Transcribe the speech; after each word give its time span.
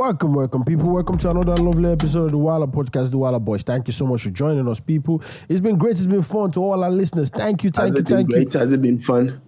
Welcome, 0.00 0.32
welcome, 0.32 0.64
people. 0.64 0.88
Welcome 0.88 1.18
to 1.18 1.28
another 1.28 1.54
lovely 1.56 1.92
episode 1.92 2.24
of 2.24 2.30
the 2.30 2.38
Wilder 2.38 2.66
Podcast, 2.66 3.10
the 3.10 3.18
Wilder 3.18 3.38
Boys. 3.38 3.62
Thank 3.62 3.86
you 3.86 3.92
so 3.92 4.06
much 4.06 4.22
for 4.22 4.30
joining 4.30 4.66
us, 4.66 4.80
people. 4.80 5.22
It's 5.46 5.60
been 5.60 5.76
great. 5.76 5.96
It's 5.96 6.06
been 6.06 6.22
fun 6.22 6.52
to 6.52 6.60
all 6.60 6.82
our 6.82 6.90
listeners. 6.90 7.28
Thank 7.28 7.64
you, 7.64 7.70
thank 7.70 7.84
Has 7.88 7.94
you, 7.96 8.00
it 8.00 8.06
been 8.06 8.16
thank 8.16 8.30
you. 8.30 8.34
great? 8.36 8.52
Has 8.54 8.72
it 8.72 8.80
been 8.80 8.98
fun? 8.98 9.42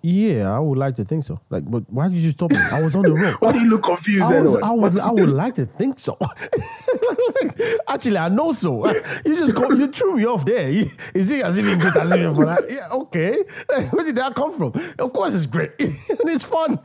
Yeah, 0.00 0.54
I 0.54 0.60
would 0.60 0.78
like 0.78 0.94
to 0.96 1.04
think 1.04 1.24
so. 1.24 1.40
Like, 1.50 1.68
but 1.68 1.82
why 1.92 2.08
did 2.08 2.18
you 2.18 2.30
stop 2.30 2.52
me? 2.52 2.58
I 2.58 2.80
was 2.82 2.94
on 2.94 3.02
the 3.02 3.12
road. 3.14 3.34
Why 3.40 3.52
do 3.52 3.58
you 3.60 3.68
look 3.68 3.82
confused 3.82 4.22
I, 4.22 4.40
was. 4.40 4.60
I 4.62 4.70
would, 4.70 4.98
I 5.00 5.10
would 5.10 5.28
like 5.28 5.56
to 5.56 5.66
think 5.66 5.98
so. 5.98 6.16
Actually, 7.88 8.18
I 8.18 8.28
know 8.28 8.52
so. 8.52 8.86
You 9.24 9.36
just 9.36 9.54
go, 9.54 9.70
you 9.72 9.88
threw 9.90 10.16
me 10.16 10.24
off 10.26 10.44
there. 10.44 10.70
You- 10.70 10.90
Is 11.14 11.30
it 11.30 11.44
as 11.44 11.58
if 11.58 11.66
it's 11.66 11.82
great 11.82 11.96
as 11.96 12.12
if 12.12 12.34
for 12.34 12.46
that? 12.46 12.62
Yeah, 12.70 12.88
okay. 12.92 13.42
Where 13.90 14.04
did 14.04 14.16
that 14.16 14.34
come 14.34 14.52
from? 14.56 14.72
Of 14.98 15.12
course, 15.12 15.34
it's 15.34 15.46
great 15.46 15.72
and 15.80 15.96
it's 16.08 16.44
fun. 16.44 16.78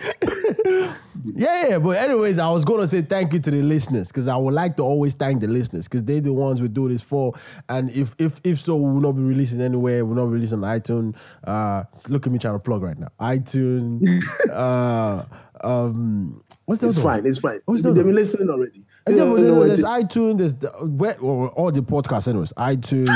yeah, 1.35 1.69
yeah. 1.69 1.79
But 1.79 1.97
anyways, 1.97 2.39
I 2.39 2.49
was 2.49 2.65
gonna 2.65 2.87
say 2.87 3.01
thank 3.03 3.33
you 3.33 3.39
to 3.39 3.51
the 3.51 3.61
listeners 3.61 4.07
because 4.09 4.27
I 4.27 4.35
would 4.35 4.53
like 4.53 4.75
to 4.77 4.83
always 4.83 5.13
thank 5.13 5.41
the 5.41 5.47
listeners 5.47 5.87
because 5.87 6.03
they're 6.03 6.21
the 6.21 6.33
ones 6.33 6.61
we 6.61 6.67
do 6.67 6.89
this 6.89 7.01
for. 7.01 7.33
And 7.69 7.89
if 7.91 8.15
if 8.17 8.41
if 8.43 8.59
so, 8.59 8.75
we 8.75 8.91
will 8.93 9.01
not 9.01 9.11
be 9.13 9.21
releasing 9.21 9.61
anywhere. 9.61 10.03
We'll 10.05 10.15
not 10.15 10.25
be 10.25 10.33
releasing 10.33 10.63
on 10.63 10.79
iTunes. 10.79 11.15
Uh, 11.43 11.83
look 12.09 12.25
at 12.25 12.33
me 12.33 12.39
trying 12.39 12.55
to 12.55 12.59
plug 12.59 12.81
right 12.81 12.97
now. 12.97 13.02
iTunes. 13.19 14.07
uh, 14.51 15.23
um, 15.65 16.43
what's 16.65 16.81
the 16.81 16.87
it's 16.87 16.97
one? 16.97 17.21
fine. 17.21 17.25
It's 17.25 17.39
fine. 17.39 17.59
What's 17.65 17.83
They've 17.83 17.93
been 17.95 18.15
listening 18.15 18.49
already. 18.49 18.79
yeah, 18.79 18.83
but 19.05 19.15
don't 19.15 19.41
no, 19.41 19.67
there's 19.67 19.79
it- 19.79 19.85
iTunes, 19.85 20.37
there's 20.37 20.55
the, 20.55 20.69
where, 20.69 21.17
or 21.19 21.49
all 21.49 21.71
the 21.71 21.81
podcasts, 21.81 22.27
anyways. 22.27 22.53
iTunes. 22.53 23.09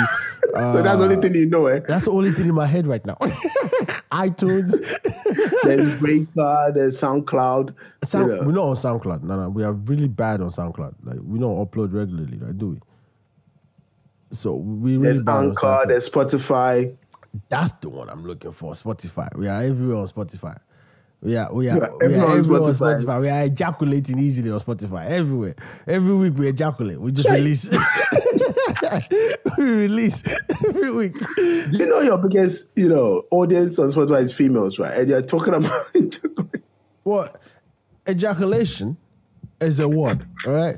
Uh, 0.55 0.71
so 0.71 0.81
that's 0.81 0.97
the 0.99 1.03
only 1.03 1.15
thing 1.17 1.35
you 1.35 1.45
know, 1.45 1.67
eh? 1.67 1.79
that's 1.87 2.05
the 2.05 2.11
only 2.11 2.31
thing 2.31 2.47
in 2.47 2.55
my 2.55 2.65
head 2.65 2.87
right 2.87 3.05
now. 3.05 3.15
iTunes. 4.11 4.71
There's 5.63 5.99
Breaker, 5.99 6.71
there's 6.73 6.99
SoundCloud. 6.99 7.73
Sound, 8.05 8.31
you 8.31 8.35
know. 8.37 8.43
We're 8.43 8.51
not 8.53 8.63
on 8.63 8.75
SoundCloud. 8.75 9.23
No, 9.23 9.41
no, 9.41 9.49
we 9.49 9.63
are 9.63 9.73
really 9.73 10.07
bad 10.07 10.41
on 10.41 10.49
SoundCloud. 10.49 10.95
Like 11.03 11.17
we 11.23 11.39
don't 11.39 11.57
upload 11.57 11.93
regularly, 11.93 12.37
right? 12.37 12.57
Do 12.57 12.69
we? 12.69 12.79
So 14.31 14.55
we 14.55 14.97
really 14.97 15.13
There's 15.13 15.27
Anchor, 15.27 15.85
there's 15.87 16.09
Spotify. 16.09 16.95
That's 17.49 17.73
the 17.81 17.89
one 17.89 18.09
I'm 18.09 18.25
looking 18.25 18.51
for. 18.51 18.73
Spotify. 18.73 19.35
We 19.35 19.47
are 19.47 19.61
everywhere 19.61 19.97
on 19.97 20.07
Spotify. 20.07 20.57
We 21.21 21.35
are 21.35 21.51
we 21.51 21.67
are, 21.69 21.77
Yeah, 21.77 21.89
we 22.07 22.15
are 22.15 22.35
everywhere 22.37 22.61
on 22.61 22.73
Spotify. 22.73 23.03
Spotify. 23.03 23.21
We 23.21 23.29
are 23.29 23.43
ejaculating 23.45 24.19
easily 24.19 24.51
on 24.51 24.59
Spotify. 24.59 25.05
Everywhere. 25.07 25.55
Every 25.87 26.13
week 26.13 26.33
we 26.37 26.47
ejaculate. 26.47 26.99
We 27.01 27.11
just 27.11 27.27
Right. 27.27 27.37
release. 27.39 27.69
we 29.57 29.63
release 29.63 30.23
every 30.67 30.91
week. 30.91 31.13
Do 31.35 31.69
you 31.71 31.85
know 31.87 32.01
your 32.01 32.17
biggest, 32.19 32.67
you 32.75 32.87
know, 32.89 33.23
audience 33.31 33.79
on 33.79 33.89
Spotify 33.89 34.21
is 34.21 34.31
females, 34.33 34.77
right? 34.79 34.93
And 34.97 35.09
you're 35.09 35.21
talking 35.21 35.53
about 35.55 35.85
What 37.03 37.41
ejaculation 38.07 38.97
is 39.61 39.79
a 39.79 39.87
word, 39.89 40.21
all 40.45 40.53
right? 40.53 40.77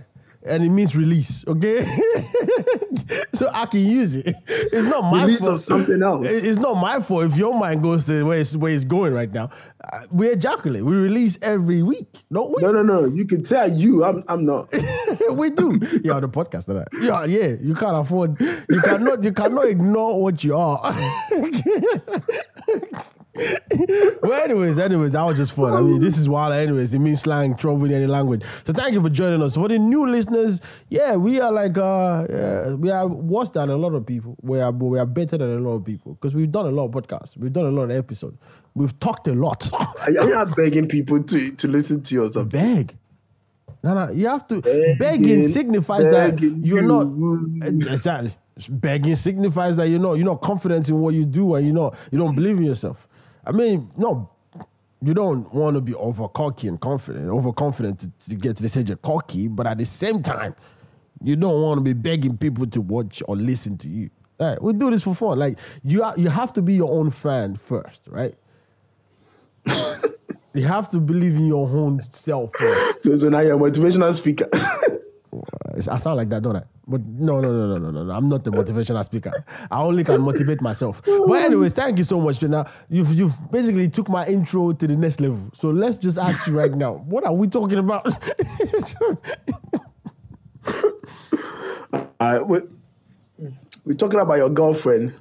And 0.49 0.63
it 0.63 0.69
means 0.69 0.95
release, 0.95 1.43
okay? 1.47 1.83
so 3.33 3.49
I 3.53 3.65
can 3.67 3.81
use 3.81 4.15
it. 4.15 4.35
It's 4.47 4.87
not 4.87 5.03
my 5.03 5.23
Release 5.25 5.39
fault. 5.39 5.53
of 5.53 5.61
something 5.61 6.01
else. 6.01 6.25
It's 6.27 6.57
not 6.57 6.73
my 6.75 6.99
fault 6.99 7.25
if 7.25 7.37
your 7.37 7.53
mind 7.57 7.81
goes 7.83 8.03
to 8.05 8.23
where 8.23 8.39
it's, 8.39 8.55
where 8.55 8.73
it's 8.73 8.83
going 8.83 9.13
right 9.13 9.31
now. 9.31 9.49
Uh, 9.81 10.01
we 10.11 10.27
ejaculate. 10.29 10.83
We 10.83 10.95
release 10.95 11.37
every 11.41 11.83
week, 11.83 12.23
don't 12.31 12.53
we? 12.55 12.61
No, 12.61 12.71
no, 12.71 12.83
no. 12.83 13.05
You 13.05 13.25
can 13.25 13.43
tell 13.43 13.71
you, 13.71 14.03
I'm 14.03 14.23
I'm 14.27 14.45
not. 14.45 14.73
we 15.31 15.49
do. 15.51 15.79
You're 16.03 16.15
on 16.15 16.21
the 16.21 16.29
podcast, 16.29 16.67
right? 16.67 16.87
Yeah, 17.01 17.23
yeah. 17.25 17.55
You 17.61 17.75
can't 17.75 17.95
afford. 17.95 18.39
You 18.41 18.81
cannot. 18.83 19.23
You 19.23 19.31
cannot 19.31 19.67
ignore 19.67 20.21
what 20.21 20.43
you 20.43 20.57
are. 20.57 20.93
well, 24.21 24.43
anyways, 24.43 24.77
anyways, 24.77 25.11
that 25.11 25.23
was 25.23 25.37
just 25.37 25.53
fun. 25.53 25.73
I 25.73 25.81
mean, 25.81 25.99
this 25.99 26.17
is 26.17 26.27
wild. 26.27 26.53
Anyways, 26.53 26.93
it 26.93 26.99
means 26.99 27.21
slang, 27.21 27.55
trouble 27.55 27.85
in 27.85 27.93
any 27.93 28.07
language. 28.07 28.43
So 28.65 28.73
thank 28.73 28.93
you 28.93 29.01
for 29.01 29.09
joining 29.09 29.41
us. 29.41 29.55
For 29.55 29.67
the 29.67 29.79
new 29.79 30.07
listeners, 30.07 30.61
yeah, 30.89 31.15
we 31.15 31.39
are 31.39 31.51
like 31.51 31.77
uh, 31.77 32.25
yeah, 32.29 32.73
we 32.73 32.89
are 32.91 33.07
worse 33.07 33.49
than 33.51 33.69
a 33.69 33.77
lot 33.77 33.93
of 33.93 34.05
people. 34.05 34.35
We 34.41 34.59
are, 34.59 34.71
we 34.71 34.99
are 34.99 35.05
better 35.05 35.37
than 35.37 35.57
a 35.57 35.59
lot 35.59 35.75
of 35.75 35.85
people 35.85 36.13
because 36.13 36.33
we've 36.33 36.51
done 36.51 36.65
a 36.65 36.71
lot 36.71 36.85
of 36.85 36.91
podcasts. 36.91 37.37
We've 37.37 37.53
done 37.53 37.65
a 37.65 37.71
lot 37.71 37.83
of 37.83 37.91
episodes. 37.91 38.37
We've 38.75 38.97
talked 38.99 39.27
a 39.27 39.33
lot. 39.33 39.69
Are 40.01 40.11
you 40.11 40.29
not 40.29 40.55
begging 40.55 40.87
people 40.87 41.21
to, 41.23 41.51
to 41.51 41.67
listen 41.67 42.01
to 42.03 42.15
you 42.15 42.23
or 42.23 42.31
something? 42.31 42.59
beg. 42.59 42.97
No, 43.83 43.93
no, 43.93 44.11
you 44.11 44.27
have 44.27 44.47
to. 44.47 44.61
Begging, 44.61 44.97
begging 44.97 45.47
signifies 45.47 46.05
that 46.05 46.39
you're 46.41 46.81
not 46.81 47.07
you. 47.07 47.61
exactly. 47.63 48.33
Begging 48.69 49.15
signifies 49.15 49.77
that 49.77 49.87
you're 49.87 49.99
not 49.99 50.13
you're 50.13 50.25
not 50.25 50.41
confident 50.41 50.89
in 50.89 50.99
what 50.99 51.13
you 51.13 51.23
do 51.23 51.55
and 51.55 51.65
you 51.65 51.71
know 51.71 51.93
you 52.11 52.17
don't 52.17 52.35
believe 52.35 52.57
in 52.57 52.63
yourself. 52.63 53.07
I 53.45 53.51
mean, 53.51 53.91
no, 53.97 54.29
you 55.01 55.13
don't 55.13 55.51
want 55.53 55.75
to 55.75 55.81
be 55.81 55.95
over 55.95 56.27
cocky 56.27 56.67
and 56.67 56.79
confident, 56.79 57.29
overconfident 57.29 57.99
to, 57.99 58.11
to 58.29 58.35
get 58.35 58.57
to 58.57 58.63
the 58.63 58.69
stage 58.69 58.89
of 58.89 59.01
cocky, 59.01 59.47
but 59.47 59.65
at 59.65 59.77
the 59.77 59.85
same 59.85 60.21
time, 60.21 60.55
you 61.23 61.35
don't 61.35 61.61
want 61.61 61.77
to 61.79 61.83
be 61.83 61.93
begging 61.93 62.37
people 62.37 62.65
to 62.67 62.81
watch 62.81 63.21
or 63.27 63.35
listen 63.35 63.77
to 63.77 63.87
you. 63.87 64.09
All 64.39 64.47
right, 64.47 64.61
we 64.61 64.73
do 64.73 64.89
this 64.89 65.03
for 65.03 65.13
fun. 65.13 65.39
Like 65.39 65.59
you, 65.83 66.03
are, 66.03 66.13
you 66.17 66.29
have 66.29 66.53
to 66.53 66.61
be 66.61 66.73
your 66.73 66.91
own 66.91 67.11
fan 67.11 67.55
first, 67.55 68.07
right? 68.09 68.35
you 70.53 70.65
have 70.65 70.89
to 70.89 70.99
believe 70.99 71.35
in 71.35 71.45
your 71.45 71.67
own 71.67 71.99
self 72.11 72.51
first. 72.57 73.03
So, 73.03 73.15
so 73.15 73.29
now 73.29 73.39
you're 73.39 73.55
a 73.55 73.59
motivational 73.59 74.13
speaker. 74.13 74.47
I 75.87 75.97
sound 75.97 76.17
like 76.17 76.29
that, 76.29 76.41
don't 76.41 76.55
I? 76.55 76.63
But 76.87 77.05
no, 77.05 77.39
no, 77.39 77.51
no, 77.51 77.77
no, 77.77 77.91
no, 77.91 78.03
no. 78.03 78.11
I'm 78.11 78.27
not 78.27 78.43
the 78.43 78.51
motivational 78.51 79.03
speaker. 79.05 79.45
I 79.69 79.81
only 79.81 80.03
can 80.03 80.21
motivate 80.21 80.61
myself. 80.61 81.01
But 81.05 81.43
anyways, 81.43 81.73
thank 81.73 81.97
you 81.99 82.03
so 82.03 82.19
much. 82.19 82.41
Now 82.41 82.65
you've 82.89 83.13
you've 83.13 83.51
basically 83.51 83.89
took 83.89 84.09
my 84.09 84.25
intro 84.25 84.71
to 84.73 84.87
the 84.87 84.95
next 84.95 85.21
level. 85.21 85.51
So 85.53 85.69
let's 85.69 85.97
just 85.97 86.17
ask 86.17 86.47
you 86.47 86.57
right 86.57 86.73
now, 86.73 86.93
what 86.93 87.25
are 87.25 87.33
we 87.33 87.47
talking 87.47 87.77
about? 87.77 88.07
Uh, 91.91 92.05
All 92.19 92.33
right, 92.33 92.45
we're, 93.85 93.93
talking 93.95 94.19
about 94.19 94.35
your 94.35 94.49
girlfriend. 94.49 95.15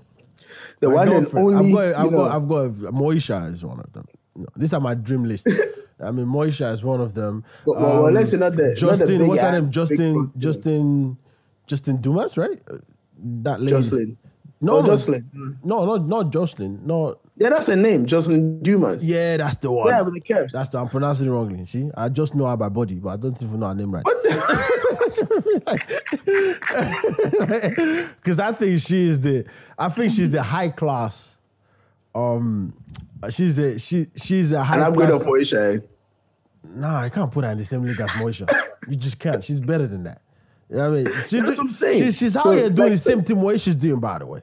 The 0.81 0.89
My 0.89 0.95
one 0.95 1.09
and 1.13 1.35
only. 1.35 1.79
I've 1.95 2.11
got, 2.11 2.33
I've 2.33 2.49
got, 2.49 2.65
I've 2.65 2.83
got. 2.83 2.93
Moesha 2.93 3.53
is 3.53 3.65
one 3.65 3.81
of 3.81 3.93
them. 3.93 4.07
No, 4.37 4.47
these 4.57 4.75
are 4.75 4.81
my 4.81 4.95
dream 4.95 5.25
list. 5.25 5.49
I 6.01 6.11
mean, 6.13 6.27
Moesha 6.27 6.73
is 6.73 6.83
one 6.85 7.01
of 7.01 7.15
them. 7.15 7.27
Um, 7.29 7.45
Well, 7.67 7.81
well, 7.81 8.03
well, 8.05 8.13
let's 8.13 8.31
say 8.31 8.37
not 8.37 8.53
the- 8.57 8.63
not 8.69 8.75
the 8.75 8.75
Justin. 9.07 9.27
what's 9.29 9.41
her 9.43 9.49
ass, 9.49 9.63
name? 9.63 9.71
Justin. 9.73 10.33
Justin. 10.39 11.17
Justin 11.67 11.97
Dumas, 12.01 12.37
right? 12.39 12.61
Uh, 12.71 12.79
That 13.43 13.61
lady. 13.61 13.73
Jocelyn. 13.73 14.17
No, 14.61 14.79
Oh, 14.79 14.83
Jocelyn. 14.87 15.25
No, 15.65 15.85
not 15.85 16.09
not 16.09 16.31
Jocelyn. 16.33 16.81
No, 16.85 17.17
Yeah, 17.37 17.51
that's 17.51 17.67
her 17.69 17.77
name, 17.77 18.07
Jocelyn 18.07 18.61
Dumas. 18.63 19.09
Yeah, 19.09 19.37
that's 19.37 19.57
the 19.59 19.71
one. 19.71 19.87
Yeah, 19.89 20.01
with 20.03 20.15
the 20.15 20.21
curves. 20.21 20.53
That's 20.53 20.69
the 20.71 20.79
I'm 20.79 20.89
pronouncing 20.89 21.27
it 21.27 21.31
wrongly. 21.31 21.65
See, 21.67 21.91
I 21.97 22.09
just 22.09 22.35
know 22.35 22.47
her 22.47 22.57
by 22.57 22.69
body, 22.69 22.97
but 22.97 23.11
I 23.11 23.17
don't 23.17 23.41
even 23.43 23.61
know 23.61 23.69
her 23.69 23.75
name 23.75 23.93
right. 23.95 24.05
What 24.05 24.23
the? 24.25 24.29
Because 28.17 28.39
I 28.49 28.53
think 28.53 28.81
she 28.81 29.09
is 29.09 29.21
the. 29.21 29.45
I 29.79 29.89
think 29.89 30.13
she's 30.13 30.31
the 30.31 30.43
high 30.43 30.69
class. 30.69 31.37
Um, 32.15 32.75
she's 33.31 33.59
a 33.59 33.79
she 33.79 34.07
she's 34.17 34.53
a 34.53 34.63
high 34.65 34.75
And 34.77 34.85
I'm 34.85 34.95
good 34.95 35.11
up 35.11 35.23
Moesha. 35.23 35.83
Nah, 36.75 37.01
I 37.01 37.09
can't 37.09 37.31
put 37.31 37.45
her 37.45 37.51
in 37.51 37.59
the 37.59 37.65
same 37.65 37.83
league 37.83 38.01
as 38.01 38.11
Moesha. 38.11 38.49
you 38.89 38.97
just 38.97 39.19
can't. 39.19 39.43
She's 39.45 39.61
better 39.61 39.87
than 39.87 40.05
that. 40.05 40.21
You 40.69 40.77
know 40.77 40.91
what 40.91 40.99
I 41.01 41.03
mean? 41.05 41.13
She, 41.29 41.41
That's 41.41 41.57
what 41.57 41.61
I'm 41.61 41.71
saying. 41.71 42.03
She, 42.03 42.11
she's 42.11 42.37
out 42.37 42.43
So, 42.45 42.51
here 42.53 42.69
doing 42.69 42.77
like- 42.91 42.93
the 42.93 42.99
same 42.99 43.23
thing 43.23 43.37
Moesha's 43.37 43.75
doing, 43.75 44.01
by 44.01 44.19
the 44.19 44.27
way, 44.27 44.43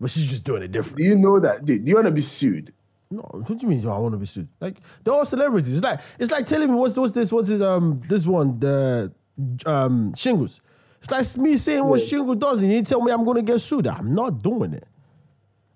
but 0.00 0.10
she's 0.10 0.28
just 0.28 0.44
doing 0.44 0.62
it 0.62 0.72
different. 0.72 0.98
Do 0.98 1.04
you 1.04 1.16
know 1.16 1.38
that? 1.40 1.64
Dude, 1.64 1.84
do 1.84 1.88
you 1.88 1.94
want 1.94 2.06
to 2.06 2.12
be 2.12 2.20
sued? 2.20 2.72
No, 3.10 3.20
what 3.20 3.46
do 3.46 3.54
you 3.60 3.68
mean? 3.68 3.86
I 3.86 3.96
want 3.98 4.12
to 4.12 4.18
be 4.18 4.26
sued? 4.26 4.48
Like 4.60 4.78
they're 5.04 5.14
all 5.14 5.24
celebrities. 5.24 5.76
It's 5.78 5.84
like 5.84 6.00
it's 6.18 6.32
like 6.32 6.44
telling 6.46 6.68
me 6.68 6.74
what's 6.74 6.96
what's 6.96 7.12
this? 7.12 7.30
What's 7.32 7.48
this? 7.48 7.62
Um, 7.62 8.00
this 8.08 8.26
one 8.26 8.58
the 8.58 9.12
um 9.64 10.12
shingles. 10.14 10.60
It's 11.00 11.10
like 11.10 11.42
me 11.42 11.56
saying 11.56 11.84
what 11.84 12.00
Yeah. 12.00 12.06
shingles 12.06 12.36
does, 12.38 12.62
and 12.62 12.72
you 12.72 12.82
tell 12.82 13.00
me 13.00 13.12
I'm 13.12 13.24
going 13.24 13.36
to 13.36 13.42
get 13.42 13.60
sued. 13.60 13.86
I'm 13.86 14.12
not 14.14 14.42
doing 14.42 14.72
it. 14.74 14.86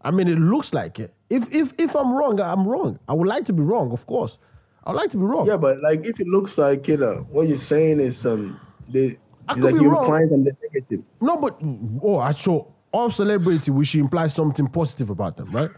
I 0.03 0.11
mean, 0.11 0.29
it 0.29 0.39
looks 0.39 0.73
like 0.73 0.99
it. 0.99 1.13
If 1.29 1.55
if 1.55 1.73
if 1.79 1.95
I'm 1.95 2.13
wrong, 2.13 2.41
I'm 2.41 2.67
wrong. 2.67 2.99
I 3.09 3.13
would 3.15 3.29
like 3.29 3.45
to 3.47 3.53
be 3.53 3.63
wrong, 3.63 3.93
of 3.93 4.07
course. 4.07 4.39
I 4.85 4.91
would 4.91 4.97
like 4.97 5.11
to 5.11 5.19
be 5.19 5.25
wrong. 5.25 5.47
Yeah, 5.47 5.59
but 5.59 5.81
like 5.83 6.07
if 6.07 6.19
it 6.21 6.27
looks 6.27 6.57
like 6.59 6.89
you 6.89 6.97
know 6.97 7.27
what 7.31 7.49
you're 7.49 7.57
saying 7.57 8.01
is 8.01 8.25
um, 8.25 8.59
they, 8.89 9.19
I 9.49 9.53
it's 9.53 9.55
could 9.55 9.63
like 9.65 9.75
be 9.75 9.83
you're 9.83 9.93
wrong. 9.93 10.05
implying 10.05 10.29
something 10.29 10.57
negative. 10.63 11.03
No, 11.21 11.37
but 11.37 11.59
oh, 12.03 12.19
I 12.19 12.33
show 12.33 12.73
all 12.93 13.11
celebrity 13.11 13.71
we 13.71 13.85
should 13.85 14.01
imply 14.01 14.27
something 14.29 14.67
positive 14.67 15.11
about 15.11 15.37
them, 15.37 15.51
right? 15.53 15.71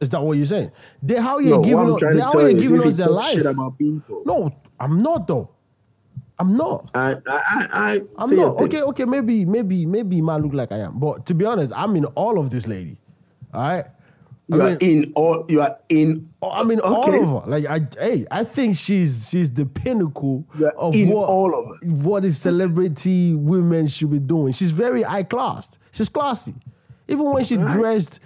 Is 0.00 0.10
that 0.10 0.20
what 0.22 0.36
you're 0.36 0.44
saying? 0.46 0.70
They 1.02 1.16
how 1.18 1.38
you 1.38 1.50
No, 1.50 1.62
giving 1.62 1.94
us, 1.94 2.00
they 2.00 2.20
how 2.20 2.38
you 2.40 2.48
you 2.48 2.56
is 2.56 2.62
giving 2.68 2.82
us 2.88 2.96
their 2.96 3.08
life. 3.08 3.32
shit 3.32 3.46
about 3.46 3.78
people. 3.78 4.22
No, 4.26 4.50
I'm 4.78 5.02
not 5.02 5.26
though. 5.26 5.50
I'm 6.38 6.56
not. 6.56 6.90
I 6.94 7.12
I 7.12 7.16
I, 7.26 7.68
I 7.72 8.00
I'm 8.18 8.36
not. 8.36 8.60
Okay, 8.62 8.82
okay, 8.82 9.04
maybe, 9.04 9.44
maybe, 9.44 9.86
maybe 9.86 10.18
it 10.18 10.22
might 10.22 10.42
look 10.42 10.52
like 10.52 10.72
I 10.72 10.78
am. 10.80 10.98
But 10.98 11.26
to 11.26 11.34
be 11.34 11.44
honest, 11.44 11.72
I'm 11.74 11.94
in 11.96 12.04
all 12.06 12.38
of 12.38 12.50
this 12.50 12.66
lady. 12.66 12.98
All 13.54 13.60
right. 13.60 13.86
You 14.48 14.60
I 14.60 14.72
are 14.72 14.76
in 14.78 15.12
all. 15.16 15.46
You 15.48 15.62
are 15.62 15.78
in. 15.88 16.28
Oh, 16.42 16.50
I 16.50 16.64
mean, 16.64 16.78
okay. 16.80 16.88
all 16.88 17.38
of 17.38 17.44
her. 17.44 17.50
Like, 17.50 17.66
I, 17.66 17.86
hey, 17.98 18.26
I 18.30 18.44
think 18.44 18.76
she's 18.76 19.30
she's 19.30 19.50
the 19.50 19.64
pinnacle 19.64 20.44
of 20.76 20.94
what 20.94 21.28
all 21.28 21.58
of 21.58 21.78
it. 21.80 21.88
what 21.88 22.26
is 22.26 22.38
celebrity 22.38 23.34
women 23.34 23.86
should 23.86 24.10
be 24.10 24.18
doing. 24.18 24.52
She's 24.52 24.70
very 24.70 25.02
high 25.02 25.22
class. 25.22 25.70
She's 25.92 26.10
classy. 26.10 26.54
Even 27.08 27.30
when 27.32 27.44
she 27.44 27.56
dressed 27.56 28.20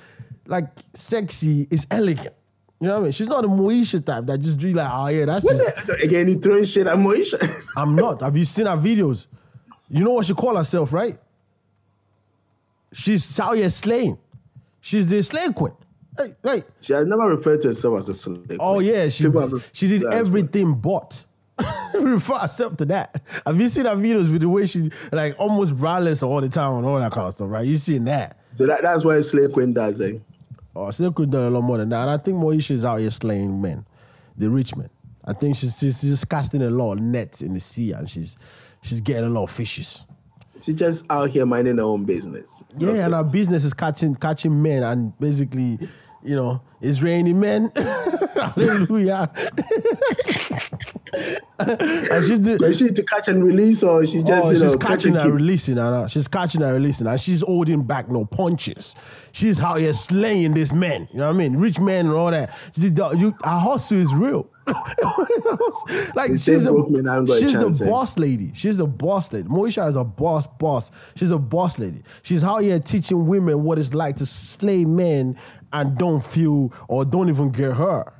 like 0.47 0.67
sexy, 0.95 1.69
it's 1.71 1.87
elegant. 1.89 2.35
You 2.81 2.89
know 2.89 2.95
what 2.95 3.01
I 3.01 3.03
mean? 3.05 3.13
She's 3.13 3.29
not 3.29 3.45
a 3.45 3.49
Moesha 3.49 4.05
type 4.05 4.27
that 4.27 4.39
just 4.39 4.59
be 4.59 4.73
like, 4.73 4.91
oh 4.93 5.09
yeah, 5.09 5.25
that's 5.25 5.45
just, 5.45 5.89
Again, 6.03 6.29
he 6.29 6.35
throwing 6.37 6.65
shit 6.65 6.87
at 6.87 6.97
Moesha. 6.97 7.63
I'm 7.77 7.95
not. 7.95 8.23
Have 8.23 8.37
you 8.37 8.45
seen 8.45 8.67
her 8.67 8.77
videos? 8.77 9.27
You 9.89 10.05
know 10.05 10.13
what 10.13 10.27
she 10.27 10.35
call 10.35 10.57
herself, 10.57 10.93
right? 10.93 11.19
She's 12.93 13.37
here 13.37 13.69
slaying. 13.69 14.19
She's 14.89 15.07
the 15.07 15.23
slave 15.23 15.55
queen. 15.55 15.75
Hey, 16.17 16.35
hey. 16.43 16.65
she 16.81 16.95
has 16.95 17.07
never 17.07 17.29
referred 17.29 17.61
to 17.61 17.69
herself 17.69 17.99
as 17.99 18.09
a 18.09 18.15
slave. 18.15 18.47
Queen. 18.47 18.59
Oh 18.59 18.79
yeah, 18.81 19.11
she 19.11 19.27
she 19.75 19.87
did 19.87 20.05
everything 20.05 20.73
but 20.73 21.27
refer 21.95 22.39
herself 22.39 22.79
to 22.79 22.87
that. 22.87 23.21
Have 23.47 23.61
you 23.61 23.69
seen 23.69 23.85
her 23.85 23.95
videos 23.95 24.33
with 24.33 24.41
the 24.41 24.49
way 24.49 24.65
she 24.65 24.91
like 25.13 25.39
almost 25.39 25.77
braless 25.77 26.27
all 26.27 26.41
the 26.41 26.49
time 26.49 26.79
and 26.79 26.87
all 26.87 26.99
that 26.99 27.13
kind 27.13 27.27
of 27.27 27.35
stuff, 27.35 27.51
right? 27.51 27.67
You 27.67 27.77
seen 27.77 28.05
that? 28.07 28.41
So 28.57 28.65
that, 28.67 28.81
that's 28.81 29.05
why 29.05 29.21
slave 29.21 29.53
queen 29.53 29.75
does 29.75 30.01
eh? 30.01 30.15
Oh, 30.75 30.91
Slave 30.91 31.15
Queen 31.15 31.29
done 31.29 31.49
a 31.49 31.51
lot 31.51 31.65
more 31.65 31.77
than 31.77 31.91
that. 31.91 32.03
And 32.03 32.11
I 32.11 32.17
think 32.17 32.39
Moesha 32.39 32.71
is 32.71 32.83
out 32.83 33.01
here 33.01 33.11
slaying 33.11 33.61
men, 33.61 33.85
the 34.39 34.49
rich 34.49 34.75
men. 34.75 34.89
I 35.23 35.35
think 35.35 35.57
she's, 35.57 35.77
she's 35.79 36.01
just 36.01 36.31
casting 36.31 36.63
a 36.63 36.71
lot 36.71 36.93
of 36.95 37.01
nets 37.01 37.43
in 37.43 37.53
the 37.53 37.61
sea 37.61 37.93
and 37.93 38.09
she's 38.09 38.39
she's 38.81 39.03
getting 39.03 39.27
a 39.27 39.29
lot 39.29 39.43
of 39.43 39.51
fishes. 39.51 40.07
She's 40.61 40.75
just 40.75 41.05
out 41.11 41.31
here 41.31 41.47
minding 41.47 41.77
her 41.77 41.83
own 41.83 42.05
business. 42.05 42.65
Yeah, 42.77 43.05
and 43.07 43.15
her 43.15 43.25
business 43.25 43.65
is 43.65 43.75
catching 43.75 44.15
catching 44.15 44.61
men 44.61 44.83
and 44.83 45.19
basically, 45.19 45.79
you 46.29 46.37
know, 46.37 46.61
it's 46.83 47.01
raining 47.01 47.41
men. 47.41 47.73
Hallelujah. 47.75 49.31
and 51.59 52.25
she's 52.25 52.41
the, 52.41 52.59
Is 52.63 52.79
she 52.79 52.89
to 52.89 53.03
catch 53.03 53.29
and 53.29 53.43
release, 53.43 53.83
or 53.83 54.05
she's 54.05 54.23
just 54.23 54.45
oh, 54.45 54.51
you 54.51 54.59
know 54.59 54.67
she's 54.67 54.77
catch 54.77 54.91
catching 54.91 55.17
and 55.17 55.25
and 55.25 55.35
releasing. 55.35 55.75
Know. 55.77 56.07
She's 56.07 56.29
catching 56.29 56.63
and 56.63 56.75
releasing. 56.75 57.07
And 57.07 57.19
she's 57.19 57.41
holding 57.41 57.83
back 57.83 58.11
no 58.11 58.27
punches. 58.27 58.95
She's 59.33 59.59
out 59.59 59.81
here 59.81 59.95
slaying 59.95 60.53
this 60.53 60.73
men. 60.73 61.09
You 61.13 61.21
know 61.21 61.29
what 61.29 61.35
I 61.35 61.39
mean? 61.39 61.57
Rich 61.57 61.81
men 61.81 62.07
and 62.07 62.15
all 62.15 62.31
that. 62.31 62.55
She, 62.75 62.91
the, 62.91 63.11
you, 63.11 63.35
her 63.43 63.59
hustle 63.59 63.99
is 63.99 64.13
real. 64.13 64.51
like 66.15 66.33
The 66.33 66.39
she's 66.39 66.67
a, 66.67 66.73
broke 66.73 66.91
men 66.91 67.07
haven't 67.07 67.27
got 67.27 67.37
a 67.37 67.41
she's 67.41 67.53
chance, 67.53 67.79
the 67.79 67.87
eh? 67.87 67.89
boss 67.89 68.19
lady. 68.19 68.53
She's 68.55 68.79
a 68.79 68.87
boss 68.87 69.33
lady. 69.33 69.49
Moesha 69.49 69.89
is 69.89 69.97
a 69.97 70.05
boss 70.05 70.47
boss. 70.47 70.91
She's 71.15 71.31
a 71.31 71.39
boss 71.39 71.79
lady. 71.79 72.03
She's 72.23 72.45
out 72.45 72.59
here 72.59 72.79
teaching 72.79 73.27
women 73.27 73.65
what 73.65 73.79
it's 73.79 73.95
like 73.95 74.17
to 74.17 74.27
slay 74.27 74.85
men 74.85 75.39
and 75.73 75.97
don't 75.97 76.25
feel 76.25 76.73
or 76.89 77.05
don't 77.05 77.29
even 77.29 77.51
get 77.51 77.73
hurt. 77.73 78.13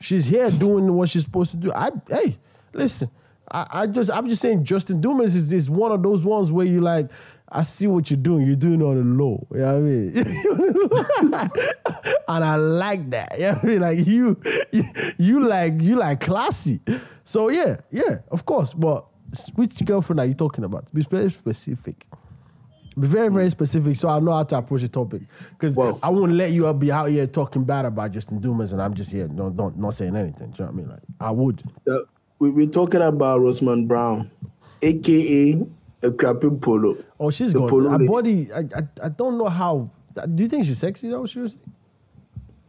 She's 0.00 0.26
here 0.26 0.50
doing 0.50 0.92
what 0.94 1.08
she's 1.10 1.24
supposed 1.24 1.50
to 1.52 1.56
do. 1.56 1.72
I 1.72 1.90
hey, 2.08 2.38
listen. 2.72 3.10
I, 3.50 3.66
I 3.70 3.86
just 3.86 4.10
I'm 4.10 4.28
just 4.28 4.40
saying 4.40 4.64
Justin 4.64 5.00
Dumas 5.00 5.34
is, 5.34 5.52
is 5.52 5.68
one 5.68 5.92
of 5.92 6.02
those 6.02 6.24
ones 6.24 6.52
where 6.52 6.66
you 6.66 6.80
like, 6.80 7.10
I 7.48 7.62
see 7.62 7.86
what 7.86 8.10
you're 8.10 8.16
doing. 8.16 8.46
You're 8.46 8.56
doing 8.56 8.80
on 8.80 8.94
the 8.96 9.22
low. 9.22 9.46
You 9.50 9.58
know 9.58 9.66
what 9.66 9.74
I 9.74 9.80
mean? 9.80 11.50
and 12.28 12.44
I 12.44 12.56
like 12.56 13.10
that. 13.10 13.34
You 13.38 13.46
know 13.46 13.52
what 13.52 13.64
I 13.64 13.66
mean? 13.66 13.80
Like 13.80 14.06
you, 14.06 14.40
you 14.72 14.84
you 15.18 15.40
like 15.46 15.82
you 15.82 15.96
like 15.96 16.20
classy. 16.20 16.80
So 17.24 17.50
yeah, 17.50 17.78
yeah, 17.90 18.18
of 18.30 18.46
course. 18.46 18.72
But 18.72 19.04
which 19.54 19.84
girlfriend 19.84 20.20
are 20.20 20.26
you 20.26 20.34
talking 20.34 20.64
about? 20.64 20.92
Be 20.94 21.02
very 21.02 21.30
specific. 21.30 22.06
Be 22.98 23.06
very, 23.06 23.28
very 23.28 23.48
specific 23.50 23.96
so 23.96 24.08
I 24.08 24.18
know 24.18 24.32
how 24.32 24.42
to 24.42 24.58
approach 24.58 24.82
the 24.82 24.88
topic. 24.88 25.22
Because 25.50 25.78
I 26.02 26.08
won't 26.08 26.32
let 26.32 26.50
you 26.50 26.72
be 26.74 26.90
out 26.90 27.08
here 27.08 27.26
talking 27.26 27.64
bad 27.64 27.84
about 27.84 28.10
Justin 28.12 28.40
Dumas 28.40 28.72
and 28.72 28.82
I'm 28.82 28.94
just 28.94 29.10
here 29.12 29.28
no, 29.28 29.48
don't, 29.50 29.78
not 29.78 29.94
saying 29.94 30.16
anything. 30.16 30.50
Do 30.50 30.64
you 30.64 30.64
know 30.64 30.72
what 30.72 30.72
I 30.72 30.76
mean? 30.76 30.88
Like, 30.88 31.00
I 31.20 31.30
would. 31.30 31.62
Uh, 31.88 31.98
we, 32.40 32.50
we're 32.50 32.66
talking 32.66 33.00
about 33.00 33.40
Rosemond 33.40 33.86
Brown, 33.86 34.30
aka 34.82 35.54
Akuapem 36.02 36.58
Poloo. 36.58 37.02
Oh, 37.18 37.30
she's 37.30 37.52
The 37.52 37.60
gone. 37.60 37.68
polo 37.68 37.90
Her 37.90 37.98
lady. 37.98 38.08
body, 38.08 38.52
I, 38.52 38.58
I, 38.60 38.82
I 39.04 39.08
don't 39.10 39.38
know 39.38 39.48
how. 39.48 39.90
Do 40.34 40.42
you 40.42 40.48
think 40.48 40.64
she's 40.64 40.78
sexy 40.78 41.08
though? 41.10 41.26
Seriously? 41.26 41.60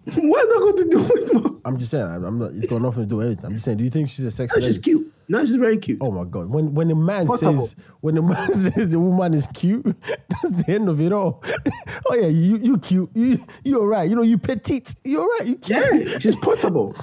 What's 0.06 0.16
that 0.16 0.60
got 0.60 0.78
to 0.78 0.90
do 0.90 1.00
with? 1.00 1.34
my- 1.34 1.50
I'm 1.64 1.78
just 1.78 1.92
saying. 1.92 2.06
I'm 2.06 2.24
I'm 2.26 2.40
not. 2.40 2.52
It's 2.54 2.66
got 2.68 2.82
nothing 2.82 3.04
to 3.04 3.08
do 3.10 3.18
with 3.18 3.28
anything. 3.28 3.46
I'm 3.46 3.54
just 3.54 3.66
saying. 3.66 3.78
Do 3.78 3.84
you 3.84 3.90
think 3.90 4.10
she's 4.10 4.26
a 4.26 4.32
sexy? 4.32 4.60
She's 4.62 4.78
lady? 4.78 4.82
cute. 4.82 5.14
No, 5.32 5.46
she's 5.46 5.56
very 5.56 5.78
cute. 5.78 6.00
Oh 6.02 6.12
my 6.12 6.26
god! 6.26 6.50
When 6.50 6.74
when 6.74 6.90
the 6.90 6.96
man 6.96 7.26
Portable. 7.26 7.62
says 7.62 7.78
when 8.02 8.16
the 8.16 8.22
man 8.34 8.54
says 8.54 8.90
the 8.90 9.00
woman 9.00 9.34
is 9.34 9.48
cute, 9.54 9.86
that's 10.06 10.64
the 10.64 10.66
end 10.68 10.90
of 10.90 11.00
it 11.00 11.14
all. 11.14 11.42
oh 12.10 12.16
yeah, 12.16 12.28
you 12.28 12.58
you 12.58 12.78
cute. 12.78 13.10
You 13.16 13.42
you 13.64 13.80
alright. 13.80 14.10
You 14.10 14.18
know 14.18 14.24
you 14.24 14.38
petite. 14.38 14.94
You're 15.06 15.22
alright. 15.22 15.48
You 15.48 15.56
cute. 15.56 15.80
Yeah, 15.80 16.18
she's 16.18 16.36
portable. 16.36 16.94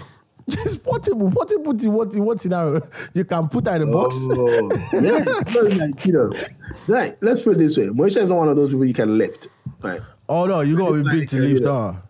Just 0.46 0.84
portable. 0.84 1.30
Portable 1.30 1.74
to 1.74 1.88
what 1.88 2.14
in 2.14 2.22
what 2.22 2.38
scenario? 2.42 2.86
You 3.14 3.24
can 3.24 3.48
put 3.48 3.66
her 3.66 3.76
in 3.76 3.82
a 3.82 3.86
box. 3.86 4.14
Oh, 4.20 4.70
yeah. 4.92 5.24
Like, 5.62 6.04
you 6.04 6.12
know, 6.12 6.32
like, 6.86 7.16
let's 7.22 7.40
put 7.40 7.56
it 7.56 7.58
this 7.60 7.78
way. 7.78 7.86
Moesha 7.86 8.18
is 8.18 8.28
not 8.28 8.36
one 8.36 8.48
of 8.50 8.56
those 8.56 8.68
people 8.68 8.84
you 8.84 8.92
can 8.92 9.16
lift. 9.16 9.48
Right. 9.80 10.00
Oh 10.28 10.44
no, 10.44 10.60
you 10.60 10.76
gotta 10.76 10.96
be 10.96 11.02
Like, 11.02 11.12
big 11.20 11.28
to 11.30 11.38
lift 11.38 11.64
her. 11.64 12.02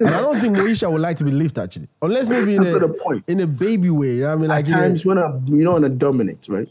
And 0.00 0.08
I 0.08 0.20
don't 0.22 0.40
think 0.40 0.56
Moesha 0.56 0.90
would 0.90 1.02
like 1.02 1.18
to 1.18 1.24
be 1.24 1.30
lifted 1.30 1.62
actually, 1.62 1.88
unless 2.00 2.28
maybe 2.30 2.56
in 2.56 2.62
That's 2.62 2.82
a 2.82 2.88
point. 2.88 3.22
in 3.26 3.40
a 3.40 3.46
baby 3.46 3.90
way. 3.90 4.14
You 4.14 4.20
know 4.22 4.28
what 4.28 4.32
I 4.32 4.36
mean, 4.36 4.48
like 4.48 4.64
At 4.64 4.68
in 4.68 4.74
a- 4.74 4.76
times, 4.78 5.04
you 5.04 5.08
wanna 5.08 5.42
you 5.46 5.62
don't 5.62 5.72
want 5.74 5.84
to 5.84 5.90
dominate, 5.90 6.46
right? 6.48 6.68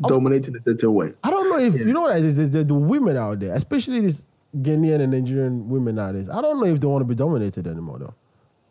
Dominate 0.00 0.46
in 0.48 0.56
a 0.56 0.60
certain 0.60 0.94
way. 0.94 1.12
I 1.24 1.30
don't 1.30 1.50
know 1.50 1.58
if 1.58 1.74
you 1.74 1.92
know 1.92 2.02
what 2.02 2.16
it 2.16 2.24
is. 2.24 2.50
The, 2.50 2.62
the 2.62 2.74
women 2.74 3.16
out 3.16 3.40
there, 3.40 3.52
especially 3.54 4.00
these 4.00 4.26
Ghanaian 4.56 5.00
and 5.02 5.12
Nigerian 5.12 5.68
women 5.68 5.96
nowadays. 5.96 6.28
I 6.28 6.40
don't 6.40 6.60
know 6.60 6.66
if 6.66 6.80
they 6.80 6.86
want 6.86 7.02
to 7.02 7.06
be 7.06 7.16
dominated 7.16 7.66
anymore 7.66 7.98
though. 7.98 8.14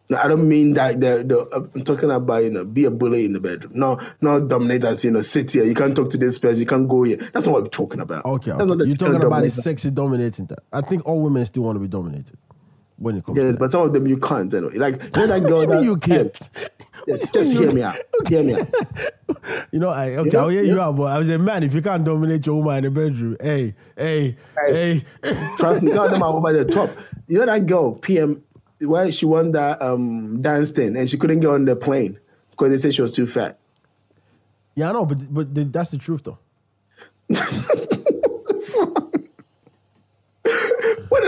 No, 0.10 0.18
I 0.18 0.28
don't 0.28 0.48
mean 0.48 0.74
that. 0.74 1.00
The, 1.00 1.24
the, 1.24 1.70
I'm 1.76 1.84
talking 1.84 2.12
about 2.12 2.44
you 2.44 2.50
know, 2.50 2.66
be 2.66 2.86
a 2.86 2.92
bully 2.92 3.26
in 3.26 3.34
the 3.34 3.40
bedroom. 3.42 3.74
No, 3.76 4.00
not 4.22 4.48
dominate 4.48 4.84
as 4.86 5.04
you 5.04 5.12
know, 5.12 5.22
sit 5.22 5.52
here. 5.52 5.64
You 5.64 5.74
can't 5.74 5.96
talk 5.96 6.10
to 6.12 6.18
this 6.18 6.40
person. 6.40 6.60
You 6.62 6.66
can't 6.66 6.88
go 6.88 7.04
here. 7.04 7.18
That's 7.18 7.46
not 7.46 7.54
what 7.54 7.64
we're 7.64 7.70
talking 7.70 8.00
about. 8.00 8.26
Okay, 8.26 8.52
okay. 8.52 8.86
you're 8.88 8.96
talking 8.96 9.24
about 9.24 9.44
this 9.44 9.62
sexy 9.62 9.92
dominating. 9.92 10.46
That 10.48 10.60
I 10.72 10.82
think 10.82 11.06
all 11.06 11.22
women 11.22 11.46
still 11.46 11.64
want 11.64 11.76
to 11.76 11.80
be 11.82 11.88
dominated 11.90 12.38
when 13.01 13.18
it 13.18 13.25
comes 13.25 13.38
Yes, 13.38 13.56
but 13.56 13.71
some 13.71 13.81
of 13.81 13.94
them 13.94 14.07
you 14.07 14.18
can't. 14.18 14.53
Anyway. 14.53 14.75
Like 14.75 15.03
you 15.03 15.09
know 15.15 15.27
that 15.27 15.44
girl. 15.48 15.65
that, 15.68 15.83
you 15.83 15.98
can't. 15.98 16.50
Yes, 17.07 17.27
just 17.31 17.53
hear 17.53 17.71
me 17.71 17.81
out. 17.81 17.98
Hear 18.27 18.44
me 18.44 18.53
out. 18.53 18.68
You 19.71 19.80
know, 19.80 19.89
I 19.89 20.12
okay, 20.18 20.30
know, 20.30 20.39
I'll 20.42 20.50
hear 20.50 20.62
you 20.62 20.80
out, 20.80 20.95
but 20.98 21.06
I 21.06 21.18
was 21.18 21.27
a 21.30 21.39
man. 21.39 21.63
If 21.63 21.74
you 21.74 21.81
can't 21.81 22.03
dominate 22.03 22.45
your 22.45 22.62
woman 22.62 22.86
in 22.86 22.94
the 22.94 23.01
bedroom, 23.01 23.38
hey, 23.42 23.74
hey, 23.98 24.36
hey, 24.68 25.03
Trust 25.57 25.81
me, 25.81 25.89
some 25.89 26.06
of 26.06 26.12
them 26.12 26.21
are 26.21 26.31
over 26.31 26.53
the 26.53 26.65
top. 26.65 26.92
You 27.27 27.39
know 27.39 27.48
that 27.48 27.65
girl, 27.65 27.95
PM, 27.95 28.44
where 28.81 29.12
she 29.12 29.25
won 29.25 29.53
that 29.53 29.81
um, 29.81 30.44
dance 30.44 30.69
thing 30.69 30.95
and 30.95 31.09
she 31.09 31.18
couldn't 31.18 31.39
get 31.39 31.50
on 31.50 31.65
the 31.65 31.75
plane 31.75 32.19
because 32.51 32.69
they 32.69 32.77
said 32.77 32.94
she 32.94 33.01
was 33.01 33.13
too 33.13 33.25
fat. 33.25 33.57
yeah, 34.75 34.89
I 34.89 34.92
know, 34.92 35.06
but 35.06 35.33
but 35.33 35.56
the, 35.56 35.63
that's 35.63 35.89
the 35.89 35.98
truth 35.98 36.24
though. 36.24 36.38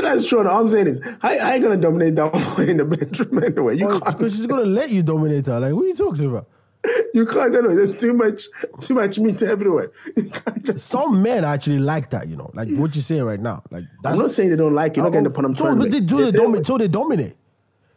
That's 0.01 0.25
true 0.25 0.43
not, 0.43 0.53
I'm 0.53 0.69
saying 0.69 0.87
is, 0.87 1.01
I, 1.21 1.55
you 1.55 1.61
going 1.61 1.79
to 1.79 1.81
dominate 1.81 2.15
that 2.15 2.33
woman 2.57 2.69
in 2.69 2.77
the 2.77 2.85
bedroom 2.85 3.43
anyway? 3.43 3.77
You 3.77 3.87
Oh, 3.89 3.99
can't. 3.99 4.17
because 4.17 4.35
she's 4.35 4.45
gonna 4.45 4.63
let 4.63 4.89
you 4.89 5.03
dominate 5.03 5.45
her. 5.47 5.59
Like, 5.59 5.73
what 5.73 5.85
are 5.85 5.87
you 5.87 5.95
talking 5.95 6.25
about? 6.29 6.47
You 7.13 7.25
can't 7.27 7.55
anyway. 7.55 7.75
There's 7.75 7.93
too 7.95 8.13
much, 8.13 8.43
too 8.81 8.95
much 8.95 9.19
meat 9.19 9.41
everywhere. 9.43 9.91
Just, 10.63 10.87
Some 10.87 11.21
men 11.21 11.45
actually 11.45 11.77
like 11.79 12.09
that, 12.09 12.27
you 12.27 12.35
know, 12.35 12.49
like 12.55 12.67
what 12.69 12.95
you're 12.95 13.03
saying 13.03 13.23
right 13.23 13.39
now. 13.39 13.61
Like 13.69 13.85
that's 14.01 14.13
I'm 14.15 14.19
not 14.19 14.31
saying 14.31 14.49
they 14.49 14.55
don't 14.55 14.73
like 14.73 14.97
it. 14.97 15.01
Not 15.01 15.11
getting 15.11 15.25
the 15.25 15.29
oh, 15.29 15.33
point 15.33 15.45
I'm 15.45 15.55
so, 15.55 15.65
trying 15.65 15.79
to 15.79 15.89
they 15.89 15.99
do 15.99 16.17
They 16.17 16.23
the 16.25 16.31
say, 16.31 16.37
dominate. 16.43 16.65
So 16.65 16.77
they 16.79 16.87
dominate. 16.87 17.35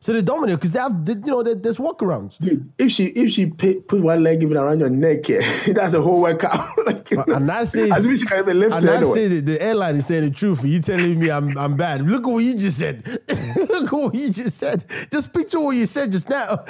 So 0.00 0.12
they 0.12 0.23
dominate 0.23 0.57
because 0.57 0.71
they 0.73 0.79
have, 0.79 1.05
they, 1.05 1.15
you 1.15 1.21
know, 1.33 1.43
there- 1.43 1.55
there's 1.57 1.79
workarounds. 1.79 2.38
Dude, 2.38 2.71
if 2.79 2.93
she 2.93 3.07
if 3.07 3.31
she 3.33 3.47
put, 3.47 3.88
put 3.88 4.00
one 4.03 4.23
leg 4.23 4.43
even 4.43 4.57
around 4.57 4.79
your 4.81 4.91
neck 4.91 5.26
here, 5.26 5.43
that's 5.75 5.95
a 5.95 6.00
whole 6.00 6.21
workout. 6.21 6.65
like, 6.87 7.11
And 7.11 7.50
I 7.50 7.65
say, 7.65 7.91
as 7.91 8.05
if 8.07 8.19
she 8.21 8.26
can 8.26 8.41
even 8.41 8.61
lift 8.61 8.75
and 8.75 8.88
I 8.91 8.97
anyway. 8.97 9.12
say 9.15 9.29
that 9.29 9.47
the 9.47 9.61
airline 9.61 9.97
is 9.97 10.07
saying 10.07 10.25
the 10.26 10.31
truth. 10.31 10.65
You 10.65 10.81
telling 10.81 11.19
me 11.19 11.29
I'm 11.31 11.57
I'm 11.59 11.76
bad. 11.76 12.03
Look 12.07 12.25
at 12.25 12.31
what 12.31 12.45
you 12.45 12.55
just 12.57 12.79
said. 12.79 13.05
Look 13.29 13.87
at 13.87 13.93
what 13.93 14.15
you 14.15 14.31
just 14.31 14.59
said. 14.59 14.85
Just 15.11 15.33
picture 15.33 15.59
what 15.59 15.75
you 15.75 15.87
said 15.87 16.12
just 16.12 16.29
now. 16.29 16.65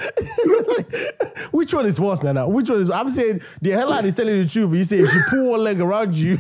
Which 1.51 1.75
one 1.75 1.85
is 1.85 2.01
worse 2.01 2.23
now? 2.23 2.33
now? 2.33 2.49
Which 2.49 2.71
one 2.71 2.81
is? 2.81 2.91
I'm 2.91 3.09
saying 3.11 3.43
the 3.61 3.73
airline 3.75 4.07
is 4.07 4.15
telling 4.15 4.41
the 4.41 4.49
truth. 4.49 4.73
You 4.73 4.85
say 4.85 5.01
if 5.01 5.11
she 5.11 5.19
pull 5.29 5.51
one 5.51 5.61
leg 5.65 5.81
around 5.81 6.15
you, 6.15 6.39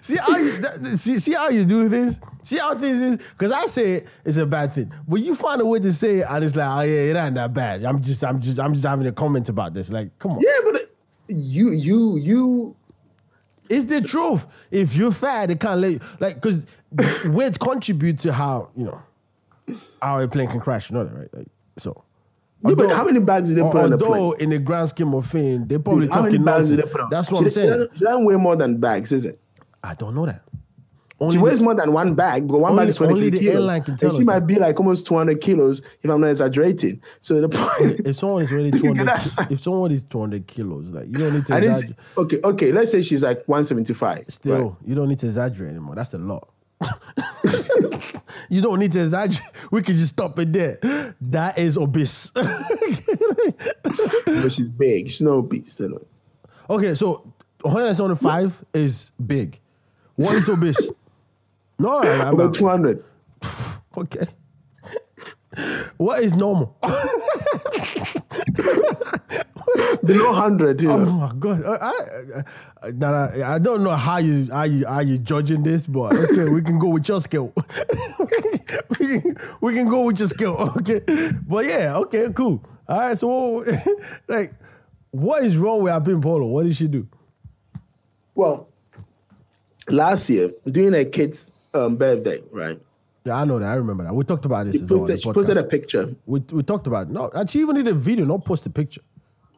see 0.00 0.16
how 0.16 0.36
you 0.36 0.52
see, 0.96 1.18
see 1.18 1.32
how 1.32 1.48
you 1.48 1.64
do 1.64 1.88
this. 1.88 2.20
See 2.42 2.58
how 2.58 2.76
things 2.76 3.02
is 3.02 3.16
because 3.18 3.50
I 3.56 3.66
say 3.66 4.04
it's 4.24 4.36
a 4.36 4.46
bad 4.46 4.72
thing, 4.72 4.92
but 5.08 5.20
you 5.20 5.34
find 5.34 5.60
a 5.60 5.66
way 5.66 5.78
to 5.80 5.92
say 5.92 6.18
it, 6.20 6.26
and 6.28 6.44
it's 6.44 6.56
like, 6.56 6.68
oh 6.68 6.80
yeah, 6.82 7.10
it 7.10 7.16
ain't 7.16 7.34
that 7.36 7.52
bad. 7.54 7.84
I'm 7.84 8.00
just, 8.02 8.22
I'm 8.24 8.40
just, 8.40 8.58
I'm 8.60 8.72
just 8.74 8.86
having 8.86 9.06
a 9.06 9.12
comment 9.12 9.48
about 9.48 9.74
this. 9.74 9.90
Like, 9.90 10.16
come 10.18 10.32
on. 10.32 10.40
yeah, 10.40 10.70
but 10.70 10.90
you 11.28 11.70
you 11.72 12.16
you 12.18 12.76
It's 13.68 13.86
the 13.86 14.00
truth. 14.00 14.46
If 14.70 14.94
you're 14.96 15.10
fat, 15.12 15.50
it 15.50 15.58
can't 15.60 15.80
let 15.80 15.92
you 15.92 16.00
like 16.20 16.36
because 16.40 16.64
weight 17.26 17.58
contribute 17.58 18.18
to 18.20 18.32
how 18.32 18.68
you 18.76 18.84
know 18.84 19.02
how 20.00 20.20
a 20.20 20.28
plane 20.28 20.48
can 20.48 20.60
crash. 20.60 20.90
You 20.90 20.96
know 20.96 21.04
that, 21.04 21.14
right? 21.14 21.34
Like 21.34 21.46
so. 21.78 22.02
Yeah, 22.64 22.74
but 22.74 22.90
how 22.90 23.04
many 23.04 23.20
bags 23.20 23.48
do 23.48 23.54
they 23.54 23.60
put 23.62 23.76
on 23.76 23.90
the 23.90 23.98
plane? 23.98 24.10
although 24.12 24.32
in 24.32 24.50
the 24.50 24.58
grand 24.58 24.88
scheme 24.88 25.14
of 25.14 25.26
things, 25.26 25.68
they're 25.68 25.78
probably 25.78 26.08
How 26.08 26.22
many 26.22 26.32
talking 26.38 26.44
bags 26.44 26.70
nonsense. 26.70 26.80
they 26.86 26.90
put 26.92 27.00
on? 27.02 27.10
That's 27.10 27.30
what 27.30 27.38
She- 27.40 27.44
I'm 27.44 27.50
saying. 27.50 27.88
doesn't 27.94 28.24
weigh 28.24 28.36
more 28.36 28.56
than 28.56 28.78
bags, 28.78 29.12
is 29.12 29.24
it? 29.26 29.38
I 29.84 29.94
don't 29.94 30.14
know 30.14 30.26
that. 30.26 30.42
She 31.30 31.38
weighs 31.38 31.58
the- 31.58 31.64
more 31.64 31.74
than 31.74 31.92
one 31.94 32.14
bag, 32.14 32.46
but 32.46 32.58
one 32.58 32.72
Only- 32.72 32.82
bag 32.82 32.88
is 32.90 32.96
23 32.96 33.16
only 33.26 33.30
the 33.30 33.38
kilos. 33.38 33.54
airline 33.54 33.82
can 33.82 33.96
tell 33.96 34.10
and 34.10 34.18
she 34.20 34.24
might 34.26 34.40
that. 34.40 34.46
be 34.46 34.56
like 34.56 34.78
almost 34.78 35.06
200 35.06 35.40
kilos, 35.40 35.80
if 36.02 36.10
I'm 36.10 36.20
not 36.20 36.26
exaggerating. 36.28 37.00
So 37.22 37.40
the 37.40 37.48
point 37.48 38.00
if 38.04 38.16
someone 38.16 38.42
is 38.42 38.52
really 38.52 38.70
200, 38.78 39.08
if 39.50 39.62
someone 39.62 39.92
is 39.92 40.04
200 40.04 40.46
kilos, 40.46 40.90
like 40.90 41.06
you 41.06 41.14
don't 41.18 41.32
need 41.34 41.46
to 41.46 41.56
exaggerate. 41.56 41.96
okay, 42.18 42.40
okay, 42.44 42.70
let's 42.72 42.90
say 42.90 43.00
she's 43.00 43.22
like 43.22 43.38
175. 43.46 44.24
Still, 44.28 44.60
right? 44.62 44.72
you 44.84 44.94
don't 44.94 45.08
need 45.08 45.18
to 45.20 45.26
exaggerate 45.26 45.70
anymore. 45.70 45.94
That's 45.94 46.12
a 46.12 46.18
lot. 46.18 46.48
you 48.50 48.60
don't 48.60 48.78
need 48.78 48.92
to 48.92 49.00
exaggerate. 49.02 49.48
We 49.70 49.80
can 49.80 49.96
just 49.96 50.12
stop 50.12 50.38
it 50.38 50.52
there. 50.52 51.14
That 51.22 51.58
is 51.58 51.78
obese. 51.78 52.30
But 54.26 54.52
she's 54.52 54.68
big. 54.68 55.08
She's 55.08 55.20
not 55.22 55.32
obese. 55.32 55.80
You 55.80 55.88
know. 55.88 56.02
okay, 56.70 56.94
so 56.94 57.32
175 57.62 58.64
is 58.74 59.10
big. 59.24 59.58
What 60.16 60.34
is 60.34 60.48
obese? 60.48 60.90
No, 61.78 62.00
no, 62.00 62.20
About 62.20 62.36
no. 62.36 62.50
200. 62.50 63.04
Okay. 63.98 64.26
What 65.96 66.22
is 66.22 66.34
normal? 66.34 66.76
Below 70.04 70.30
100. 70.32 70.80
You 70.82 70.90
Oh 70.92 70.98
know. 70.98 71.12
my 71.12 71.32
god! 71.38 71.64
I, 71.64 71.92
I, 72.82 72.90
I, 72.90 73.54
I, 73.54 73.58
don't 73.58 73.82
know 73.82 73.92
how 73.96 74.18
you 74.18 74.48
are 74.52 74.66
you 74.66 74.86
how 74.86 75.00
you 75.00 75.16
judging 75.16 75.62
this, 75.62 75.86
but 75.86 76.12
okay, 76.14 76.48
we 76.50 76.60
can 76.62 76.78
go 76.78 76.88
with 76.90 77.08
your 77.08 77.20
skill. 77.20 77.52
we, 78.98 79.06
can, 79.06 79.38
we 79.62 79.74
can 79.74 79.88
go 79.88 80.04
with 80.04 80.18
your 80.18 80.28
skill, 80.28 80.74
okay? 80.78 81.00
But 81.48 81.64
yeah, 81.64 81.96
okay, 82.04 82.28
cool. 82.34 82.62
All 82.86 82.98
right, 82.98 83.18
so 83.18 83.64
like, 84.28 84.52
what 85.10 85.42
is 85.42 85.56
wrong 85.56 85.82
with 85.82 85.92
Akuapem 85.94 86.20
Poloo? 86.22 86.48
What 86.50 86.64
did 86.64 86.76
she 86.76 86.86
do? 86.86 87.08
Well, 88.34 88.68
last 89.88 90.28
year, 90.30 90.50
during 90.70 90.94
a 90.94 91.04
kid's 91.06 91.50
um, 91.84 91.96
birthday, 91.96 92.40
right? 92.52 92.80
Yeah, 93.24 93.36
I 93.36 93.44
know 93.44 93.58
that. 93.58 93.66
I 93.68 93.74
remember 93.74 94.04
that. 94.04 94.14
We 94.14 94.24
talked 94.24 94.44
about 94.44 94.66
this 94.66 94.76
She 94.76 94.82
as 94.82 94.90
well. 94.90 95.00
posted, 95.00 95.22
she 95.22 95.32
posted 95.32 95.56
a 95.56 95.64
picture. 95.64 96.14
we 96.26 96.40
we 96.52 96.62
talked 96.62 96.86
about 96.86 97.08
it. 97.08 97.12
no. 97.12 97.30
She 97.48 97.60
even 97.60 97.74
did 97.76 97.88
a 97.88 97.92
video, 97.94 98.24
not 98.24 98.44
post 98.44 98.64
a 98.66 98.70
picture. 98.70 99.00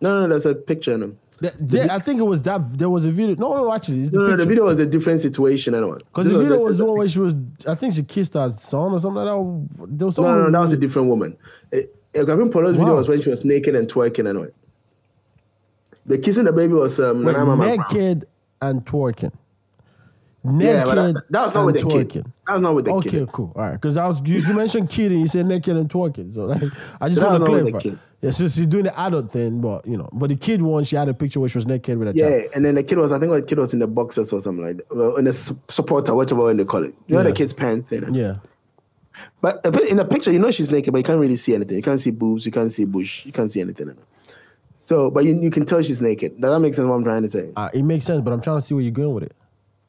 No, 0.01 0.21
no, 0.21 0.29
there's 0.29 0.47
a 0.47 0.55
picture 0.55 0.95
in 0.95 1.01
them. 1.01 1.19
There- 1.41 1.53
there- 1.61 1.91
I 1.93 1.99
think 2.01 2.19
it 2.19 2.25
was 2.25 2.41
that 2.43 2.61
there 2.79 2.89
was 2.91 3.05
a 3.05 3.11
video. 3.11 3.37
No, 3.37 3.55
no, 3.55 3.73
actually, 3.73 4.09
the 4.09 4.17
No, 4.19 4.27
no, 4.29 4.37
the 4.37 4.47
video 4.47 4.65
was 4.65 4.79
a 4.81 4.87
different 4.87 5.21
situation 5.21 5.75
anyway. 5.75 5.99
Because 5.99 6.33
the 6.33 6.39
video 6.39 6.55
the- 6.57 6.63
was 6.63 6.79
the 6.79 6.85
one 6.85 6.99
where 6.99 7.09
she 7.09 7.21
was, 7.21 7.35
I 7.67 7.75
think 7.75 7.95
she 7.95 8.03
kissed 8.03 8.35
her 8.35 8.53
son 8.57 8.93
or 8.93 8.99
something 8.99 9.23
like 9.23 9.27
that. 9.27 9.97
There 9.99 10.07
was 10.07 10.19
No, 10.19 10.25
no, 10.35 10.45
no, 10.45 10.51
that 10.51 10.61
was 10.61 10.73
a 10.73 10.77
different 10.77 11.09
woman. 11.09 11.37
Eh, 11.73 11.83
eh, 12.15 12.23
Akuapem 12.23 12.51
Poloo's 12.51 12.77
video 12.77 12.97
was 12.97 13.07
when 13.09 13.21
she 13.23 13.29
was 13.31 13.45
naked 13.45 13.75
and 13.77 13.87
twerking 13.87 14.27
anyway. 14.27 14.49
The 16.07 16.19
kissing 16.19 16.45
the 16.45 16.53
baby 16.53 16.73
was 16.75 16.99
um, 16.99 17.23
Wait, 17.25 17.35
Brown. 17.35 17.59
naked 17.59 18.27
and 18.63 18.85
twerking. 18.87 19.33
Naked 20.45 20.65
Yeah, 20.65 20.85
but 20.85 20.95
that, 20.95 21.23
that 21.31 21.43
was 21.45 21.55
not 21.55 21.67
with 21.67 21.75
the 21.75 21.81
and 21.83 21.91
kid. 21.91 22.09
twerking. 22.11 22.33
That 22.47 22.53
was 22.55 22.63
not 22.63 22.75
with 22.75 22.85
the 22.85 22.91
Okay, 22.93 23.11
kid. 23.11 23.23
Okay, 23.23 23.31
cool. 23.35 23.53
All 23.57 23.63
right, 23.63 23.73
because 23.73 23.97
I 23.97 24.07
was 24.07 24.21
you, 24.25 24.37
you 24.39 24.55
mentioned 24.55 24.89
kid 24.89 25.11
and 25.13 25.21
you 25.21 25.29
said 25.29 25.47
naked 25.47 25.77
and 25.77 25.91
twerking, 25.91 26.33
so 26.33 26.45
like 26.45 26.63
I 27.01 27.09
just 27.09 27.21
That 27.21 27.31
want 27.31 27.43
to 27.45 27.51
was 27.51 27.51
not 27.51 27.51
with 27.51 27.65
the 27.65 27.73
clarify. 27.73 28.01
Yeah, 28.21 28.31
so 28.31 28.45
she's 28.49 28.67
doing 28.67 28.85
the 28.85 28.99
adult 29.01 29.31
thing, 29.33 29.61
but 29.61 29.87
you 29.87 29.97
know, 29.97 30.09
but 30.13 30.29
the 30.29 30.37
kid 30.37 30.63
one, 30.63 30.85
she 30.85 30.97
had 30.97 31.09
a 31.09 31.15
picture 31.15 31.41
where 31.41 31.49
she 31.49 31.59
was 31.59 31.67
naked 31.67 31.99
with 31.99 32.09
a 32.09 32.15
Yeah, 32.15 32.31
child. 32.31 32.43
and 32.55 32.65
then 32.65 32.77
the 32.77 32.83
kid 32.83 32.99
was, 32.99 33.13
I 33.13 33.19
think 33.19 33.33
the 33.33 33.43
kid 33.43 33.59
was 33.59 33.73
in 33.75 33.81
the 33.81 33.87
boxers 33.87 34.33
or 34.33 34.41
something 34.41 34.65
like 34.65 34.77
that. 34.79 34.97
Well, 34.97 35.17
in 35.17 35.25
the 35.27 35.33
su- 35.33 35.61
supporter, 35.69 36.15
whatever 36.15 36.43
one 36.43 36.57
they 36.57 36.65
call 36.65 36.83
it. 36.85 36.95
You 37.09 37.17
know 37.17 37.23
Yeah. 37.23 37.29
the 37.31 37.33
kid's 37.35 37.53
pants 37.53 37.89
thing. 37.89 38.15
Yeah, 38.15 38.37
But 39.41 39.63
but 39.65 39.83
in 39.83 39.97
the 39.99 40.05
picture, 40.05 40.33
you 40.33 40.39
know 40.39 40.51
she's 40.51 40.71
naked, 40.71 40.93
but 40.93 40.99
you 40.99 41.05
can't 41.05 41.21
really 41.21 41.37
see 41.37 41.55
anything. 41.55 41.77
You 41.77 41.83
can't 41.83 42.01
see 42.01 42.11
boobs, 42.13 42.47
you 42.47 42.53
can't 42.53 42.71
see 42.73 42.85
bush, 42.85 43.27
you 43.27 43.33
can't 43.33 43.51
see 43.51 43.61
anything. 43.61 43.97
So, 44.79 45.11
but 45.11 45.25
you, 45.25 45.39
you 45.41 45.51
can 45.51 45.67
tell 45.67 45.83
she's 45.83 46.01
naked. 46.01 46.41
Does 46.41 46.51
that 46.53 46.61
make 46.61 46.73
sense? 46.75 46.87
What 46.89 46.95
I'm 46.95 47.05
trying 47.05 47.23
to 47.23 47.29
say? 47.29 47.53
uh, 47.57 47.69
it 47.75 47.83
makes 47.83 48.05
sense, 48.05 48.21
but 48.21 48.33
I'm 48.33 48.41
trying 48.41 48.59
to 48.59 48.63
see 48.63 48.75
where 48.75 48.83
you're 48.83 48.93
going 48.93 49.13
with 49.15 49.25
it. 49.25 49.33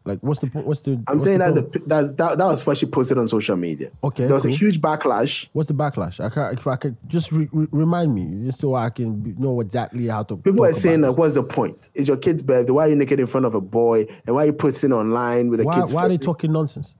Like, 0.09 0.19
what's 0.21 0.39
the 0.39 0.47
point? 0.47 0.65
What's 0.65 0.81
the? 0.81 0.93
I'm 1.07 1.17
what's 1.17 1.23
saying 1.23 1.37
the 1.37 1.51
that, 1.51 1.73
the, 1.73 1.79
that 1.79 2.17
that 2.17 2.37
that 2.39 2.45
was 2.45 2.65
what 2.65 2.79
she 2.79 2.87
posted 2.87 3.19
on 3.19 3.27
social 3.27 3.55
media. 3.55 3.91
Okay, 4.03 4.25
there 4.25 4.33
was 4.33 4.43
cool. 4.43 4.51
a 4.51 4.55
huge 4.55 4.81
backlash. 4.81 5.47
What's 5.53 5.67
the 5.67 5.75
backlash? 5.75 6.19
I 6.19 6.29
can, 6.29 6.57
if 6.57 6.65
I 6.65 6.75
could 6.77 6.97
just 7.07 7.31
re- 7.31 7.47
re- 7.51 7.67
remind 7.71 8.15
me, 8.15 8.45
just 8.45 8.59
so 8.59 8.73
I 8.73 8.89
can 8.89 9.35
know 9.37 9.61
exactly 9.61 10.07
how 10.07 10.23
to. 10.23 10.37
People 10.37 10.65
are 10.65 10.73
saying, 10.73 10.99
about 10.99 11.09
like, 11.09 11.17
what's 11.19 11.35
the 11.35 11.43
point? 11.43 11.89
It's 11.93 12.07
your 12.07 12.17
kid's 12.17 12.41
birthday. 12.41 12.71
Why 12.71 12.87
are 12.87 12.89
you 12.89 12.95
naked 12.95 13.19
in 13.19 13.27
front 13.27 13.45
of 13.45 13.53
a 13.53 13.61
boy? 13.61 14.07
And 14.25 14.35
why 14.35 14.43
are 14.43 14.45
you 14.47 14.53
posting 14.53 14.91
online 14.91 15.49
with 15.49 15.61
a 15.61 15.65
kid's 15.65 15.93
why 15.93 16.05
are 16.05 16.09
they 16.09 16.17
talking 16.17 16.51
nonsense? 16.51 16.95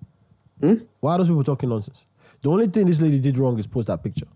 Hmm? 0.61 0.75
Why 0.99 1.13
are 1.13 1.17
those 1.17 1.29
people 1.29 1.43
talking 1.43 1.69
nonsense? 1.69 2.03
The 2.41 2.49
only 2.49 2.67
thing 2.67 2.85
this 2.85 3.01
lady 3.01 3.19
did 3.19 3.37
wrong 3.37 3.57
is 3.57 3.65
post 3.65 3.87
that 3.87 4.03
picture. 4.03 4.27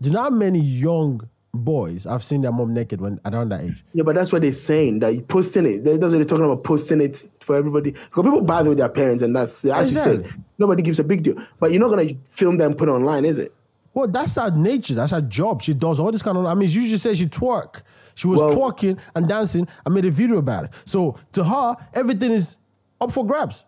Do 0.00 0.08
you 0.08 0.14
know 0.14 0.22
how 0.22 0.30
many 0.30 0.60
young 0.60 1.28
boys 1.54 2.06
I've 2.06 2.22
seen 2.22 2.40
their 2.42 2.52
mom 2.52 2.74
naked 2.74 3.00
when 3.00 3.20
around 3.24 3.50
that 3.50 3.62
age? 3.62 3.84
Yeah, 3.94 4.02
but 4.02 4.14
that's 4.14 4.32
what 4.32 4.42
they're 4.42 4.52
saying. 4.52 4.98
That 5.00 5.14
you 5.14 5.20
posting 5.22 5.66
it. 5.66 5.84
That's 5.84 5.98
what 5.98 6.10
they're 6.10 6.24
talking 6.24 6.44
about 6.44 6.64
posting 6.64 7.00
it 7.00 7.28
for 7.40 7.56
everybody. 7.56 7.92
Because 7.92 8.24
people 8.24 8.42
bother 8.42 8.70
with 8.70 8.78
their 8.78 8.88
parents, 8.88 9.22
and 9.22 9.34
that's 9.34 9.64
as 9.64 9.92
you 9.92 9.98
said, 9.98 10.28
nobody 10.58 10.82
gives 10.82 10.98
a 10.98 11.04
big 11.04 11.22
deal. 11.22 11.36
But 11.60 11.70
you're 11.72 11.80
not 11.80 11.90
gonna 11.90 12.12
film 12.30 12.58
them 12.58 12.74
put 12.74 12.88
it 12.88 12.92
online, 12.92 13.24
is 13.24 13.38
it? 13.38 13.54
Well, 13.94 14.08
that's 14.08 14.34
her 14.34 14.50
nature. 14.50 14.94
That's 14.94 15.12
her 15.12 15.20
job. 15.20 15.62
She 15.62 15.72
does 15.72 16.00
all 16.00 16.10
this 16.10 16.22
kind 16.22 16.36
of. 16.36 16.46
I 16.46 16.54
mean, 16.54 16.68
you 16.68 16.88
just 16.88 17.02
say 17.04 17.14
she 17.14 17.26
twerk. 17.26 17.82
She 18.16 18.26
was 18.26 18.40
Well- 18.40 18.54
twerking 18.54 18.98
and 19.14 19.28
dancing. 19.28 19.68
I 19.86 19.90
made 19.90 20.04
a 20.04 20.10
video 20.10 20.38
about 20.38 20.64
it. 20.64 20.70
So 20.84 21.16
to 21.32 21.44
her, 21.44 21.76
everything 21.94 22.32
is 22.32 22.56
up 23.00 23.12
for 23.12 23.24
grabs. 23.24 23.64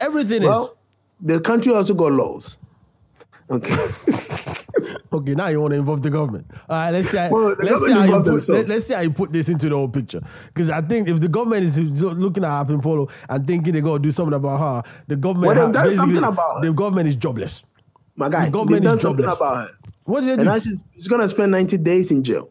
Everything 0.00 0.42
is. 0.42 0.48
Well, 0.48 0.76
the 1.20 1.40
country 1.40 1.72
also 1.72 1.94
got 1.94 2.12
laws. 2.12 2.56
Okay. 3.50 3.76
Okay, 5.12 5.34
now 5.34 5.48
you 5.48 5.60
want 5.60 5.72
to 5.72 5.78
involve 5.78 6.02
the 6.02 6.10
government. 6.10 6.46
All 6.68 6.76
right, 6.76 6.90
let's 6.92 7.08
see. 7.08 7.18
How, 7.18 7.30
Well, 7.30 7.56
let's 7.58 7.84
see 7.84 7.92
how 7.92 8.04
you 8.04 8.22
put. 8.22 8.48
Let, 8.48 8.70
us 8.70 8.86
see 8.86 8.94
how 8.94 9.00
you 9.00 9.10
put 9.10 9.32
this 9.32 9.48
into 9.48 9.68
the 9.68 9.74
whole 9.74 9.88
picture. 9.88 10.20
Because 10.48 10.70
I 10.70 10.80
think 10.82 11.08
if 11.08 11.20
the 11.20 11.26
government 11.28 11.64
is 11.64 11.76
looking 12.00 12.44
at 12.44 12.50
Akuapem 12.50 12.80
Poloo 12.80 13.10
and 13.28 13.46
thinking 13.46 13.72
they 13.72 13.80
got 13.80 13.94
to 13.94 13.98
do 13.98 14.12
something 14.12 14.34
about 14.34 14.60
her, 14.84 14.90
the 15.08 15.16
government. 15.16 15.56
Well, 15.56 15.90
something 15.90 16.22
about 16.22 16.56
her. 16.62 16.66
The 16.66 16.72
government 16.72 17.08
is 17.08 17.16
jobless. 17.16 17.64
My 18.14 18.28
guy, 18.28 18.46
The 18.46 18.52
government 18.52 18.84
is 18.86 19.00
something 19.00 19.24
jobless. 19.24 19.36
about 19.40 19.56
her. 19.56 19.68
What 20.04 20.20
did 20.20 20.28
they 20.28 20.32
And 20.32 20.40
do? 20.42 20.44
now 20.46 20.58
she's, 20.58 20.82
she's 20.94 21.08
gonna 21.08 21.26
spend 21.28 21.50
90 21.52 21.76
days 21.78 22.10
in 22.12 22.22
jail. 22.22 22.50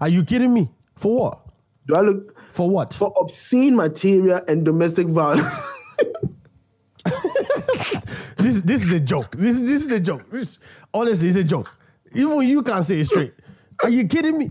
Are 0.00 0.08
you 0.08 0.24
kidding 0.24 0.52
me? 0.52 0.70
For 0.96 1.14
what? 1.14 1.38
Do 1.86 1.94
I 1.96 2.00
look 2.00 2.36
For 2.50 2.68
what? 2.68 2.94
for 2.94 3.12
obscene 3.20 3.76
material 3.76 4.40
and 4.48 4.64
domestic 4.64 5.06
violence? 5.06 5.78
this 8.42 8.60
this 8.62 8.84
is 8.84 8.92
a 8.92 9.00
joke. 9.00 9.36
This 9.36 9.54
is 9.56 9.64
this 9.64 9.84
is 9.84 9.92
a 9.92 10.00
joke. 10.00 10.30
This- 10.30 10.58
honestly, 10.92 11.28
it's 11.28 11.36
a 11.36 11.44
joke. 11.44 11.70
Even 12.14 12.40
you 12.42 12.62
can't 12.62 12.84
say 12.84 13.00
it 13.00 13.06
straight. 13.06 13.32
Are 13.82 13.90
you 13.90 14.06
kidding 14.06 14.38
me? 14.38 14.50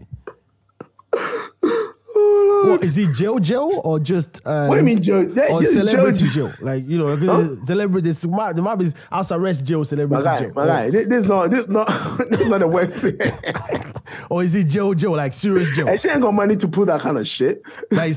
What 2.14 2.84
is 2.84 2.98
it 2.98 3.14
jail 3.14 3.40
jail 3.40 3.82
or 3.84 4.00
just 4.00 4.46
um, 4.46 4.68
What 4.68 4.76
do 4.76 4.80
you 4.82 4.86
mean 4.86 5.02
jail? 5.02 5.28
That- 5.34 5.52
or 5.52 5.62
this 5.62 5.72
is 5.72 5.78
celebrity 5.78 6.28
jail. 6.30 6.48
jail? 6.50 6.56
Like 6.62 6.88
you 6.88 6.98
know, 6.98 7.16
because 7.18 7.66
celebrities 7.68 8.26
might 8.26 8.54
there 8.54 8.64
might 8.64 8.76
be 8.76 8.92
house 9.10 9.32
arrest 9.32 9.66
jail, 9.66 9.80
my 9.80 9.84
celebrity 9.84 10.24
guy, 10.24 10.40
jail. 10.40 10.52
my 10.56 10.66
guy, 10.66 10.90
this, 10.92 11.08
this 11.08 11.26
not 11.26 11.50
this 11.52 11.68
not 11.68 11.88
this 12.30 12.48
not 12.48 12.60
the 12.60 12.68
West. 12.68 13.06
Or, 14.30 14.44
is 14.44 14.56
it 14.56 14.68
jail 14.68 14.94
jail 14.94 15.12
like 15.16 15.34
serious 15.34 15.76
jail? 15.76 15.88
and 15.88 16.00
she 16.00 16.10
ain't 16.10 16.22
got 16.22 16.34
money 16.34 16.56
to 16.58 16.68
pull 16.68 16.86
that 16.86 17.02
kind 17.02 17.18
of 17.18 17.28
shit. 17.28 17.62
like 17.92 18.14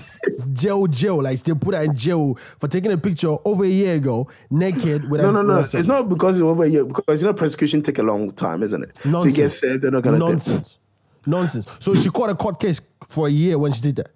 jail 0.53 0.87
jail 0.87 1.23
like 1.23 1.43
they 1.43 1.55
put 1.55 1.75
her 1.75 1.83
in 1.83 1.95
jail 1.97 2.39
for 2.59 2.69
taking 2.69 2.93
a 2.93 2.99
picture 2.99 3.37
over 3.45 3.65
a 3.65 3.69
year 3.69 3.97
ago 3.97 4.29
naked 4.51 5.09
with 5.11 5.21
No, 5.21 5.31
no, 5.31 5.43
no. 5.43 5.57
with 5.57 5.67
a 5.67 5.69
son. 5.71 5.79
It's 5.81 5.89
not 5.89 6.09
because 6.09 6.39
it's 6.39 6.43
over 6.45 6.65
here. 6.65 6.85
Because 6.85 7.23
you 7.23 7.29
know, 7.29 7.35
prosecution 7.35 7.83
take 7.83 7.99
a 7.99 8.03
long 8.03 8.31
time, 8.33 8.63
isn't 8.63 8.83
it? 8.83 8.93
So 8.99 9.09
you 9.09 9.13
Nonsense. 9.13 9.37
get 9.37 9.49
saved, 9.51 9.83
they're 9.83 9.91
not 9.91 10.03
gonna 10.03 10.19
nonsense. 10.19 10.79
Nonsense. 11.27 11.67
So 11.81 11.95
she 11.95 12.11
caught 12.11 12.31
a 12.31 12.35
court 12.35 12.61
case 12.61 12.81
for 13.09 13.27
a 13.29 13.31
year 13.31 13.57
when 13.59 13.73
she 13.73 13.81
did 13.81 13.97
that. 13.97 14.11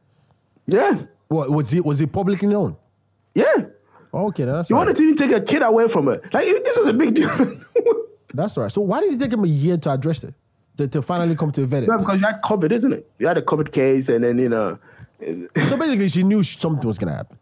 Yeah, 0.66 1.02
What 1.28 1.50
was 1.50 1.72
it? 1.72 1.84
Was 1.84 2.00
it 2.00 2.12
publicly 2.12 2.48
known? 2.48 2.76
yeah. 3.34 3.44
Okay, 4.12 4.44
that's 4.46 4.70
You 4.70 4.76
right. 4.76 4.80
wanted 4.86 4.96
to 4.96 5.02
even 5.02 5.16
take 5.16 5.32
a 5.32 5.40
kid 5.40 5.62
away 5.62 5.86
from 5.86 6.06
her. 6.06 6.18
Like 6.32 6.44
this 6.44 6.76
was 6.78 6.86
a 6.88 6.94
big 6.94 7.14
deal. 7.14 7.28
That's 8.34 8.56
right. 8.56 8.70
So 8.72 8.80
why 8.80 9.00
did 9.00 9.12
it 9.12 9.20
take 9.20 9.32
him 9.32 9.44
a 9.44 9.46
year 9.48 9.76
to 9.78 9.90
address 9.90 10.24
it? 10.24 10.34
To, 10.78 10.88
to 10.88 11.02
finally 11.02 11.34
come 11.36 11.50
to 11.52 11.62
a 11.62 11.66
verdict? 11.66 11.90
no, 11.90 11.98
because 11.98 12.20
you 12.20 12.26
had 12.26 12.40
COVID, 12.42 12.70
isn't 12.72 12.92
it? 12.92 13.10
You 13.18 13.26
had 13.26 13.36
a 13.36 13.42
COVID 13.42 13.72
case, 13.72 14.08
and 14.08 14.22
then 14.24 14.38
you 14.38 14.48
know. 14.48 14.78
So 15.20 15.76
basically, 15.76 16.08
she 16.08 16.22
knew 16.22 16.42
something 16.44 16.86
was 16.86 16.98
gonna 16.98 17.14
happen. 17.16 17.36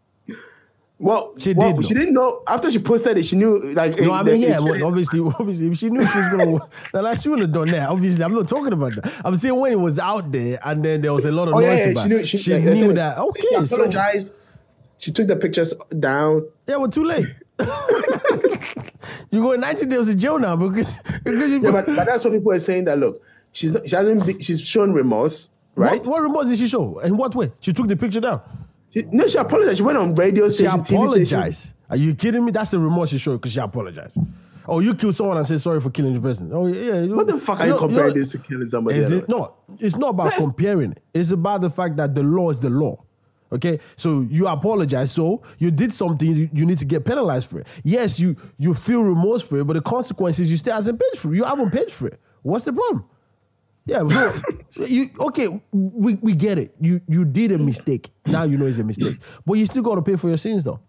Well, 0.99 1.35
She 1.37 1.53
well, 1.53 1.73
did 1.73 1.85
She 1.85 1.93
didn't 1.93 2.15
know 2.15 2.41
after 2.47 2.71
she 2.71 2.79
posted 2.79 3.17
it. 3.19 3.23
She 3.25 3.35
knew 3.35 3.59
like. 3.73 3.99
No, 3.99 4.13
I 4.13 4.23
mean, 4.23 4.41
yeah, 4.41 4.57
well, 4.59 4.83
obviously, 4.83 5.19
obviously, 5.19 5.67
if 5.67 5.77
she 5.77 5.91
knew 5.91 6.03
she 6.03 6.17
was 6.17 6.29
gonna, 6.31 6.67
then 6.93 7.03
like, 7.03 7.21
she 7.21 7.29
wouldn't 7.29 7.47
have 7.47 7.53
done 7.65 7.71
that. 7.79 7.89
Obviously, 7.89 8.23
I'm 8.23 8.33
not 8.33 8.47
talking 8.49 8.73
about 8.73 8.93
that. 8.95 9.13
I'm 9.23 9.35
saying 9.37 9.55
when 9.55 9.71
it 9.71 9.79
was 9.79 9.99
out 9.99 10.31
there, 10.31 10.57
and 10.65 10.83
then 10.83 11.01
there 11.01 11.13
was 11.13 11.25
a 11.25 11.31
lot 11.31 11.47
of 11.47 11.53
Oh 11.53 11.59
noise 11.59 11.77
yeah, 11.77 11.85
yeah, 11.85 11.91
about. 11.91 12.03
she 12.03 12.09
knew. 12.09 12.23
She, 12.25 12.37
She 12.39 12.51
the 12.53 12.59
knew 12.73 12.89
is, 12.89 12.95
that. 12.95 13.15
She 13.17 13.21
Okay, 13.21 13.67
so 13.67 13.75
apologized. 13.75 14.33
She 14.97 15.11
took 15.11 15.27
the 15.27 15.35
pictures 15.35 15.75
down. 15.99 16.47
yeah, 16.67 16.77
well, 16.77 16.89
too 16.89 17.03
late. 17.03 17.27
you 19.31 19.41
go 19.41 19.53
90 19.55 19.85
days 19.85 20.07
to 20.07 20.15
jail 20.15 20.39
now 20.39 20.55
because 20.55 20.95
because 21.23 21.51
you. 21.51 21.61
Yeah, 21.61 21.71
but, 21.71 21.85
but 21.87 22.05
that's 22.05 22.23
what 22.23 22.33
people 22.33 22.51
are 22.51 22.59
saying. 22.59 22.85
That 22.85 22.99
look, 22.99 23.21
she's 23.51 23.73
not, 23.73 23.87
she 23.87 23.95
hasn't. 23.95 24.43
She's 24.43 24.61
shown 24.61 24.93
remorse, 24.93 25.49
right? 25.75 25.99
What, 26.01 26.07
what 26.07 26.21
remorse 26.23 26.47
did 26.47 26.57
she 26.59 26.67
show? 26.67 26.99
In 26.99 27.17
what 27.17 27.35
way? 27.35 27.51
She 27.59 27.73
took 27.73 27.87
the 27.87 27.95
picture 27.95 28.21
down. 28.21 28.41
She, 28.93 29.03
no, 29.11 29.27
she 29.27 29.37
apologized. 29.37 29.77
She 29.77 29.83
went 29.83 29.97
on 29.97 30.15
radio 30.15 30.47
She 30.47 30.55
station, 30.55 30.85
station. 30.85 31.01
apologized. 31.03 31.73
Are 31.89 31.97
you 31.97 32.15
kidding 32.15 32.43
me? 32.45 32.51
That's 32.51 32.71
the 32.71 32.79
remorse 32.79 33.09
she 33.09 33.17
showed 33.17 33.37
because 33.37 33.53
she 33.53 33.59
apologized. 33.59 34.17
Oh, 34.69 34.79
you 34.81 34.93
kill 34.95 35.13
someone 35.13 35.37
and 35.37 35.47
say 35.47 35.57
sorry 35.57 35.79
for 35.79 35.89
killing 35.89 36.13
the 36.13 36.19
person. 36.19 36.51
Oh 36.53 36.67
yeah. 36.67 37.05
What 37.13 37.27
the 37.27 37.37
fuck 37.39 37.59
are 37.61 37.67
you, 37.67 37.71
know- 37.73 37.79
comparing 37.79 38.09
know- 38.09 38.13
this 38.13 38.27
to 38.33 38.37
killing 38.37 38.67
somebody? 38.67 38.99
Is 38.99 39.11
it 39.11 39.29
no? 39.29 39.55
It's 39.79 39.95
not 39.95 40.09
about 40.09 40.31
Yes. 40.31 40.41
comparing 40.43 40.91
it. 40.91 41.01
It's 41.13 41.31
about 41.31 41.61
the 41.61 41.69
fact 41.69 41.95
that 41.97 42.13
the 42.15 42.23
law 42.23 42.49
is 42.49 42.59
the 42.59 42.69
law. 42.69 43.01
Okay, 43.51 43.79
so 43.95 44.21
you 44.29 44.47
apologize. 44.47 45.11
So 45.11 45.41
you 45.57 45.71
did 45.71 45.93
something. 45.93 46.35
You, 46.35 46.49
you 46.53 46.65
need 46.65 46.79
to 46.79 46.85
get 46.85 47.05
penalized 47.05 47.49
for 47.49 47.59
it. 47.61 47.67
Yes, 47.83 48.19
you 48.19 48.35
you 48.57 48.73
feel 48.73 49.01
remorse 49.03 49.41
for 49.41 49.57
it, 49.59 49.63
but 49.65 49.73
the 49.73 49.81
consequences 49.81 50.51
you 50.51 50.57
still 50.57 50.73
hasn't 50.75 50.99
paid 50.99 51.17
for. 51.19 51.33
it. 51.33 51.37
You 51.37 51.43
haven't 51.45 51.71
paid 51.71 51.91
for 51.91 52.07
it. 52.07 52.19
What's 52.41 52.65
the 52.65 52.73
problem? 52.73 53.05
Yeah, 53.85 54.01
no, 54.01 54.33
you 54.85 55.09
okay? 55.17 55.47
We, 55.71 56.15
we 56.15 56.33
get 56.33 56.57
it. 56.59 56.75
You 56.81 56.99
you 57.07 57.23
did 57.23 57.53
a 57.53 57.57
mistake. 57.57 58.09
Now 58.25 58.43
you 58.43 58.57
know 58.57 58.65
it's 58.65 58.79
a 58.79 58.83
mistake, 58.83 59.17
but 59.45 59.53
you 59.53 59.65
still 59.65 59.81
got 59.83 59.95
to 59.95 60.01
pay 60.01 60.17
for 60.17 60.27
your 60.27 60.37
sins, 60.37 60.65
though. 60.65 60.81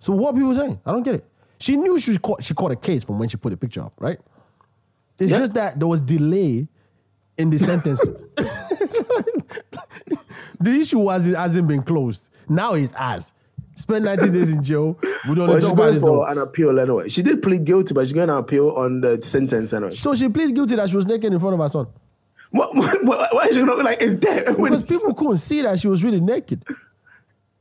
So 0.00 0.14
what 0.14 0.30
are 0.34 0.38
people 0.38 0.54
saying? 0.54 0.80
I 0.86 0.92
don't 0.92 1.02
get 1.02 1.16
it. 1.16 1.26
She 1.60 1.76
knew 1.76 1.98
she 1.98 2.16
caught 2.16 2.42
she 2.42 2.54
caught 2.54 2.70
a 2.72 2.76
case 2.76 3.04
from 3.04 3.18
when 3.18 3.28
she 3.28 3.36
put 3.36 3.50
the 3.50 3.58
picture 3.58 3.82
up, 3.82 3.92
right? 3.98 4.18
It's 5.18 5.32
Yeah. 5.32 5.38
just 5.40 5.52
that 5.54 5.78
there 5.78 5.88
was 5.88 6.00
delay 6.00 6.66
in 7.36 7.50
the 7.50 7.58
sentence. 7.58 8.00
the 10.60 10.70
issue 10.72 10.98
was 10.98 11.26
it 11.26 11.36
hasn't 11.36 11.68
been 11.68 11.82
closed. 11.82 12.28
Now 12.48 12.74
it 12.74 12.92
has. 12.94 13.32
Spent 13.76 14.04
90 14.04 14.30
days 14.30 14.50
in 14.50 14.62
jail. 14.62 14.98
We 15.28 15.36
don't 15.36 15.48
Well, 15.48 15.60
talk 15.60 15.72
about 15.74 15.92
this 15.92 16.02
for 16.02 16.10
though. 16.10 16.24
an 16.24 16.38
appeal 16.38 16.78
anyway. 16.80 17.08
She 17.08 17.22
did 17.22 17.42
plead 17.42 17.64
guilty, 17.64 17.94
but 17.94 18.06
she's 18.06 18.12
going 18.12 18.26
to 18.28 18.36
appeal 18.36 18.70
on 18.70 19.00
the 19.00 19.22
sentence 19.22 19.72
anyway. 19.72 19.92
So 19.94 20.16
she 20.16 20.28
pleaded 20.28 20.56
guilty 20.56 20.74
that 20.74 20.90
she 20.90 20.96
was 20.96 21.06
naked 21.06 21.32
in 21.32 21.38
front 21.38 21.54
of 21.54 21.60
her 21.60 21.68
son. 21.68 21.86
What, 22.50 22.74
what, 22.74 23.04
what, 23.04 23.32
why 23.34 23.44
is 23.44 23.54
she 23.56 23.62
not 23.62 23.78
like 23.78 23.98
it's? 24.00 24.14
When 24.58 24.72
Because 24.72 24.82
people 24.82 25.14
couldn't 25.14 25.36
see 25.36 25.62
that 25.62 25.78
she 25.78 25.86
was 25.86 26.02
really 26.02 26.20
naked. 26.20 26.64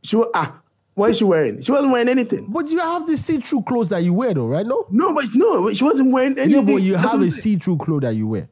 she 0.01 0.15
was 0.15 0.27
ah, 0.33 0.59
what 0.95 1.11
is 1.11 1.17
she 1.17 1.23
wearing? 1.23 1.61
She 1.61 1.71
wasn't 1.71 1.91
wearing 1.91 2.09
anything. 2.09 2.47
But 2.49 2.67
you 2.69 2.79
have 2.79 3.05
the 3.05 3.15
see-through 3.17 3.61
clothes 3.63 3.89
that 3.89 4.03
you 4.03 4.13
wear 4.13 4.33
though, 4.33 4.47
right? 4.47 4.65
No? 4.65 4.87
No, 4.89 5.13
but 5.13 5.25
no, 5.35 5.71
she 5.73 5.83
wasn't 5.83 6.11
wearing 6.11 6.35
Yeah, 6.37 6.43
anything. 6.43 6.65
but 6.65 6.75
you 6.77 6.93
That's 6.93 7.11
have 7.11 7.21
a 7.21 7.29
see-through 7.29 7.77
clothes 7.77 8.01
that 8.01 8.15
you 8.15 8.27
wear. 8.27 8.49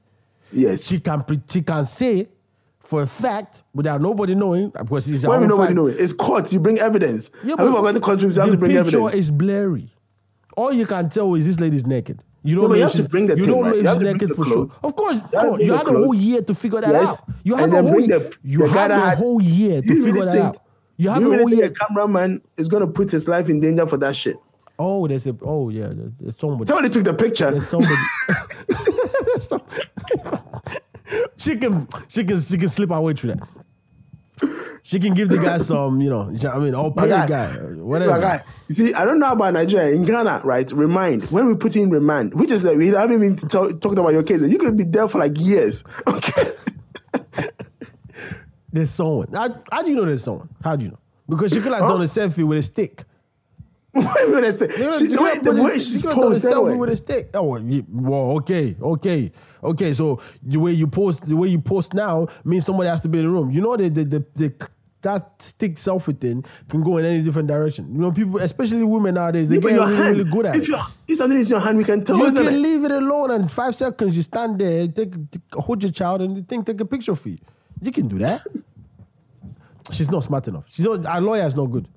Yes. 0.51 0.85
She 0.85 0.99
can 0.99 1.23
she 1.49 1.61
can 1.63 1.83
say 1.85 2.27
for 2.85 3.01
a 3.01 3.07
fact 3.07 3.63
without 3.73 4.01
nobody 4.01 4.35
knowing 4.35 4.69
because 4.69 5.09
it's 5.09 5.23
Why 5.25 5.39
nobody 5.39 5.67
fact. 5.67 5.75
know 5.75 5.87
it? 5.87 5.99
It's 5.99 6.13
court. 6.13 6.53
You 6.53 6.59
bring 6.59 6.79
evidence. 6.79 7.31
Yeah, 7.43 7.55
Have 7.57 7.67
you 7.67 7.75
forgotten 7.75 7.95
the 7.95 8.01
country? 8.01 8.29
You 8.31 8.39
have 8.41 8.51
to 8.51 8.57
bring 8.57 8.71
evidence. 8.77 8.93
The 8.93 9.01
picture 9.01 9.17
is 9.17 9.31
blurry. 9.31 9.91
All 10.55 10.71
you 10.71 10.85
can 10.85 11.09
tell 11.09 11.33
is 11.35 11.45
this 11.45 11.59
lady's 11.59 11.85
naked. 11.85 12.23
You 12.43 12.55
don't 12.55 12.65
but 12.65 12.69
know 12.69 12.75
you 12.75 12.81
have 12.83 12.91
to 12.91 12.97
she's, 12.99 13.07
bring 13.07 13.25
the 13.25 13.35
you 13.35 13.45
thing, 13.45 13.53
don't 13.55 13.63
right? 13.63 13.83
know 13.83 13.91
if 13.91 13.95
she's 13.95 14.03
naked 14.03 14.31
for 14.35 14.45
sure. 14.45 14.67
Of 14.83 14.95
course, 14.95 15.15
You 15.15 15.21
have 15.21 15.31
come 15.31 15.41
to 15.41 15.49
on, 15.53 15.59
you 15.61 15.73
had 15.73 15.87
a 15.87 15.91
whole 15.91 16.13
year 16.13 16.41
to 16.43 16.53
figure 16.55 16.81
that 16.81 16.91
Yes, 16.91 17.21
out. 17.21 17.29
You 17.43 17.55
had 17.55 17.73
a 17.73 17.81
whole 17.81 17.93
the- 18.01 18.33
you 18.43 18.59
the 18.59 18.67
that 18.69 18.91
a 18.91 18.95
had- 18.95 19.17
whole 19.17 19.41
year 19.41 19.81
to 19.81 19.87
You 19.87 19.93
really 19.95 20.05
figure 20.11 20.25
that 20.25 20.31
think- 20.33 20.45
out. 20.45 20.57
You 20.97 21.09
have 21.09 21.21
you 21.21 21.33
a 21.33 21.37
whole 21.37 21.47
think 21.49 21.57
year. 21.59 21.65
a 21.65 21.69
cameraman 21.71 22.41
is 22.57 22.67
going 22.69 22.81
to 22.81 22.87
put 22.87 23.11
his 23.11 23.27
life 23.27 23.49
in 23.49 23.59
danger 23.59 23.85
for 23.87 23.97
that 23.97 24.15
shit? 24.15 24.37
Oh, 24.77 25.07
there's 25.07 25.25
a 25.27 25.35
oh 25.41 25.69
yeah, 25.69 25.87
there's, 25.91 26.13
there's 26.19 26.37
somebody. 26.37 26.67
Somebody 26.67 26.89
took 26.89 27.03
the 27.03 27.13
picture. 27.13 27.49
There's 27.51 27.67
somebody. 27.67 27.95
She 31.37 31.57
can 31.57 31.87
she 32.07 32.23
can 32.23 32.41
she 32.41 32.57
can 32.57 32.67
slip 32.67 32.89
her 32.89 33.01
way 33.01 33.13
through 33.13 33.35
that. 33.35 33.47
She 34.83 34.99
can 34.99 35.13
give 35.15 35.29
the 35.29 35.37
guy 35.37 35.57
some, 35.57 35.99
you 35.99 36.09
know. 36.11 36.31
I 36.47 36.59
mean, 36.59 36.75
I'll 36.75 36.91
pay 36.91 37.07
the 37.07 37.25
guy, 37.27 37.47
whatever. 37.81 38.11
My 38.11 38.19
guy. 38.19 38.43
You 38.67 38.75
see, 38.75 38.93
I 38.93 39.03
don't 39.03 39.17
know 39.17 39.31
about 39.31 39.53
Nigeria. 39.53 39.95
In 39.95 40.05
Ghana, 40.05 40.41
right? 40.43 40.69
Remind. 40.71 41.23
When 41.31 41.47
we 41.47 41.55
put 41.55 41.75
in 41.75 41.89
remand, 41.89 42.35
which 42.35 42.51
is 42.51 42.63
like 42.63 42.77
we 42.77 42.89
haven't 42.89 43.15
even 43.15 43.35
talked 43.35 43.83
about 43.83 44.09
your 44.13 44.21
case. 44.23 44.41
You 44.41 44.59
could 44.59 44.77
be 44.77 44.83
there 44.83 45.07
for 45.07 45.19
like 45.19 45.39
years. 45.39 45.83
Okay. 46.07 46.51
There's 48.71 48.91
someone. 48.91 49.29
How, 49.31 49.55
how 49.71 49.81
do 49.83 49.89
you 49.89 49.95
know 49.95 50.03
there's 50.03 50.23
someone? 50.23 50.49
How 50.61 50.75
do 50.75 50.83
you 50.83 50.91
know? 50.91 50.99
Because 51.29 51.53
she 51.53 51.61
could 51.61 51.71
have 51.71 51.87
done 51.87 52.01
a 52.01 52.05
selfie 52.05 52.43
with 52.43 52.57
a 52.57 52.63
stick. 52.63 53.05
Wait 54.05 54.05
a 54.05 54.27
minute. 54.27 54.59
You 54.77 54.85
know, 54.85 54.93
She's, 54.93 55.09
you 55.09 55.15
the 55.15 55.23
way, 55.23 55.39
the 55.39 55.51
way 55.53 55.59
it's- 55.71 55.85
she's 55.87 56.01
she 56.01 56.07
could 56.07 56.09
have 56.09 56.17
done 56.17 56.31
posed 56.31 56.45
anyway. 56.45 56.75
with 56.75 56.89
a 56.89 56.97
stick. 56.97 57.29
Oh, 57.33 57.43
well, 57.43 57.61
you- 57.63 57.85
well, 57.91 58.31
okay, 58.37 58.75
okay, 58.81 59.31
okay. 59.63 59.93
So 59.93 60.21
the 60.43 60.57
way 60.59 60.71
you 60.73 60.87
post, 60.87 61.25
the 61.25 61.35
way 61.37 61.47
you 61.47 61.59
post 61.61 61.93
now 61.93 62.27
means 62.43 62.65
somebody 62.65 62.89
has 62.89 62.99
to 63.01 63.07
be 63.07 63.19
in 63.19 63.25
the 63.25 63.31
room. 63.31 63.51
You 63.51 63.61
know, 63.61 63.77
the 63.77 63.89
the 63.89 64.03
the, 64.03 64.25
the 64.35 64.69
that 65.01 65.39
stick 65.41 65.75
selfie 65.75 66.19
thing 66.19 66.43
can 66.67 66.81
go 66.81 66.97
in 66.97 67.05
any 67.05 67.21
different 67.21 67.47
direction. 67.47 67.93
You 67.93 68.01
know, 68.01 68.11
people, 68.11 68.39
especially 68.39 68.81
women 68.83 69.13
nowadays, 69.13 69.47
they 69.49 69.55
Yeah, 69.57 69.61
get 69.61 69.71
your 69.73 69.85
really, 69.87 69.95
hand, 69.97 70.17
really 70.17 70.31
good 70.31 70.45
at 70.47 70.55
if 70.55 70.63
it. 70.63 70.67
your- 70.69 70.81
If 71.07 71.17
something 71.17 71.37
is 71.37 71.47
in 71.49 71.55
your 71.55 71.59
hand, 71.61 71.77
we 71.77 71.83
can 71.83 72.03
tell. 72.03 72.17
You 72.17 72.33
can 72.33 72.47
it? 72.47 72.57
leave 72.57 72.83
it 72.83 72.91
alone, 72.91 73.31
and 73.31 73.51
five 73.51 73.75
seconds 73.75 74.15
you 74.17 74.23
stand 74.23 74.59
there, 74.59 74.87
take, 74.87 75.13
take, 75.31 75.41
hold 75.53 75.83
your 75.83 75.91
child, 75.91 76.21
and 76.21 76.35
the 76.37 76.41
thing 76.41 76.63
take 76.65 76.81
a 76.81 76.85
picture 76.85 77.15
for 77.15 77.29
you. 77.29 77.37
You 77.81 77.91
can 77.91 78.07
do 78.07 78.17
that. 78.19 78.41
She's 79.91 80.09
not 80.09 80.23
smart 80.23 80.47
enough. 80.47 80.63
She's 80.67 80.83
not. 80.85 81.05
Our 81.05 81.21
lawyer 81.21 81.45
is 81.45 81.55
not 81.55 81.65
good. 81.67 81.87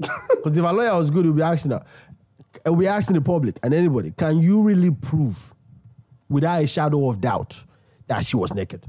Because 0.00 0.56
if 0.56 0.64
our 0.64 0.72
lawyer 0.72 0.96
was 0.96 1.10
good, 1.10 1.26
we'd 1.26 1.36
be 1.36 1.42
asking 1.42 1.72
her. 1.72 1.84
We'll 2.66 2.76
be 2.76 2.86
asking 2.86 3.14
the 3.14 3.20
public 3.22 3.58
and 3.62 3.72
anybody, 3.72 4.10
can 4.16 4.38
you 4.40 4.62
really 4.62 4.90
prove, 4.90 5.54
without 6.28 6.62
a 6.62 6.66
shadow 6.66 7.08
of 7.08 7.20
doubt, 7.20 7.62
that 8.08 8.24
she 8.26 8.36
was 8.36 8.52
naked? 8.54 8.84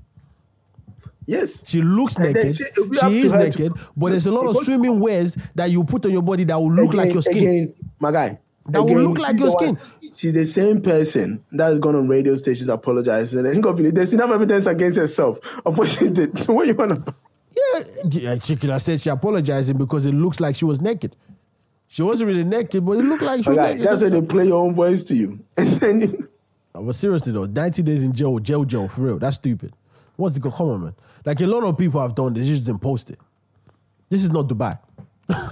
Yes. 1.28 1.64
She 1.68 1.82
looks 1.82 2.16
And 2.16 2.34
naked. 2.34 2.56
she- 2.56 2.64
She, 2.64 3.18
is 3.20 3.32
her 3.32 3.50
to- 3.50 3.60
naked, 3.64 3.74
but 3.96 4.10
there's 4.10 4.26
a 4.26 4.32
lot 4.32 4.48
of 4.48 4.56
swimming 4.64 5.00
wears 5.00 5.38
that 5.56 5.70
you 5.70 5.84
put 5.84 6.06
on 6.06 6.12
your 6.12 6.22
body 6.24 6.44
that 6.46 6.56
will 6.60 6.72
look 6.74 6.94
like 6.94 7.06
Again- 7.06 7.14
your 7.14 7.22
skin. 7.22 7.38
Again, 7.38 7.74
my 8.00 8.12
guy. 8.12 8.40
That 8.70 8.84
will 8.84 9.02
look 9.10 9.18
like 9.20 9.36
you 9.36 9.42
your 9.42 9.52
skin. 9.52 9.78
She's 10.14 10.34
the 10.34 10.44
same 10.46 10.82
person 10.82 11.44
that 11.54 11.66
has 11.66 11.80
gone 11.80 11.96
on 11.96 12.08
radio 12.10 12.36
stations 12.36 12.70
apologizing 12.70 13.46
and 13.46 13.64
there's 13.96 14.14
enough 14.14 14.30
evidence 14.32 14.66
against 14.66 14.98
herself 15.00 15.40
of 15.66 15.78
what 15.78 15.88
she 15.88 16.10
did. 16.10 16.38
So 16.38 16.54
what 16.54 16.68
you 16.68 16.76
want 16.76 17.06
to? 17.06 17.16
Yeah, 18.10 18.38
she 18.40 18.56
could 18.56 18.70
have 18.70 18.82
said 18.82 19.00
she 19.02 19.10
apologizing 19.10 19.78
because 19.78 20.06
it 20.06 20.14
looks 20.14 20.40
like 20.40 20.56
she 20.56 20.66
was 20.66 20.82
naked. 20.82 21.16
She 21.88 22.02
wasn't 22.02 22.28
really 22.30 22.44
naked, 22.44 22.86
but 22.86 22.94
it 22.94 23.04
looked 23.04 23.22
like 23.24 23.44
she 23.44 23.50
was 23.50 23.58
guy, 23.58 23.72
naked. 23.74 23.86
that's 23.86 24.02
when 24.02 24.14
they 24.14 24.22
play 24.22 24.48
your 24.48 24.64
own 24.64 24.76
voice 24.76 25.04
to 25.04 25.16
you, 25.16 25.40
and 25.58 25.70
then 25.80 26.02
you, 26.02 26.30
But 26.74 26.94
seriously 26.96 27.34
though, 27.34 27.46
90 27.46 27.84
days 27.84 28.04
in 28.04 28.14
jail, 28.14 28.40
jail, 28.40 28.64
jail, 28.64 28.88
for 28.88 29.02
real. 29.02 29.20
That's 29.20 29.36
stupid. 29.36 29.74
What's 30.16 30.36
the? 30.36 30.42
Come 30.50 30.70
on, 30.70 30.84
man. 30.84 30.96
Like 31.26 31.42
a 31.42 31.48
lot 31.48 31.64
of 31.64 31.78
people 31.78 32.02
have 32.02 32.16
done 32.16 32.34
this, 32.34 32.48
just 32.48 32.66
didn't 32.66 32.82
post 32.82 33.10
it. 33.12 33.20
This 34.10 34.24
is 34.24 34.30
not 34.30 34.48
Dubai. 34.48 34.78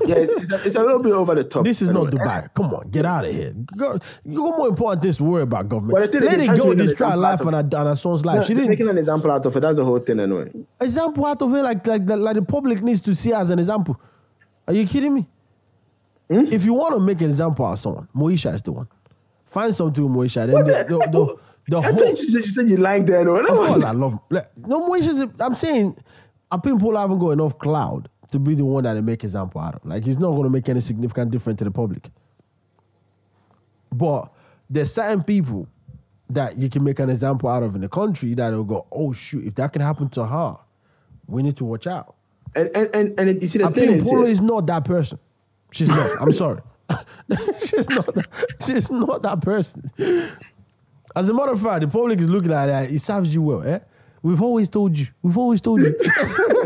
Yeah, 0.05 0.15
it's, 0.17 0.33
it's, 0.43 0.51
a, 0.51 0.63
it's 0.65 0.75
a 0.75 0.83
little 0.83 1.01
bit 1.01 1.13
over 1.13 1.35
the 1.35 1.43
top. 1.43 1.63
This 1.63 1.81
is 1.81 1.89
not 1.89 2.07
Dubai. 2.07 2.53
Come 2.53 2.73
on, 2.73 2.89
get 2.89 3.05
out 3.05 3.25
of 3.25 3.31
here. 3.33 3.53
Go, 3.77 3.99
you 4.25 4.37
got 4.39 4.57
more 4.57 4.67
important 4.67 5.01
things 5.01 5.17
to 5.17 5.23
worry 5.23 5.43
about, 5.43 5.69
government. 5.69 5.97
But 5.99 6.11
the 6.11 6.17
is, 6.19 6.23
Let 6.23 6.39
it 6.39 6.47
go, 6.59 6.65
make 6.65 6.71
an 6.71 6.77
destroy 6.77 7.09
her 7.09 7.17
life 7.17 7.41
and 7.41 7.51
her, 7.51 7.59
and 7.59 7.73
her 7.73 7.95
son's 7.95 8.25
life. 8.25 8.39
No, 8.39 8.45
she 8.45 8.53
didn't 8.53 8.69
making 8.69 8.89
an 8.89 8.97
example 8.97 9.31
out 9.31 9.45
of 9.45 9.55
it. 9.55 9.59
That's 9.59 9.75
the 9.75 9.85
whole 9.85 9.99
thing, 9.99 10.19
anyway. 10.19 10.51
example 10.81 11.25
out 11.25 11.41
of 11.41 11.53
it, 11.53 11.61
like 11.63 11.85
like 11.85 12.05
the, 12.05 12.17
like 12.17 12.35
the 12.35 12.41
public 12.41 12.81
needs 12.81 13.01
to 13.01 13.13
see 13.15 13.29
her 13.31 13.37
as 13.37 13.49
an 13.49 13.59
example. 13.59 13.99
Are 14.67 14.73
you 14.73 14.85
kidding 14.87 15.13
me? 15.13 15.27
Hmm? 16.29 16.45
If 16.51 16.63
you 16.65 16.73
want 16.73 16.93
to 16.95 16.99
make 16.99 17.21
an 17.21 17.29
example 17.29 17.65
out 17.65 17.73
of 17.73 17.79
someone, 17.79 18.07
Moesha 18.15 18.53
is 18.53 18.61
the 18.61 18.71
one. 18.71 18.87
Find 19.45 19.73
something 19.73 20.03
with 20.03 20.13
Moesha. 20.31 20.45
Then 20.45 20.63
the, 20.65 20.85
the- 20.87 21.09
the, 21.11 21.39
the, 21.67 21.77
I 21.77 21.81
whole, 21.83 21.93
thought 21.97 22.19
you, 22.19 22.27
you 22.29 22.43
said 22.43 22.67
you 22.69 22.77
liked 22.77 23.07
that. 23.07 23.27
Of 23.27 23.45
course, 23.47 23.83
I 23.83 23.91
love. 23.91 24.19
Like, 24.29 24.45
no, 24.57 24.87
Moesha's. 24.89 25.21
a- 25.21 25.31
I'm 25.39 25.55
saying, 25.55 25.97
I 26.51 26.57
think 26.57 26.79
people 26.79 26.97
haven't 26.97 27.19
got 27.19 27.31
enough 27.31 27.57
cloud 27.57 28.09
to 28.31 28.39
be 28.39 28.55
the 28.55 28.65
one 28.65 28.83
that 28.83 28.93
they 28.93 29.01
make 29.01 29.23
an 29.23 29.27
example 29.27 29.61
out 29.61 29.75
of. 29.75 29.85
Like, 29.85 30.05
he's 30.05 30.19
not 30.19 30.31
going 30.31 30.43
to 30.43 30.49
make 30.49 30.69
any 30.69 30.81
significant 30.81 31.31
difference 31.31 31.59
to 31.59 31.65
the 31.65 31.71
public. 31.71 32.09
But 33.91 34.31
there's 34.69 34.93
certain 34.93 35.23
people 35.23 35.67
that 36.29 36.57
you 36.57 36.69
can 36.69 36.83
make 36.83 36.99
an 36.99 37.09
example 37.09 37.49
out 37.49 37.63
of 37.63 37.75
in 37.75 37.81
the 37.81 37.89
country 37.89 38.33
that 38.35 38.51
will 38.51 38.63
go, 38.63 38.85
oh 38.91 39.11
shoot, 39.11 39.45
if 39.45 39.55
that 39.55 39.73
can 39.73 39.81
happen 39.81 40.09
to 40.09 40.25
her, 40.25 40.57
we 41.27 41.41
need 41.41 41.57
to 41.57 41.65
watch 41.65 41.87
out. 41.87 42.15
And 42.55 42.69
and 42.75 42.95
and, 42.95 43.19
and 43.19 43.41
you 43.41 43.47
see 43.47 43.59
the 43.59 43.65
I 43.65 43.71
thing 43.71 43.89
is, 43.89 44.11
yeah, 44.11 44.21
is 44.23 44.41
not 44.41 44.65
that 44.67 44.85
person. 44.85 45.19
She's 45.71 45.87
not. 45.87 46.21
I'm 46.21 46.31
sorry. 46.31 46.61
she's 47.59 47.87
not. 47.89 48.15
That, 48.15 48.27
she's 48.65 48.89
not 48.89 49.21
that 49.21 49.41
person. 49.41 49.91
As 51.15 51.29
a 51.29 51.33
matter 51.33 51.51
of 51.51 51.61
fact, 51.61 51.81
the 51.81 51.87
public 51.87 52.19
is 52.19 52.29
looking 52.29 52.51
at 52.51 52.65
that. 52.67 52.91
It 52.91 52.99
serves 53.01 53.33
you 53.33 53.41
well. 53.43 53.63
Eh? 53.63 53.79
We've 54.21 54.41
always 54.41 54.69
told 54.69 54.97
you. 54.97 55.07
We've 55.21 55.37
always 55.37 55.61
told 55.61 55.81
you. 55.81 55.97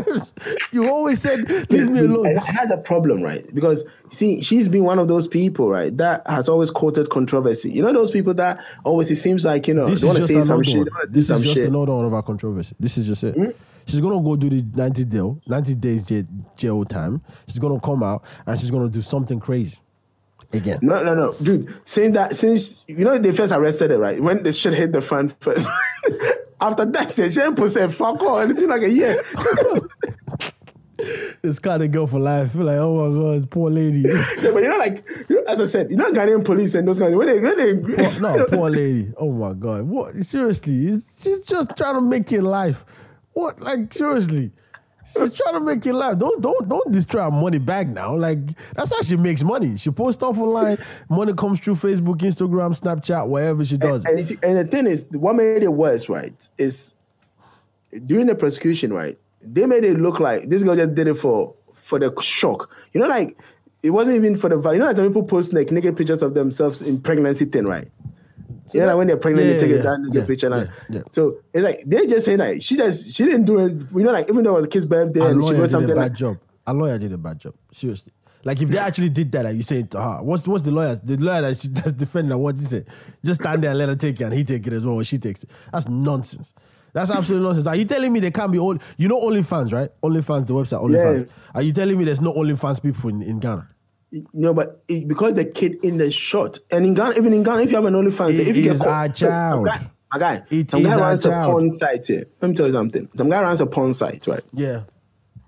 you 0.72 0.88
always 0.88 1.20
said, 1.20 1.48
"Leave 1.70 1.88
me 1.88 2.00
alone." 2.00 2.26
And 2.26 2.38
that's 2.38 2.72
a 2.72 2.78
problem, 2.78 3.22
right? 3.22 3.44
Because 3.54 3.84
see, 4.10 4.42
she's 4.42 4.68
been 4.68 4.84
one 4.84 4.98
of 4.98 5.08
those 5.08 5.28
people, 5.28 5.68
right, 5.68 5.96
that 5.96 6.26
has 6.26 6.48
always 6.48 6.70
quoted 6.70 7.10
controversy. 7.10 7.70
You 7.70 7.82
know, 7.82 7.92
those 7.92 8.10
people 8.10 8.34
that 8.34 8.60
always 8.84 9.10
it 9.10 9.16
seems 9.16 9.44
like 9.44 9.68
you 9.68 9.74
know 9.74 9.86
This 9.86 10.00
they 10.00 10.06
want 10.06 10.18
to 10.18 10.26
say 10.26 10.40
some 10.42 10.62
shit, 10.62 10.76
one. 10.76 10.84
they 10.84 10.90
wanna 10.90 11.06
do 11.06 11.12
This 11.12 11.30
is 11.30 11.40
just 11.42 11.54
shit. 11.56 11.68
Another 11.68 11.92
one 11.92 12.06
of 12.06 12.14
our 12.14 12.22
controversy. 12.22 12.74
This 12.80 12.98
is 12.98 13.06
just 13.06 13.22
it. 13.24 13.34
Hmm? 13.34 13.50
She's 13.86 14.00
gonna 14.00 14.20
go 14.22 14.34
do 14.34 14.48
the 14.48 14.64
90 14.74 15.04
jail, 15.04 15.40
90 15.46 15.74
days 15.74 16.06
jail, 16.06 16.24
jail 16.56 16.84
time. 16.84 17.20
She's 17.46 17.58
gonna 17.58 17.80
come 17.80 18.02
out 18.02 18.24
and 18.46 18.58
she's 18.58 18.70
gonna 18.70 18.88
do 18.88 19.02
something 19.02 19.38
crazy 19.38 19.76
again. 20.54 20.78
No, 20.82 21.02
no, 21.02 21.14
no, 21.14 21.34
dude. 21.42 21.72
Saying 21.84 22.12
that 22.12 22.36
since 22.36 22.82
you 22.86 23.04
know 23.04 23.18
they 23.18 23.32
first 23.32 23.52
arrested 23.52 23.90
it, 23.90 23.98
right? 23.98 24.20
When 24.20 24.42
the 24.42 24.52
shit 24.52 24.74
hit 24.74 24.92
the 24.92 25.02
fan 25.02 25.34
first. 25.40 25.66
After 26.60 26.84
that, 26.86 27.14
she 27.14 27.22
ain't 27.40 27.70
said 27.70 27.92
fuck 27.94 28.22
on. 28.22 28.50
It's 28.50 28.60
been 28.60 28.70
like 28.70 28.82
a 28.82 28.90
year. 28.90 29.22
This 31.42 31.58
kind 31.58 31.82
of 31.82 31.90
girl 31.90 32.06
for 32.06 32.20
life. 32.20 32.54
Like, 32.54 32.78
oh 32.78 33.10
my 33.10 33.38
god, 33.38 33.50
poor 33.50 33.68
lady. 33.68 34.02
Yeah, 34.08 34.50
but 34.52 34.62
you 34.62 34.68
know, 34.68 34.78
like 34.78 35.04
you 35.28 35.36
know, 35.36 35.42
as 35.52 35.60
I 35.60 35.66
said, 35.66 35.90
you 35.90 35.96
know, 35.96 36.10
Ghanaian 36.12 36.44
police 36.44 36.74
and 36.74 36.86
those 36.86 36.98
guys 36.98 37.14
when 37.14 37.26
they 37.26 37.40
when 37.40 37.56
they 37.58 37.96
Poor- 37.96 38.20
no, 38.20 38.46
poor 38.46 38.70
lady. 38.70 39.12
Oh 39.16 39.30
my 39.32 39.52
god. 39.52 39.82
What? 39.88 40.14
Seriously, 40.24 40.86
she's 40.92 41.44
just 41.44 41.76
trying 41.76 41.94
to 41.96 42.00
make 42.00 42.32
it 42.32 42.42
life. 42.42 42.84
What? 43.32 43.60
Like 43.60 43.92
seriously, 43.92 44.52
she's 45.16 45.32
trying 45.32 45.54
to 45.54 45.60
make 45.60 45.84
you 45.84 45.92
laugh. 45.92 46.18
Don't 46.18 46.40
don't 46.40 46.68
don't 46.68 46.92
destroy 46.92 47.22
her 47.22 47.30
money 47.30 47.58
back 47.58 47.88
now. 47.88 48.16
Like 48.16 48.38
that's 48.74 48.94
how 48.94 49.02
she 49.02 49.16
makes 49.16 49.42
money. 49.42 49.76
She 49.76 49.90
posts 49.90 50.20
stuff 50.20 50.38
online. 50.38 50.78
Money 51.08 51.34
comes 51.34 51.60
through 51.60 51.76
Facebook, 51.76 52.18
Instagram, 52.18 52.78
Snapchat, 52.78 53.26
whatever 53.26 53.64
she 53.64 53.76
does. 53.76 54.04
And, 54.04 54.24
see, 54.24 54.36
and 54.42 54.56
the 54.56 54.64
thing 54.64 54.86
is, 54.86 55.06
what 55.12 55.34
made 55.34 55.62
it 55.62 55.72
worse, 55.72 56.08
right, 56.08 56.48
is 56.58 56.94
during 58.06 58.26
the 58.26 58.34
prosecution, 58.34 58.92
right, 58.92 59.18
they 59.42 59.66
made 59.66 59.84
it 59.84 59.98
look 59.98 60.20
like 60.20 60.48
this 60.48 60.62
girl 60.62 60.76
just 60.76 60.94
did 60.94 61.08
it 61.08 61.14
for 61.14 61.54
for 61.74 61.98
the 61.98 62.14
shock. 62.20 62.70
You 62.92 63.00
know, 63.00 63.08
like 63.08 63.36
it 63.82 63.90
wasn't 63.90 64.16
even 64.16 64.36
for 64.38 64.48
the 64.48 64.56
value. 64.56 64.76
You 64.76 64.80
know, 64.80 64.86
like 64.86 64.96
some 64.96 65.06
people 65.06 65.24
post 65.24 65.52
like 65.52 65.70
naked 65.70 65.96
pictures 65.96 66.22
of 66.22 66.34
themselves 66.34 66.82
in 66.82 67.00
pregnancy 67.00 67.44
thing, 67.44 67.66
right? 67.66 67.88
You 68.72 68.80
know, 68.80 68.86
like 68.86 68.96
when 68.96 69.06
they're 69.06 69.16
pregnant, 69.16 69.46
Yeah, 69.46 69.52
they 69.54 69.58
take 69.60 69.84
yeah, 69.84 69.94
a 69.94 69.98
naked 69.98 70.14
yeah, 70.14 70.24
picture. 70.24 70.52
And 70.52 70.70
yeah. 70.88 71.02
So 71.10 71.38
it's 71.52 71.64
like 71.64 71.82
they're 71.86 72.06
just 72.06 72.24
saying 72.24 72.38
like 72.38 72.62
she 72.62 72.76
just 72.76 73.14
she 73.14 73.24
didn't 73.24 73.44
do 73.44 73.58
it. 73.58 73.72
You 73.92 74.04
know, 74.04 74.12
like 74.12 74.28
even 74.28 74.42
though 74.44 74.50
it 74.50 74.60
was 74.60 74.64
a 74.64 74.68
kid's 74.68 74.86
birthday 74.86 75.20
and 75.20 75.42
she 75.42 75.50
wrote 75.50 75.56
did 75.56 75.64
a 75.64 75.68
something 75.68 75.94
bad 75.94 76.02
like 76.02 76.12
job. 76.14 76.38
A 76.66 76.72
lawyer 76.72 76.98
did 76.98 77.12
a 77.12 77.18
bad 77.18 77.38
job. 77.38 77.54
Seriously. 77.72 78.12
Like 78.44 78.60
if 78.60 78.68
they 78.68 78.78
actually 78.78 79.08
did 79.08 79.32
that, 79.32 79.44
like 79.44 79.56
you 79.56 79.62
say 79.62 79.82
to 79.82 80.00
her, 80.00 80.22
what's 80.22 80.46
what's 80.46 80.62
the 80.64 80.70
lawyer? 80.70 81.00
The 81.02 81.16
lawyer 81.16 81.42
that 81.42 81.56
she, 81.58 81.68
that's 81.72 81.92
defending 81.92 82.30
her, 82.30 82.38
what 82.38 82.56
he 82.56 82.62
say? 82.62 82.84
Just 83.24 83.40
stand 83.40 83.62
there 83.62 83.70
and 83.70 83.78
let 83.78 83.88
her 83.88 83.96
take 83.96 84.20
it, 84.20 84.24
and 84.24 84.34
he 84.34 84.44
take 84.44 84.66
it 84.66 84.72
as 84.72 84.84
well, 84.84 84.96
or 84.96 85.04
she 85.04 85.18
takes 85.18 85.42
it. 85.42 85.50
That's 85.72 85.88
nonsense. 85.88 86.52
That's 86.92 87.10
absolute 87.10 87.42
nonsense. 87.42 87.66
Are 87.66 87.74
you 87.74 87.86
telling 87.86 88.12
me 88.12 88.20
they 88.20 88.30
can't 88.30 88.52
be 88.52 88.58
all? 88.58 88.76
You 88.96 89.08
know 89.08 89.20
OnlyFans, 89.20 89.72
right? 89.72 89.90
OnlyFans, 90.02 90.46
the 90.46 90.54
website 90.54 90.82
OnlyFans. 90.82 91.26
Yeah. 91.26 91.32
Are 91.54 91.62
you 91.62 91.72
telling 91.72 91.98
me 91.98 92.04
there's 92.04 92.20
no 92.20 92.32
OnlyFans 92.34 92.82
people 92.82 93.10
in, 93.10 93.22
in 93.22 93.40
Ghana? 93.40 93.68
No, 94.32 94.54
but 94.54 94.82
it, 94.88 95.08
because 95.08 95.34
the 95.34 95.44
kid 95.44 95.78
in 95.82 95.96
the 95.98 96.10
shot, 96.10 96.58
and 96.70 96.86
in 96.86 96.94
Ghana, 96.94 97.16
even 97.16 97.32
in 97.32 97.42
Ghana, 97.42 97.62
if 97.62 97.70
you 97.70 97.76
have 97.76 97.84
an 97.84 97.94
OnlyFans, 97.94 98.30
It 98.38 98.48
if 98.48 98.56
you 98.56 98.70
is 98.72 98.78
get 98.80 98.88
our 98.88 99.06
caught- 99.06 99.14
child. 99.16 99.66
Some 99.68 99.76
guy, 99.78 99.90
my 100.12 100.18
guy, 100.18 100.42
It 100.50 100.70
some 100.70 100.82
guy 100.82 100.96
runs 100.96 101.22
child. 101.24 101.48
a 101.48 101.50
porn 101.50 101.72
site 101.72 102.06
here. 102.06 102.24
Let 102.40 102.48
me 102.48 102.54
tell 102.54 102.66
you 102.68 102.72
something. 102.72 103.08
Some 103.16 103.28
guy 103.28 103.42
runs 103.42 103.60
a 103.60 103.66
porn 103.66 103.92
site, 103.94 104.26
right? 104.26 104.42
Yeah. 104.52 104.82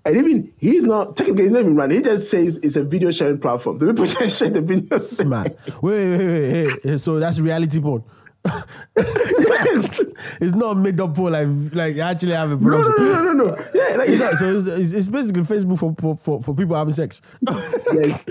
And 0.05 0.15
even 0.17 0.53
he's 0.57 0.83
not 0.83 1.17
technically 1.17 1.43
he's 1.43 1.53
not 1.53 1.59
even 1.61 1.75
running. 1.75 1.97
He 1.97 2.03
just 2.03 2.29
says 2.29 2.57
it's 2.63 2.75
a 2.77 2.83
video 2.83 3.11
sharing 3.11 3.39
platform. 3.39 3.77
The 3.77 3.87
people 3.87 4.07
can 4.15 4.29
share 4.29 4.49
the 4.49 4.61
videos. 4.61 4.99
Smart. 5.01 5.47
Wait, 5.81 6.17
wait, 6.17 6.27
wait, 6.27 6.67
wait. 6.85 6.99
So 7.01 7.19
that's 7.19 7.39
reality 7.39 7.79
porn. 7.81 8.03
it's 8.95 10.53
not 10.53 10.77
made 10.77 10.99
up 11.01 11.13
porn 11.15 11.33
like 11.33 11.75
like 11.75 11.95
you 11.95 12.01
actually 12.01 12.31
have 12.33 12.51
a 12.51 12.55
No, 12.55 12.81
no, 12.81 12.87
no, 12.87 12.97
no, 12.97 13.21
no, 13.21 13.33
no. 13.33 13.57
Yeah, 13.73 13.95
like, 13.97 14.09
It's 14.09 14.19
not- 14.19 14.35
so 14.35 14.59
it's, 14.59 14.67
it's, 14.67 14.91
it's 14.93 15.07
basically 15.09 15.41
Facebook 15.43 15.77
for, 15.79 15.93
for, 15.99 16.15
for, 16.17 16.41
for 16.41 16.55
people 16.55 16.75
having 16.75 16.93
sex. 16.93 17.21
Yes. 17.93 18.23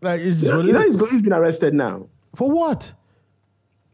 Like 0.00 0.20
it's 0.20 0.40
just 0.40 0.52
what 0.52 0.64
you 0.64 0.72
know 0.72 0.80
he's, 0.80 1.10
he's 1.10 1.22
been 1.22 1.32
arrested 1.32 1.74
now. 1.74 2.08
For 2.34 2.50
what? 2.50 2.92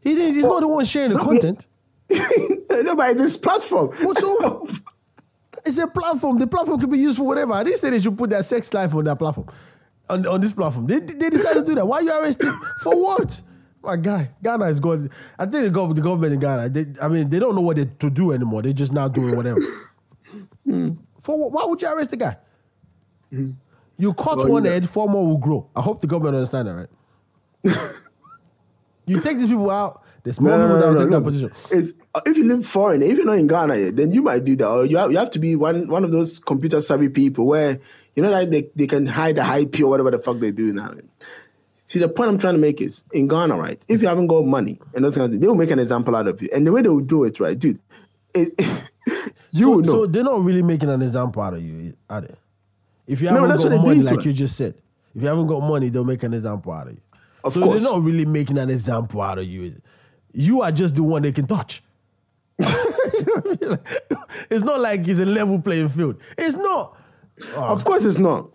He 0.01 0.13
didn't, 0.13 0.35
he's 0.35 0.43
not 0.43 0.59
the 0.59 0.67
one 0.67 0.85
sharing 0.85 1.13
the 1.13 1.19
content. 1.19 1.65
no, 2.09 2.95
but 2.95 3.11
it's 3.11 3.19
this 3.19 3.37
platform. 3.37 3.89
What's 4.01 4.23
wrong? 4.23 4.69
It's 5.65 5.79
a 5.79 5.87
platform. 5.87 6.37
The 6.37 6.45
platform 6.45 6.79
can 6.79 6.91
be 6.91 6.99
used 6.99 7.17
for 7.17 7.23
whatever. 7.23 7.63
They 7.63 7.71
say 7.71 7.89
they 7.89 7.99
should 7.99 8.15
put 8.15 8.29
their 8.29 8.43
sex 8.43 8.71
life 8.71 8.93
on 8.93 9.03
their 9.03 9.15
platform, 9.15 9.47
on, 10.07 10.23
on 10.27 10.39
this 10.39 10.53
platform. 10.53 10.85
They, 10.85 10.99
they 10.99 11.31
decided 11.31 11.61
to 11.61 11.65
do 11.65 11.73
that. 11.73 11.87
Why 11.87 12.01
you 12.01 12.11
arrested? 12.11 12.51
For 12.81 12.95
what? 12.95 13.41
My 13.81 13.95
guy, 13.95 14.29
Ghana 14.43 14.65
is 14.65 14.79
going. 14.79 15.09
I 15.39 15.45
think 15.47 15.63
the 15.63 15.69
government, 15.71 15.95
the 15.95 16.01
government 16.03 16.33
in 16.33 16.39
Ghana, 16.39 16.69
they, 16.69 16.85
I 17.01 17.07
mean, 17.07 17.29
they 17.29 17.39
don't 17.39 17.55
know 17.55 17.61
what 17.61 17.77
they, 17.77 17.85
to 17.85 18.09
do 18.11 18.31
anymore. 18.31 18.61
They're 18.61 18.73
just 18.73 18.93
now 18.93 19.07
doing 19.07 19.35
whatever. 19.35 19.59
Hmm. 20.65 20.93
For 21.21 21.37
what? 21.37 21.51
Why 21.51 21.65
would 21.65 21.79
you 21.79 21.87
arrest 21.87 22.09
the 22.09 22.17
guy? 22.17 22.37
Hmm. 23.29 23.51
You 23.97 24.13
cut 24.13 24.37
Well, 24.37 24.47
one 24.49 24.65
you- 24.65 24.71
head, 24.71 24.89
four 24.89 25.07
more 25.07 25.25
will 25.25 25.37
grow. 25.37 25.67
I 25.75 25.81
hope 25.81 26.01
the 26.01 26.07
government 26.07 26.35
understand 26.35 26.67
that, 26.67 26.75
right? 26.75 26.89
you 29.05 29.21
take 29.21 29.37
these 29.37 29.49
people 29.49 29.71
out. 29.71 30.03
There's 30.23 30.39
more 30.39 30.57
No, 30.57 30.67
no, 30.67 30.67
people 30.67 30.79
that 30.79 30.87
will 30.87 30.93
no, 30.93 30.99
take 31.01 31.09
no. 31.11 31.19
that 31.19 31.25
position. 31.25 31.51
It's, 31.71 31.91
uh, 32.15 32.21
if 32.25 32.37
you 32.37 32.43
live 32.45 32.65
foreign, 32.65 33.01
if 33.03 33.17
you're 33.17 33.25
not 33.25 33.37
in 33.37 33.47
Ghana 33.47 33.91
then 33.91 34.11
you 34.11 34.21
might 34.21 34.43
do 34.43 34.55
that. 34.55 34.67
Or 34.67 34.85
you 34.85 34.97
have, 34.97 35.11
you 35.11 35.17
have 35.17 35.31
to 35.31 35.39
be 35.39 35.55
one 35.55 35.87
one 35.87 36.03
of 36.03 36.11
those 36.11 36.39
computer 36.39 36.81
savvy 36.81 37.09
people 37.09 37.45
where 37.45 37.79
you 38.15 38.23
know 38.23 38.31
like 38.31 38.49
they, 38.49 38.69
they 38.75 38.87
can 38.87 39.05
hide 39.05 39.35
the 39.35 39.43
IP 39.59 39.81
or 39.81 39.87
whatever 39.89 40.11
the 40.11 40.19
fuck 40.19 40.39
they 40.39 40.51
do 40.51 40.73
now. 40.73 40.89
See, 41.87 41.99
the 41.99 42.09
point 42.09 42.29
I'm 42.29 42.39
trying 42.39 42.55
to 42.55 42.59
make 42.59 42.81
is 42.81 43.03
in 43.13 43.27
Ghana, 43.27 43.55
right? 43.55 43.83
If 43.87 44.01
you 44.01 44.07
haven't 44.07 44.27
got 44.27 44.45
money 44.45 44.79
and 44.95 45.05
those 45.05 45.13
kind 45.15 45.25
of 45.25 45.31
things, 45.31 45.41
they 45.41 45.47
will 45.47 45.55
make 45.55 45.69
an 45.69 45.77
example 45.79 46.15
out 46.15 46.27
of 46.27 46.41
you. 46.41 46.49
And 46.51 46.65
the 46.65 46.71
way 46.71 46.81
they 46.81 46.89
will 46.89 47.01
do 47.01 47.23
it, 47.25 47.39
right, 47.39 47.57
dude, 47.57 47.77
it, 48.33 48.53
you 49.51 49.65
so, 49.65 49.75
know. 49.75 49.91
so 49.91 50.05
they're 50.07 50.23
not 50.23 50.43
really 50.43 50.63
making 50.63 50.89
an 50.89 51.03
example 51.03 51.43
out 51.43 51.53
of 51.53 51.61
you, 51.61 51.95
are 52.09 52.21
they? 52.21 52.33
If 53.07 53.21
you 53.21 53.27
haven't 53.27 53.49
that's 53.49 53.63
got 53.63 53.85
money, 53.85 54.01
like 54.01 54.25
you 54.25 54.33
just 54.33 54.55
said, 54.57 54.75
if 55.13 55.21
you 55.21 55.27
haven't 55.27 55.47
got 55.47 55.59
money, 55.61 55.89
they'll 55.89 56.03
make 56.03 56.23
an 56.23 56.33
example 56.33 56.71
out 56.71 56.87
of 56.87 56.93
you. 56.93 57.01
Of 57.43 57.53
so 57.53 57.61
course. 57.61 57.81
they're 57.81 57.91
not 57.91 58.01
really 58.01 58.25
making 58.25 58.57
an 58.57 58.69
example 58.69 59.21
out 59.21 59.37
of 59.37 59.45
you. 59.45 59.75
You 60.33 60.61
are 60.61 60.71
just 60.71 60.95
the 60.95 61.03
one 61.03 61.21
they 61.21 61.31
can 61.31 61.45
touch. 61.47 61.83
it's 64.49 64.63
not 64.63 64.79
like 64.79 65.07
it's 65.07 65.19
a 65.19 65.25
level 65.25 65.61
playing 65.61 65.89
field. 65.89 66.19
It's 66.37 66.55
not. 66.55 66.97
of 67.55 67.83
course, 67.85 68.03
it's 68.05 68.17
not. 68.17 68.49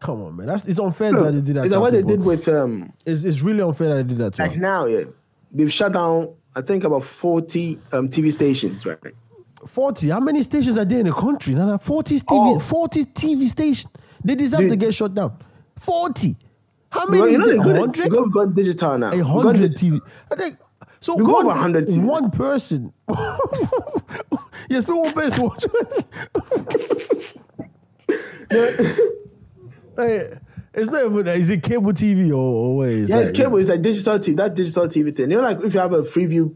Come 0.00 0.22
on, 0.22 0.36
man. 0.36 0.46
That's 0.46 0.66
it's 0.66 0.78
unfair 0.78 1.12
Look, 1.12 1.24
that 1.24 1.32
they 1.32 1.40
did 1.40 1.56
that. 1.56 1.64
Is 1.64 1.70
that. 1.70 1.80
what 1.80 1.92
they 1.92 2.02
did 2.02 2.22
with 2.22 2.46
um, 2.48 2.92
It's, 3.06 3.24
it's 3.24 3.40
really 3.40 3.62
unfair 3.62 3.88
that 3.88 3.94
they 3.94 4.02
did 4.02 4.18
that 4.18 4.34
to 4.34 4.42
like 4.42 4.50
us. 4.52 4.56
now, 4.58 4.84
yeah. 4.86 5.04
They've 5.50 5.72
shut 5.72 5.94
down, 5.94 6.34
I 6.54 6.60
think, 6.60 6.84
about 6.84 7.04
40 7.04 7.78
um, 7.92 8.08
TV 8.08 8.30
stations, 8.30 8.84
right? 8.84 8.98
40. 9.66 10.08
How 10.10 10.20
many 10.20 10.42
stations 10.42 10.78
are 10.78 10.84
there 10.84 11.00
in 11.00 11.06
the 11.06 11.12
country? 11.12 11.54
Nana? 11.54 11.78
40 11.78 12.16
TV, 12.20 12.24
Oh. 12.30 12.58
40 12.58 13.04
TV 13.06 13.48
stations. 13.48 13.92
They 14.24 14.34
deserve 14.34 14.68
to 14.68 14.76
get 14.76 14.94
shut 14.94 15.14
down. 15.14 15.36
40. 15.78 16.36
How 16.90 17.06
many 17.06 17.32
you 17.32 17.38
know, 17.38 17.48
they 17.48 17.56
go, 17.56 17.80
100? 17.80 18.10
go, 18.10 18.26
go 18.26 18.46
digital 18.46 18.98
now. 18.98 19.10
A 19.12 19.16
go 19.16 19.24
hundred 19.24 19.74
dig- 19.74 19.92
TV. 19.92 20.00
I 20.30 20.36
think 20.36 20.56
so. 21.00 21.16
Got 21.16 21.24
one, 21.26 21.34
over 21.36 21.46
100 21.48 21.88
TV. 21.88 22.04
One 22.04 22.30
person. 22.30 22.92
yes, 24.70 24.84
but 24.84 24.96
one 24.96 25.12
person 25.12 25.42
watch. 25.42 25.64
hey, 29.96 30.38
it's 30.74 30.90
not 30.90 31.04
even. 31.04 31.26
Is 31.28 31.50
it 31.50 31.62
cable 31.62 31.92
TV 31.92 32.30
or, 32.30 32.34
or 32.34 32.76
what 32.78 32.88
is 32.88 33.08
Yeah, 33.08 33.20
that? 33.20 33.28
it's 33.30 33.36
cable. 33.38 33.58
It's 33.58 33.68
like 33.68 33.82
digital 33.82 34.18
TV. 34.18 34.36
That 34.36 34.54
digital 34.54 34.88
TV 34.88 35.14
thing. 35.16 35.30
You 35.30 35.36
know, 35.38 35.42
like 35.42 35.62
if 35.64 35.74
you 35.74 35.80
have 35.80 35.92
a 35.92 36.02
Freeview, 36.02 36.54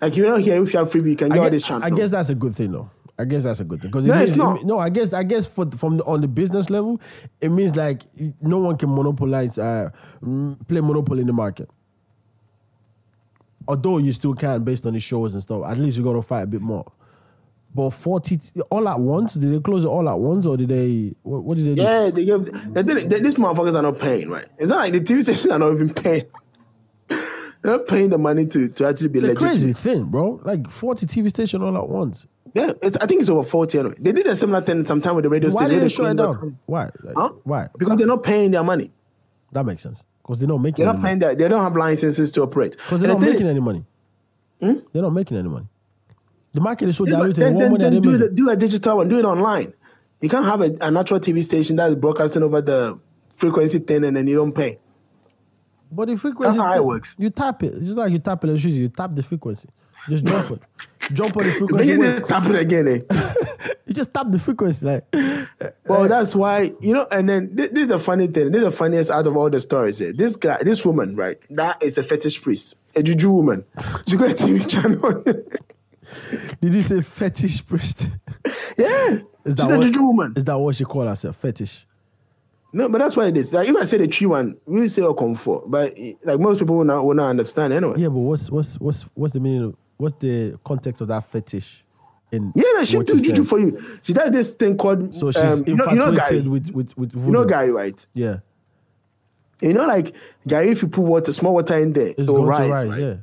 like 0.00 0.16
you 0.16 0.24
know 0.24 0.36
here, 0.36 0.62
if 0.62 0.72
you 0.72 0.78
have 0.78 0.90
Freeview, 0.90 1.10
you 1.10 1.16
can 1.16 1.28
get 1.28 1.38
I 1.38 1.38
all 1.38 1.44
guess, 1.44 1.52
this 1.52 1.62
channel. 1.64 1.84
I 1.86 1.90
guess 1.90 2.10
that's 2.10 2.28
a 2.30 2.34
good 2.34 2.54
thing, 2.54 2.72
though. 2.72 2.90
I 3.18 3.24
guess 3.24 3.44
that's 3.44 3.60
a 3.60 3.64
good 3.64 3.80
thing 3.80 3.90
because 3.90 4.06
No, 4.06 4.14
it's 4.14 4.36
not. 4.36 4.64
no, 4.64 4.78
I 4.78 4.90
guess 4.90 5.12
I 5.14 5.22
guess 5.22 5.46
for 5.46 5.70
from 5.70 5.96
the, 5.96 6.04
on 6.04 6.20
the 6.20 6.28
business 6.28 6.68
level, 6.68 7.00
it 7.40 7.50
means 7.50 7.74
like 7.74 8.02
no 8.42 8.58
one 8.58 8.76
can 8.76 8.94
monopolize, 8.94 9.56
uh, 9.56 9.88
play 10.68 10.80
monopoly 10.82 11.22
in 11.22 11.26
the 11.26 11.32
market. 11.32 11.70
Although 13.68 13.98
you 13.98 14.12
still 14.12 14.34
can 14.34 14.62
based 14.64 14.86
on 14.86 14.92
the 14.92 15.00
shows 15.00 15.32
and 15.34 15.42
stuff. 15.42 15.64
At 15.66 15.78
least 15.78 15.96
you 15.96 16.04
got 16.04 16.12
to 16.12 16.22
fight 16.22 16.42
a 16.42 16.46
bit 16.46 16.60
more. 16.60 16.84
But 17.74 17.90
forty 17.90 18.38
all 18.70 18.88
at 18.88 19.00
once? 19.00 19.34
Did 19.34 19.52
they 19.52 19.60
close 19.60 19.84
it 19.84 19.88
all 19.88 20.08
at 20.08 20.18
once, 20.18 20.46
or 20.46 20.56
did 20.56 20.68
they? 20.68 21.14
What, 21.22 21.42
what 21.44 21.56
did 21.56 21.66
they 21.66 21.74
do? 21.74 21.82
Yeah, 21.82 22.10
they 22.10 22.24
give. 22.24 22.74
They 22.74 22.82
did, 22.82 23.10
they, 23.10 23.20
these 23.20 23.34
motherfuckers 23.34 23.74
are 23.74 23.82
not 23.82 23.98
paying, 23.98 24.30
right? 24.30 24.46
It's 24.58 24.68
not 24.68 24.78
like 24.78 24.92
the 24.92 25.00
TV 25.00 25.22
stations 25.22 25.50
are 25.50 25.58
not 25.58 25.72
even 25.72 25.92
paying. 25.92 26.24
They're 27.66 27.78
not 27.78 27.88
paying 27.88 28.10
the 28.10 28.18
money 28.18 28.46
to, 28.46 28.68
to 28.68 28.86
actually 28.86 29.08
be 29.08 29.18
It's 29.18 29.28
a 29.28 29.34
crazy 29.34 29.72
thing, 29.72 30.04
bro. 30.04 30.40
Like 30.44 30.70
forty 30.70 31.04
TV 31.04 31.28
station 31.30 31.62
all 31.62 31.76
at 31.76 31.88
once. 31.88 32.24
Yeah, 32.54 32.70
it's, 32.80 32.96
I 32.98 33.06
think 33.06 33.20
it's 33.20 33.28
over 33.28 33.42
40 33.42 33.78
anyway. 33.80 33.94
They 33.98 34.12
did 34.12 34.24
a 34.28 34.36
similar 34.36 34.60
thing 34.62 34.86
sometime 34.86 35.16
with 35.16 35.24
the 35.24 35.28
radio 35.28 35.50
Why 35.50 35.64
station. 35.64 35.74
did 35.80 35.82
they 35.84 35.88
shut 35.92 36.12
it 36.12 36.16
down? 36.16 36.58
Why? 36.66 36.90
Like, 37.02 37.14
Huh? 37.16 37.32
Why? 37.42 37.68
Because 37.76 37.98
they're 37.98 38.06
not 38.06 38.22
paying 38.22 38.52
their 38.52 38.62
money. 38.62 38.92
That 39.52 39.66
makes 39.66 39.82
sense. 39.82 40.00
Because 40.22 40.38
they're 40.38 40.48
not 40.48 40.58
making. 40.58 40.84
They're 40.84 40.90
any 40.94 40.96
not 40.96 41.02
money. 41.02 41.08
paying 41.10 41.18
their, 41.18 41.34
they 41.34 41.48
don't 41.48 41.62
have 41.62 41.76
licenses 41.76 42.30
to 42.30 42.42
operate. 42.42 42.76
Because 42.76 43.00
they're 43.00 43.10
And 43.10 43.20
not 43.20 43.26
the 43.26 43.26
thing- 43.26 43.34
making 43.34 43.48
any 43.48 43.60
money. 43.60 43.84
Hmm? 44.60 44.74
They're 44.92 45.02
not 45.02 45.12
making 45.12 45.36
any 45.36 45.48
money. 45.48 45.66
The 46.54 46.60
market 46.60 46.88
is 46.88 46.96
so 46.96 47.04
Yeah, 47.06 47.16
diluted. 47.16 47.36
then, 47.36 47.58
then, 47.58 47.70
money 47.72 47.84
then 47.90 48.00
do, 48.00 48.16
the, 48.16 48.30
do 48.30 48.48
a 48.48 48.56
digital 48.56 48.96
one, 48.98 49.08
do 49.08 49.18
it 49.18 49.24
online. 49.26 49.74
You 50.22 50.28
can't 50.30 50.46
have 50.46 50.62
a, 50.62 50.74
a 50.80 50.90
natural 50.90 51.20
TV 51.20 51.42
station 51.42 51.76
that 51.76 51.90
is 51.90 51.96
broadcasting 51.96 52.42
over 52.44 52.62
the 52.62 52.98
frequency 53.34 53.80
thing 53.80 54.04
and 54.04 54.16
then 54.16 54.26
you 54.28 54.36
don't 54.36 54.52
pay. 54.54 54.78
But 55.90 56.08
the 56.08 56.16
frequency. 56.16 56.50
That's 56.56 56.60
how 56.60 56.74
it 56.76 56.84
works. 56.84 57.14
You 57.18 57.30
tap 57.30 57.62
it. 57.62 57.74
It's 57.74 57.86
just 57.86 57.96
like 57.98 58.12
you 58.12 58.18
tap 58.18 58.42
electricity. 58.44 58.72
You 58.82 58.88
tap 58.88 59.14
the 59.14 59.22
frequency. 59.22 59.68
Just 60.08 60.24
jump 60.24 60.50
it. 60.52 60.62
Jump 61.12 61.36
on 61.36 61.44
the 61.44 61.50
frequency. 61.58 61.90
it 61.92 61.98
wait. 61.98 62.16
in, 62.16 62.26
tap 62.26 62.46
it 62.48 62.56
again, 62.56 62.88
eh? 62.88 63.00
You 63.86 63.94
just 63.94 64.12
tap 64.12 64.26
the 64.30 64.38
frequency. 64.40 64.84
Like, 64.84 65.04
Well, 65.86 66.08
that's 66.08 66.34
why 66.34 66.72
you 66.80 66.92
know. 66.92 67.06
And 67.12 67.28
then 67.28 67.54
this, 67.54 67.70
this 67.70 67.82
is 67.82 67.88
the 67.88 68.00
funny 68.00 68.26
thing. 68.26 68.50
This 68.50 68.62
is 68.62 68.64
the 68.68 68.72
funniest 68.72 69.10
out 69.12 69.26
of 69.28 69.36
all 69.36 69.48
the 69.48 69.60
stories. 69.60 69.98
Here. 70.00 70.12
This 70.12 70.34
guy, 70.34 70.58
this 70.62 70.84
woman, 70.84 71.14
right? 71.14 71.36
That 71.50 71.80
is 71.82 71.96
a 71.96 72.02
fetish 72.02 72.42
priest, 72.42 72.76
a 72.96 73.02
juju 73.04 73.30
woman. 73.30 73.64
She 74.08 74.16
got 74.16 74.32
a 74.32 74.34
TV 74.34 74.68
channel. 74.68 75.22
did 76.60 76.74
you 76.74 76.80
say 76.80 77.00
fetish 77.00 77.64
priest? 77.66 78.08
yeah, 78.76 79.18
Is 79.44 79.54
she's 79.56 79.68
a 79.68 79.80
juju 79.80 80.02
woman. 80.02 80.34
Is 80.36 80.44
that 80.44 80.58
what 80.58 80.74
she 80.74 80.84
call 80.84 81.06
herself? 81.06 81.36
Fetish. 81.36 81.86
No, 82.76 82.90
but 82.90 82.98
that's 82.98 83.16
what 83.16 83.26
it 83.28 83.38
is. 83.38 83.54
Like 83.54 83.70
if 83.70 83.74
I 83.74 83.84
say 83.86 83.96
the 83.96 84.06
tree 84.06 84.26
one, 84.26 84.54
we 84.66 84.82
will 84.82 84.88
say 84.90 85.00
oh 85.00 85.14
comfort, 85.14 85.62
but 85.66 85.96
like 86.24 86.38
most 86.38 86.58
people 86.58 86.76
will 86.76 86.84
not 86.84 87.06
will 87.06 87.14
not 87.14 87.30
understand 87.30 87.72
anyway. 87.72 87.94
Yeah, 87.96 88.08
but 88.08 88.18
what's 88.18 88.50
what's 88.50 88.78
what's 88.78 89.06
what's 89.14 89.32
the 89.32 89.40
meaning? 89.40 89.62
Of, 89.62 89.76
what's 89.96 90.16
the 90.18 90.58
context 90.62 91.00
of 91.00 91.08
that 91.08 91.24
fetish? 91.24 91.82
In 92.32 92.52
Yeah, 92.54 92.64
no, 92.74 92.84
she 92.84 92.98
do 92.98 93.18
juju 93.22 93.44
for 93.44 93.58
you. 93.58 93.82
She 94.02 94.12
does 94.12 94.30
this 94.30 94.50
thing 94.50 94.76
called 94.76 95.14
So 95.14 95.32
she's 95.32 95.42
um, 95.42 95.64
you 95.66 95.74
know, 95.74 95.86
you 95.88 95.96
know 95.96 96.12
gari. 96.12 96.46
with 96.46 96.70
with 96.72 96.98
with 96.98 97.12
voodoo. 97.12 97.26
You 97.26 97.32
know 97.32 97.44
gari, 97.46 97.72
right? 97.72 98.06
Yeah, 98.12 98.40
You 99.62 99.72
know, 99.72 99.86
like 99.86 100.14
gari, 100.46 100.72
if 100.72 100.82
you 100.82 100.88
put 100.88 101.04
water, 101.04 101.32
small 101.32 101.54
water 101.54 101.78
in 101.78 101.94
there, 101.94 102.08
it's 102.08 102.18
it'll 102.18 102.44
going 102.44 102.48
rise. 102.48 102.68
to 102.68 102.72
rise. 102.72 102.88
right? 102.88 103.00
Yeah. 103.00 103.14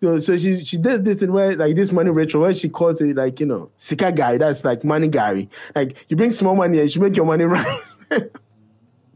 So, 0.00 0.18
so 0.20 0.36
she 0.36 0.62
she 0.62 0.78
does 0.78 1.02
this 1.02 1.18
thing 1.18 1.32
where 1.32 1.56
like 1.56 1.74
this 1.74 1.90
money 1.90 2.10
ritual 2.10 2.42
where 2.42 2.54
she 2.54 2.68
calls 2.68 3.00
it 3.00 3.16
like 3.16 3.40
you 3.40 3.46
know 3.46 3.68
sika 3.78 4.12
gari. 4.12 4.38
That's 4.38 4.64
like 4.64 4.84
money 4.84 5.08
gari. 5.08 5.48
Like 5.74 6.06
you 6.08 6.16
bring 6.16 6.30
small 6.30 6.54
money 6.54 6.78
and 6.78 6.88
she 6.88 7.00
make 7.00 7.16
your 7.16 7.26
money 7.26 7.44
rise. 7.46 7.96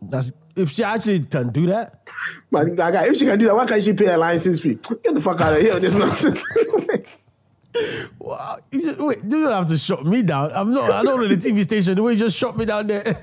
That's 0.03 0.33
if 0.57 0.71
she 0.71 0.85
actually 0.85 1.21
can 1.21 1.51
do 1.51 1.67
that. 1.67 2.09
Man, 2.51 2.77
if 2.79 3.17
she 3.17 3.25
can 3.25 3.39
do 3.39 3.47
that, 3.47 3.55
why 3.55 3.67
can't 3.67 3.83
she 3.83 3.93
pay 3.93 4.13
a 4.13 4.19
license 4.19 4.61
fee? 4.61 4.79
Get 5.03 5.15
the 5.15 5.21
fuck 5.21 5.41
out 5.41 5.55
of 5.55 5.61
here 5.61 5.75
with 5.75 5.83
this 5.83 5.95
nonsense. 5.95 6.43
Wow, 8.19 8.59
you 8.73 8.83
just, 8.83 8.99
wait, 8.99 9.19
you 9.23 9.31
don't 9.31 9.53
have 9.53 9.69
to 9.69 9.77
shut 9.77 10.05
me 10.05 10.23
down. 10.23 10.51
I'm 10.53 10.73
not. 10.73 10.91
I 10.91 11.03
don't 11.03 11.21
know 11.21 11.29
the 11.29 11.37
TV 11.37 11.63
station. 11.63 11.95
The 11.95 12.03
way 12.03 12.15
you 12.15 12.19
just 12.19 12.37
shut 12.37 12.57
me 12.57 12.65
down 12.65 12.89
there. 12.89 13.03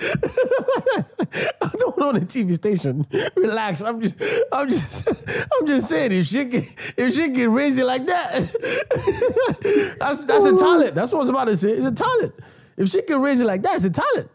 I 1.61 1.69
don't 1.77 2.01
own 2.01 2.15
a 2.15 2.21
TV 2.21 2.55
station. 2.55 3.05
Relax. 3.35 3.81
I'm 3.81 4.01
just. 4.01 4.15
I'm 4.51 4.69
just. 4.69 5.07
I'm 5.53 5.67
just 5.67 5.89
saying. 5.89 6.13
If 6.13 6.27
she 6.27 6.45
can, 6.45 6.65
if 6.95 7.13
she 7.13 7.29
can 7.31 7.51
raise 7.51 7.77
it 7.77 7.85
like 7.85 8.05
that, 8.07 9.95
that's 9.99 10.25
that's 10.25 10.45
a 10.45 10.57
talent. 10.57 10.95
That's 10.95 11.11
what 11.11 11.19
I 11.19 11.21
was 11.21 11.29
about 11.29 11.45
to 11.45 11.55
say. 11.57 11.71
It's 11.71 11.85
a 11.85 11.91
talent. 11.91 12.33
If 12.77 12.89
she 12.89 13.01
can 13.01 13.21
raise 13.21 13.41
it 13.41 13.45
like 13.45 13.63
that, 13.63 13.75
it's 13.75 13.85
a 13.85 13.89
talent. 13.89 14.29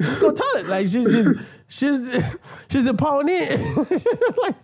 She's 0.00 0.18
got 0.20 0.36
talent. 0.36 0.68
Like 0.68 0.88
she's, 0.88 1.12
she's 1.12 1.28
she's 1.68 2.16
she's 2.70 2.86
a 2.86 2.94
pioneer. 2.94 3.56
like, 4.42 4.54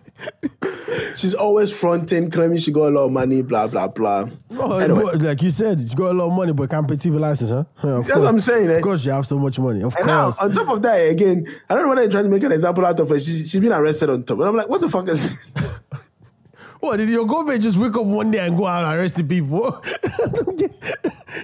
She's 1.15 1.33
always 1.33 1.71
fronting, 1.71 2.31
claiming 2.31 2.57
she 2.57 2.71
got 2.71 2.87
a 2.87 2.95
lot 2.95 3.03
of 3.05 3.11
money, 3.11 3.41
blah 3.41 3.67
blah 3.67 3.87
blah. 3.89 4.25
oh, 4.51 4.77
Anyway. 4.77 5.01
but 5.03 5.21
like 5.21 5.41
you 5.41 5.49
said, 5.49 5.89
she 5.89 5.93
got 5.95 6.11
a 6.11 6.13
lot 6.13 6.27
of 6.27 6.33
money, 6.33 6.53
but 6.53 6.69
can't 6.69 6.87
pay 6.87 6.95
TV 6.95 7.19
license, 7.19 7.49
huh? 7.49 7.65
Yeah, 7.83 7.97
That's 7.97 8.11
course. 8.11 8.23
what 8.23 8.27
I'm 8.29 8.39
saying. 8.39 8.69
Eh? 8.69 8.73
Of 8.75 8.81
course, 8.81 9.05
you 9.05 9.11
have 9.11 9.25
so 9.27 9.37
much 9.37 9.59
money. 9.59 9.83
Of 9.83 9.93
And 9.97 10.07
now, 10.07 10.31
course. 10.31 10.39
on 10.39 10.53
top 10.53 10.69
of 10.69 10.81
that, 10.83 10.95
again, 11.09 11.45
I 11.69 11.75
don't 11.75 11.83
know 11.83 11.89
whether 11.89 12.01
you're 12.03 12.11
trying 12.11 12.23
to 12.25 12.29
make 12.29 12.43
an 12.43 12.53
example 12.53 12.85
out 12.85 12.97
of 12.99 13.09
her. 13.09 13.19
She's, 13.19 13.49
she's 13.49 13.59
been 13.59 13.73
arrested 13.73 14.09
on 14.09 14.23
top. 14.23 14.39
And 14.39 14.47
I'm 14.47 14.55
like, 14.55 14.69
what 14.69 14.79
the 14.81 14.89
fuck 14.89 15.07
is 15.09 15.21
this? 15.53 15.64
What 16.85 16.97
did 16.97 17.09
your 17.09 17.25
government 17.25 17.63
just 17.63 17.77
wake 17.77 17.95
up 17.95 18.05
one 18.05 18.29
day 18.29 18.45
and 18.45 18.55
go 18.55 18.67
out 18.67 18.85
and 18.85 18.99
arrest 18.99 19.15
the 19.15 19.23
people? 19.23 19.71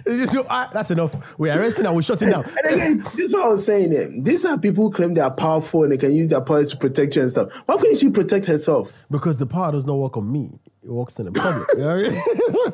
they 0.05 0.17
just 0.17 0.33
go, 0.33 0.45
ah, 0.47 0.69
that's 0.71 0.91
enough. 0.91 1.15
We're 1.39 1.59
arresting 1.59 1.87
and 1.87 1.95
we're 1.95 2.03
shutting 2.03 2.29
down. 2.29 2.45
And 2.63 2.75
again, 2.75 3.03
this 3.15 3.25
is 3.25 3.33
what 3.33 3.45
I 3.45 3.47
was 3.47 3.65
saying. 3.65 3.91
Eh? 3.91 4.09
These 4.19 4.45
are 4.45 4.55
people 4.59 4.83
who 4.83 4.93
claim 4.95 5.15
they 5.15 5.21
are 5.21 5.33
powerful 5.33 5.81
and 5.81 5.91
they 5.91 5.97
can 5.97 6.13
use 6.13 6.27
their 6.27 6.41
powers 6.41 6.69
to 6.69 6.77
protect 6.77 7.15
you 7.15 7.23
and 7.23 7.31
stuff. 7.31 7.51
Why 7.65 7.77
couldn't 7.77 7.97
she 7.97 8.11
protect 8.11 8.45
herself? 8.45 8.91
Because 9.09 9.39
the 9.39 9.47
power 9.47 9.71
does 9.71 9.87
not 9.87 9.95
work 9.95 10.15
on 10.15 10.31
me. 10.31 10.51
It 10.83 10.91
works 10.91 11.17
in 11.17 11.25
the 11.25 11.31
public. 11.31 11.67
You 11.73 11.79
know 11.79 11.95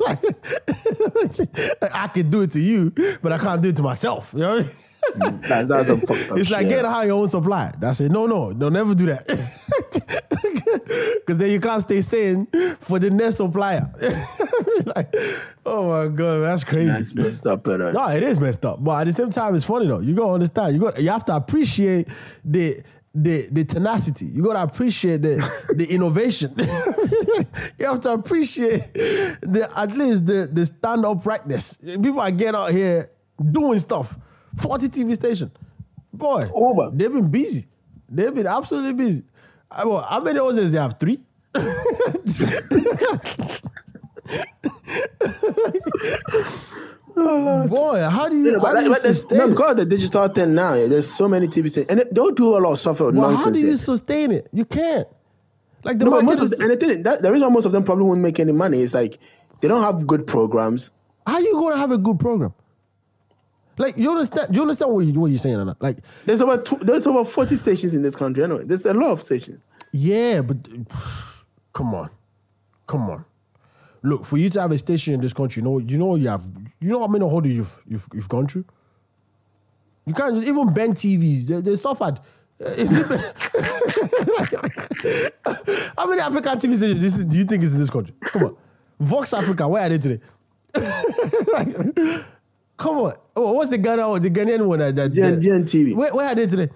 I 0.06 0.16
mean? 0.16 0.28
I 1.94 2.08
can 2.08 2.28
do 2.28 2.42
it 2.42 2.50
to 2.50 2.60
you, 2.60 2.92
but 3.22 3.32
I 3.32 3.38
can't 3.38 3.62
do 3.62 3.70
it 3.70 3.76
to 3.76 3.82
myself. 3.82 4.30
You 4.34 4.40
know 4.40 4.56
what 4.56 4.58
I 4.58 4.62
mean? 4.64 4.72
That's, 5.16 5.68
that's 5.68 5.86
some 5.86 6.00
fucked 6.00 6.30
up 6.30 6.38
It's 6.38 6.50
like 6.50 6.66
shit. 6.66 6.70
get 6.70 6.84
high 6.84 7.04
your 7.06 7.18
own 7.18 7.28
supply. 7.28 7.72
That's 7.78 8.00
it. 8.00 8.10
No, 8.12 8.26
no, 8.26 8.52
don't 8.52 8.72
never 8.72 8.94
do 8.94 9.06
that. 9.06 9.26
Because 10.68 11.38
then 11.38 11.50
you 11.50 11.60
can't 11.60 11.80
stay 11.82 12.00
sane 12.00 12.46
for 12.80 12.98
the 12.98 13.10
next 13.10 13.36
supplier. 13.36 13.90
like, 14.96 15.14
oh 15.66 15.88
my 15.88 16.08
god, 16.14 16.40
that's 16.42 16.64
crazy. 16.64 16.90
That's 16.90 17.14
messed 17.14 17.46
up, 17.46 17.64
but 17.64 17.80
No, 17.92 18.06
it 18.08 18.22
is 18.22 18.38
messed 18.38 18.64
up. 18.64 18.82
But 18.82 19.00
at 19.00 19.04
the 19.06 19.12
same 19.12 19.30
time, 19.30 19.54
it's 19.54 19.64
funny 19.64 19.86
though. 19.86 20.00
You 20.00 20.14
gotta 20.14 20.32
understand. 20.34 20.74
You 20.74 20.80
got 20.82 21.00
you 21.00 21.08
have 21.10 21.24
to 21.26 21.36
appreciate 21.36 22.08
the 22.44 22.82
the 23.14 23.48
the 23.50 23.64
tenacity. 23.64 24.26
You 24.26 24.42
gotta 24.42 24.62
appreciate 24.62 25.22
the 25.22 25.36
the 25.74 25.86
innovation. 25.94 26.54
you 27.78 27.86
have 27.86 28.00
to 28.02 28.12
appreciate 28.12 28.92
the 28.94 29.68
at 29.76 29.96
least 29.96 30.26
the 30.26 30.48
the 30.50 30.64
stand 30.66 31.04
uprightness. 31.04 31.76
People 31.82 32.20
are 32.20 32.30
getting 32.30 32.54
out 32.54 32.70
here 32.72 33.10
doing 33.52 33.78
stuff. 33.78 34.16
40 34.56 34.88
TV 34.88 35.14
station. 35.14 35.50
Boy, 36.12 36.48
Over. 36.54 36.90
They've 36.94 37.12
been 37.12 37.30
busy. 37.30 37.66
They've 38.08 38.34
been 38.34 38.46
absolutely 38.46 38.94
busy. 38.94 39.22
I, 39.70 39.84
well, 39.84 40.00
how 40.00 40.20
many 40.20 40.38
houses 40.38 40.70
they 40.70 40.78
have? 40.78 40.98
Three? 40.98 41.20
Boy, 47.14 48.00
how 48.08 48.28
do 48.28 48.36
you, 48.36 48.52
know, 48.52 48.60
how 48.60 48.64
but 48.66 48.68
do 48.70 48.74
like, 48.76 48.84
you 48.84 49.02
there's, 49.02 49.02
sustain 49.20 49.38
no, 49.38 49.46
it? 49.46 49.50
because 49.50 49.70
of 49.72 49.76
the 49.78 49.84
digital 49.86 50.28
thing 50.28 50.54
now, 50.54 50.74
yeah, 50.74 50.86
there's 50.86 51.08
so 51.08 51.26
many 51.28 51.48
TV 51.48 51.68
stations, 51.68 51.86
and 51.90 52.00
they 52.00 52.04
don't 52.12 52.36
do 52.36 52.56
a 52.56 52.58
lot 52.58 52.72
of 52.72 52.78
software 52.78 53.10
Well, 53.10 53.30
nonsense. 53.30 53.44
how 53.44 53.50
do 53.50 53.58
you 53.58 53.70
yeah. 53.70 53.76
sustain 53.76 54.30
it? 54.30 54.48
You 54.52 54.64
can't. 54.64 55.08
Like 55.84 55.98
the 55.98 56.04
No, 56.04 56.20
most 56.22 56.40
of 56.40 56.50
the, 56.50 56.60
and 56.62 56.70
the 56.70 56.76
thing, 56.76 57.02
that, 57.02 57.22
the 57.22 57.32
reason 57.32 57.52
most 57.52 57.64
of 57.64 57.72
them 57.72 57.82
probably 57.82 58.04
won't 58.04 58.20
make 58.20 58.38
any 58.38 58.52
money 58.52 58.80
is 58.80 58.94
like 58.94 59.18
they 59.60 59.68
don't 59.68 59.82
have 59.82 60.06
good 60.06 60.26
programs. 60.26 60.92
how 61.26 61.38
you 61.38 61.52
gonna 61.54 61.76
have 61.76 61.90
a 61.90 61.98
good 61.98 62.18
program? 62.20 62.52
Like 63.78 63.96
you 63.96 64.10
understand? 64.10 64.54
You 64.54 64.62
understand 64.62 64.92
what, 64.92 65.00
you, 65.06 65.12
what 65.20 65.26
you're 65.30 65.38
saying 65.38 65.56
or 65.56 65.64
not? 65.64 65.80
Like, 65.80 65.98
There's 66.26 66.40
about 66.40 66.64
tw- 66.66 66.80
there's 66.80 67.06
over 67.06 67.24
40 67.24 67.54
stations 67.56 67.94
in 67.94 68.02
this 68.02 68.16
country. 68.16 68.42
Anyway, 68.44 68.64
there's 68.64 68.84
a 68.86 68.92
lot 68.94 69.12
of 69.12 69.22
stations. 69.22 69.60
yeah, 69.92 70.40
but 70.42 70.56
come 71.72 71.94
on, 71.94 72.10
come 72.86 73.08
on. 73.10 73.24
Look, 74.02 74.24
for 74.24 74.36
you 74.36 74.50
to 74.50 74.60
have 74.60 74.72
a 74.72 74.78
station 74.78 75.14
in 75.14 75.20
this 75.20 75.32
country, 75.32 75.60
you 75.60 75.68
know, 75.68 75.78
you 75.78 75.98
know, 75.98 76.14
you 76.16 76.28
have, 76.28 76.44
you 76.80 76.90
know 76.90 77.00
how 77.00 77.06
many 77.08 77.24
hurdles 77.24 77.46
you've 77.46 77.82
you've, 77.86 78.06
you've 78.14 78.28
gone 78.28 78.46
through. 78.46 78.64
You 80.06 80.14
can't 80.14 80.42
even 80.44 80.72
Ben 80.72 80.92
TVs. 80.94 81.46
They, 81.46 81.60
they 81.60 81.76
suffered. 81.76 82.20
how 85.96 86.06
many 86.08 86.20
African 86.20 86.58
TV 86.58 86.76
stations 86.76 87.24
do 87.24 87.36
you 87.38 87.44
think 87.44 87.62
is 87.62 87.72
in 87.72 87.78
this 87.78 87.90
country? 87.90 88.12
Come 88.22 88.44
on, 88.44 88.56
Vox 88.98 89.32
Africa. 89.32 89.68
Where 89.68 89.82
are 89.82 89.88
they 89.88 89.98
today? 89.98 90.20
Come 92.78 92.98
on. 92.98 93.14
Oh, 93.36 93.52
what's 93.52 93.70
the 93.70 93.78
Ghana 93.78 94.08
one? 94.08 94.22
The 94.22 94.30
Ghanaian 94.30 94.64
one 94.64 94.78
that, 94.78 94.94
that, 94.94 95.12
GN, 95.12 95.14
that- 95.14 95.40
GNTV. 95.40 95.94
Where, 95.94 96.14
where 96.14 96.28
are 96.28 96.34
they 96.34 96.46
today? 96.46 96.70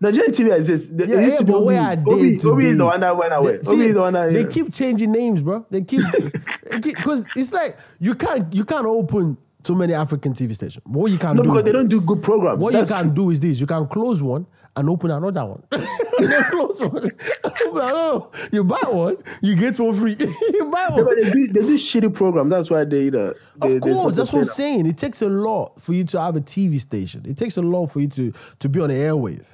Nigerian 0.00 0.32
TV 0.32 0.54
exists. 0.54 0.90
There 0.92 1.08
Yeah, 1.08 1.34
yeah, 1.34 1.42
but 1.42 1.64
where 1.64 1.80
are 1.80 1.96
they 1.96 2.02
Obi, 2.02 2.40
Obi 2.44 2.66
is 2.66 2.78
the 2.78 2.84
one 2.84 3.00
that 3.00 3.16
went 3.16 3.32
away. 3.32 3.56
They, 3.58 3.68
Obi 3.68 3.82
see, 3.82 3.86
is 3.86 3.94
the 3.94 4.00
one 4.00 4.12
that. 4.14 4.32
they 4.32 4.42
yeah. 4.42 4.48
keep 4.48 4.74
changing 4.74 5.12
names, 5.12 5.40
bro. 5.40 5.64
They 5.70 5.82
keep 5.82 6.00
because 6.82 7.24
it's 7.36 7.52
like 7.52 7.78
you 8.00 8.14
can't 8.14 8.52
you 8.52 8.64
can't 8.64 8.86
open 8.86 9.38
too 9.62 9.74
many 9.74 9.94
African 9.94 10.34
TV 10.34 10.54
stations. 10.54 10.84
What 10.84 11.10
you 11.10 11.16
can 11.16 11.36
no, 11.36 11.42
do 11.42 11.48
because 11.48 11.64
they 11.64 11.72
don't 11.72 11.88
do 11.88 12.00
good 12.00 12.22
programs. 12.22 12.58
what 12.58 12.72
That's 12.72 12.90
you 12.90 12.96
can 12.96 13.14
do 13.14 13.30
is 13.30 13.40
this: 13.40 13.60
you 13.60 13.66
can 13.66 13.86
close 13.86 14.22
one 14.22 14.46
and 14.76 14.88
open 14.90 15.10
another 15.10 15.44
one. 15.44 15.62
And 16.16 16.30
then 16.30 16.44
close 16.44 16.78
one, 16.78 17.10
open 17.42 17.82
another. 17.82 18.26
You 18.52 18.62
buy 18.62 18.78
one, 18.86 19.16
you 19.40 19.56
get 19.56 19.80
one 19.80 19.94
free. 19.94 20.16
you 20.18 20.70
buy 20.72 20.86
one. 20.90 21.18
Yeah, 21.18 21.24
they 21.24 21.30
do 21.30 21.46
they 21.48 21.60
do 21.60 21.74
shitty 21.76 22.14
program. 22.14 22.48
That's 22.48 22.70
why 22.70 22.84
they. 22.84 23.08
Uh, 23.08 23.32
they 23.60 23.76
Of 23.76 23.82
course, 23.82 24.14
that's 24.14 24.32
what 24.32 24.40
I'm 24.40 24.44
saying. 24.44 24.86
It 24.86 24.96
takes 24.96 25.22
a 25.22 25.28
lot 25.28 25.82
for 25.82 25.92
you 25.92 26.04
to 26.04 26.20
have 26.20 26.36
a 26.36 26.40
TV 26.40 26.80
station. 26.80 27.24
It 27.26 27.36
takes 27.36 27.56
a 27.56 27.62
lot 27.62 27.86
for 27.88 27.98
you 27.98 28.06
to 28.08 28.32
to 28.60 28.68
be 28.68 28.80
on 28.80 28.90
the 28.90 28.94
airwave. 28.94 29.44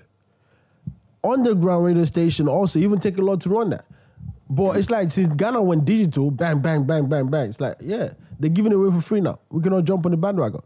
Underground 1.25 1.85
radio 1.85 2.05
station 2.05 2.47
also 2.47 2.79
even 2.79 2.99
take 3.01 3.17
a 3.17 3.23
lot 3.23 3.41
to 3.41 3.49
run 3.49 3.71
that. 3.71 3.87
But 4.51 4.77
it's 4.77 4.91
like 4.91 5.11
since 5.13 5.35
Ghana 5.35 5.63
went 5.63 5.85
digital, 5.87 6.31
bang, 6.31 6.61
bang, 6.61 6.85
bang, 6.85 7.07
bang, 7.07 7.29
bang. 7.29 7.49
It's 7.49 7.61
like, 7.61 7.77
yeah, 7.81 8.11
they're 8.39 8.51
giving 8.51 8.73
it 8.73 8.75
away 8.75 8.91
for 8.91 9.01
free 9.01 9.21
now. 9.21 9.39
We 9.49 9.63
cannot 9.63 9.85
jump 9.85 10.05
on 10.05 10.11
the 10.11 10.19
bandwagon. 10.19 10.63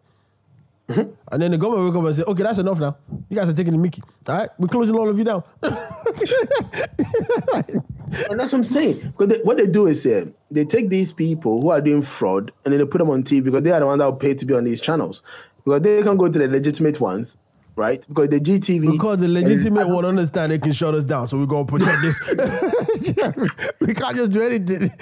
And 0.88 1.42
then 1.42 1.51
the 1.51 1.59
government 1.59 1.85
will 1.85 1.92
come 1.92 2.07
and 2.07 2.14
say, 2.14 2.23
okay, 2.25 2.42
that's 2.42 2.59
enough 2.59 2.79
now. 2.79 2.97
You 3.29 3.37
guys 3.37 3.49
are 3.49 3.55
taking 3.55 3.73
the 3.73 3.79
Mickey. 3.79 4.03
All 4.29 4.37
right, 4.37 4.51
we're 4.59 4.68
closing 4.68 4.97
all 4.97 5.09
of 5.09 5.18
you 5.18 5.25
down. 5.25 5.42
And 8.31 8.38
that's 8.38 8.53
what 8.53 8.59
I'm 8.59 8.64
saying. 8.64 9.01
Because 9.01 9.29
they, 9.29 9.38
what 9.42 9.57
they 9.57 9.66
do 9.66 9.87
is 9.87 10.07
uh, 10.07 10.27
they 10.51 10.64
take 10.64 10.88
these 10.88 11.12
people 11.12 11.61
who 11.61 11.70
are 11.70 11.81
doing 11.81 12.03
fraud 12.03 12.53
and 12.64 12.73
then 12.73 12.79
they 12.79 12.87
put 12.87 12.99
them 12.99 13.11
on 13.11 13.25
TV 13.25 13.42
because 13.42 13.62
they 13.62 13.73
are 13.73 13.81
the 13.81 13.87
ones 13.87 13.99
that 13.99 14.05
will 14.05 14.16
pay 14.16 14.35
to 14.35 14.47
be 14.47 14.55
on 14.55 14.64
these 14.64 14.81
channels. 14.81 15.23
Because 15.64 15.83
they 15.83 16.03
can 16.03 16.16
go 16.16 16.31
to 16.31 16.38
the 16.38 16.47
legitimate 16.47 17.01
ones, 17.01 17.37
right? 17.77 18.07
Because 18.07 18.29
the 18.29 18.41
GTV. 18.41 18.93
Because 18.93 19.19
the 19.19 19.29
legitimate 19.29 19.89
one 19.89 20.05
understand 20.05 20.53
they 20.53 20.59
can 20.59 20.73
shut 20.73 20.95
us 20.95 21.05
down, 21.05 21.27
so 21.27 21.39
we're 21.39 21.47
gonna 21.47 21.65
protect 21.65 22.03
this. 22.03 22.21
we 23.81 23.95
can't 23.95 24.17
just 24.17 24.33
do 24.33 24.43
anything. 24.43 24.91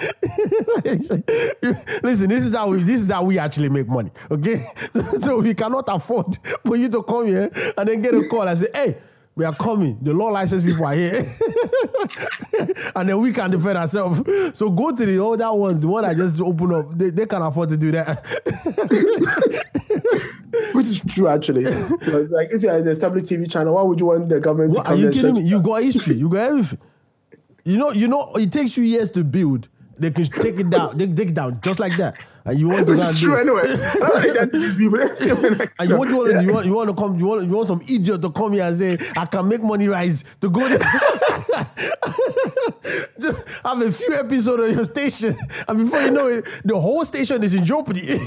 Listen, 2.03 2.29
this 2.29 2.45
is 2.45 2.55
how 2.55 2.69
we 2.69 2.79
this 2.79 3.01
is 3.01 3.11
how 3.11 3.23
we 3.23 3.37
actually 3.39 3.69
make 3.69 3.87
money. 3.87 4.11
Okay, 4.31 4.65
so 5.21 5.39
we 5.39 5.53
cannot 5.53 5.85
afford 5.87 6.37
for 6.65 6.75
you 6.75 6.89
to 6.89 7.03
come 7.03 7.27
here 7.27 7.51
and 7.77 7.87
then 7.87 8.01
get 8.01 8.15
a 8.15 8.27
call 8.27 8.47
and 8.47 8.57
say, 8.57 8.67
"Hey, 8.73 8.97
we 9.35 9.45
are 9.45 9.55
coming. 9.55 9.97
The 10.01 10.13
law 10.13 10.27
license 10.27 10.63
people 10.63 10.85
are 10.85 10.93
here," 10.93 11.31
and 12.95 13.09
then 13.09 13.19
we 13.19 13.31
can 13.31 13.51
defend 13.51 13.77
ourselves. 13.77 14.21
So 14.57 14.69
go 14.69 14.91
to 14.95 15.05
the 15.05 15.23
other 15.23 15.53
ones, 15.53 15.81
the 15.81 15.87
one 15.87 16.03
that 16.03 16.17
just 16.17 16.41
open 16.41 16.73
up. 16.73 16.97
They, 16.97 17.11
they 17.11 17.25
can 17.25 17.41
afford 17.41 17.69
to 17.69 17.77
do 17.77 17.91
that. 17.91 19.79
Which 20.73 20.87
is 20.87 21.01
true, 21.07 21.27
actually. 21.27 21.63
it's 21.65 22.31
like 22.31 22.49
if 22.51 22.61
you're 22.61 22.75
an 22.75 22.87
established 22.87 23.27
TV 23.27 23.49
channel, 23.49 23.73
why 23.75 23.81
would 23.83 23.99
you 23.99 24.05
want 24.07 24.29
the 24.29 24.39
government 24.39 24.75
What, 24.75 24.85
to 24.85 24.91
are 24.91 24.95
you 24.95 25.09
kidding 25.11 25.35
me? 25.35 25.41
you 25.41 25.61
got 25.61 25.81
history. 25.83 26.15
You 26.15 26.29
got 26.29 26.51
everything. 26.51 26.79
You 27.65 27.77
know, 27.77 27.91
you 27.91 28.07
know, 28.07 28.33
it 28.35 28.51
takes 28.51 28.77
you 28.77 28.83
years 28.83 29.09
to 29.11 29.23
build. 29.23 29.67
They 29.97 30.11
can 30.11 30.25
take 30.25 30.59
it 30.59 30.69
down. 30.69 30.97
They 30.97 31.07
take 31.07 31.29
it 31.29 31.33
down 31.35 31.59
just 31.61 31.79
like 31.79 31.95
that. 31.97 32.23
And 32.45 32.59
you 32.59 32.67
want 32.67 32.85
to 32.87 32.91
Which 32.93 32.99
go 32.99 33.05
and 33.05 33.13
is 33.13 33.19
do 33.19 33.25
true 33.27 33.35
anyway. 33.37 33.61
I 33.83 33.93
don't 33.95 34.13
like 34.15 34.33
that 34.33 34.51
to 34.51 34.59
these 34.59 34.75
people. 34.75 34.99
And 34.99 35.89
you 35.89 35.95
want, 35.97 36.09
you, 36.09 36.17
want, 36.17 36.31
to- 36.31 36.43
you, 36.43 36.53
want, 36.53 36.65
you 36.65 36.73
want 36.73 36.89
to 36.89 36.95
come, 36.95 37.17
you 37.19 37.25
want, 37.25 37.43
you 37.45 37.51
want 37.53 37.67
some 37.67 37.81
idiot 37.81 38.21
to 38.21 38.29
come 38.31 38.53
here 38.53 38.63
and 38.63 38.75
say, 38.77 38.97
I 39.17 39.25
can 39.25 39.47
make 39.47 39.63
money 39.63 39.87
rise 39.87 40.23
to 40.41 40.49
go 40.49 40.67
there. 40.67 40.79
Just 43.19 43.47
have 43.63 43.81
a 43.81 43.91
few 43.91 44.13
episodes 44.13 44.63
on 44.63 44.73
your 44.73 44.85
station. 44.85 45.37
And 45.67 45.77
before 45.77 46.01
you 46.01 46.11
know 46.11 46.27
it, 46.27 46.45
the 46.65 46.79
whole 46.79 47.05
station 47.05 47.43
is 47.43 47.53
in 47.53 47.63
jeopardy. 47.65 48.19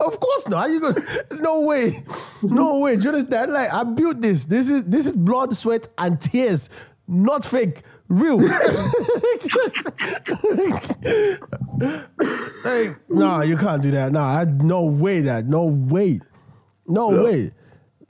of 0.00 0.20
course 0.20 0.48
not. 0.48 0.60
How 0.60 0.66
you 0.66 0.80
gonna 0.80 1.02
no 1.40 1.60
way. 1.60 2.02
No 2.42 2.78
way. 2.78 2.96
Do 2.96 3.02
you 3.02 3.08
understand? 3.10 3.52
Like 3.52 3.72
I 3.72 3.84
built 3.84 4.20
this. 4.20 4.46
This 4.46 4.70
is 4.70 4.84
this 4.84 5.06
is 5.06 5.16
blood, 5.16 5.54
sweat, 5.56 5.88
and 5.98 6.20
tears. 6.20 6.70
Not 7.06 7.44
fake. 7.44 7.82
Real. 8.10 8.40
hey, 12.64 12.88
no, 13.08 13.40
you 13.42 13.56
can't 13.56 13.80
do 13.82 13.90
that. 13.92 14.10
No, 14.12 14.20
I, 14.20 14.44
no 14.44 14.82
way. 14.82 15.20
That 15.22 15.46
no 15.46 15.64
way, 15.64 16.20
no 16.86 17.12
Yeah. 17.14 17.22
way. 17.22 17.52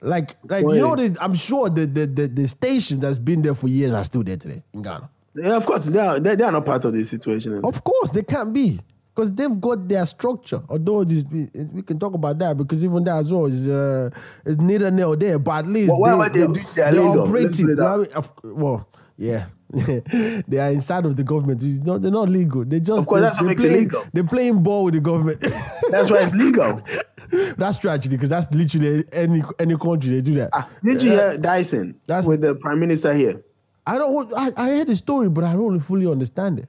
Like, 0.02 0.36
like 0.48 0.64
Wait. 0.64 0.76
you 0.76 0.80
know, 0.82 0.96
the, 0.96 1.14
I'm 1.22 1.34
sure 1.34 1.68
the, 1.68 1.84
the 1.86 2.06
the 2.06 2.26
the 2.28 2.48
station 2.48 3.00
that's 3.00 3.18
been 3.18 3.42
there 3.42 3.54
for 3.54 3.68
years 3.68 3.92
are 3.92 4.02
still 4.04 4.22
there 4.22 4.38
today 4.38 4.62
in 4.72 4.80
Ghana. 4.82 5.10
yeah, 5.34 5.56
of 5.56 5.66
course, 5.66 5.84
they 5.86 6.00
are, 6.00 6.18
they, 6.18 6.34
they 6.36 6.44
are 6.44 6.52
not 6.52 6.64
part 6.64 6.84
of 6.86 6.94
this 6.94 7.10
situation. 7.10 7.60
Of 7.62 7.84
course, 7.84 8.10
they 8.10 8.22
can't 8.22 8.50
be 8.54 8.80
because 9.14 9.30
they've 9.34 9.60
got 9.60 9.86
their 9.86 10.06
structure. 10.06 10.62
Although 10.70 11.04
this, 11.04 11.22
we, 11.30 11.50
we 11.74 11.82
can 11.82 11.98
talk 11.98 12.14
about 12.14 12.38
that 12.38 12.56
because 12.56 12.82
even 12.82 13.04
that 13.04 13.18
as 13.18 13.30
well 13.30 13.44
is 13.44 13.68
uh, 13.68 14.08
is 14.46 14.56
neither 14.56 14.90
near 14.90 15.14
there. 15.16 15.38
But 15.38 15.58
at 15.58 15.66
least 15.66 15.92
Well, 15.94 16.16
whatever 16.16 16.28
they 16.30 16.46
do, 16.46 16.60
they 16.74 16.82
are 16.82 16.92
legal. 16.92 17.26
Let's 17.26 17.28
operating. 17.60 17.66
put 17.66 17.72
it 17.72 17.76
that 17.76 17.86
I 17.86 17.96
mean, 17.98 18.06
of- 18.14 18.32
well, 18.42 18.88
yeah. 19.18 19.46
they 20.48 20.58
are 20.58 20.70
inside 20.72 21.06
of 21.06 21.16
the 21.16 21.22
government. 21.24 21.62
Not, 21.84 22.02
they're 22.02 22.10
not 22.10 22.28
legal. 22.28 22.64
They 22.64 22.80
just 22.80 23.00
Of 23.00 23.06
course, 23.06 23.20
they, 23.20 23.26
that's 23.26 23.40
what 23.40 23.46
they're 23.46 23.52
it 23.56 23.58
playing, 23.58 23.78
legal. 23.80 24.04
They're 24.12 24.24
playing 24.24 24.62
ball 24.62 24.84
with 24.84 24.94
the 24.94 25.00
government. 25.00 25.40
That's 25.90 26.10
why 26.10 26.18
it's 26.22 26.34
legal. 26.34 26.82
that's 27.56 27.78
tragedy 27.78 28.16
because 28.16 28.30
that's 28.30 28.52
literally 28.52 29.04
any 29.12 29.42
any 29.58 29.76
country 29.76 30.10
they 30.10 30.20
do 30.20 30.34
that. 30.36 30.50
Ah, 30.52 30.68
did 30.82 31.02
you 31.02 31.10
hear 31.12 31.38
Dyson 31.38 31.98
That's- 32.06 32.26
with 32.26 32.40
the 32.40 32.54
prime 32.54 32.80
minister 32.80 33.12
here? 33.12 33.42
I 33.86 33.98
don't. 33.98 34.32
I, 34.34 34.52
I 34.56 34.68
heard 34.70 34.88
the 34.88 34.96
story, 34.96 35.28
but 35.28 35.44
I 35.44 35.52
don't 35.52 35.80
fully 35.80 36.06
understand 36.06 36.60
it. 36.60 36.68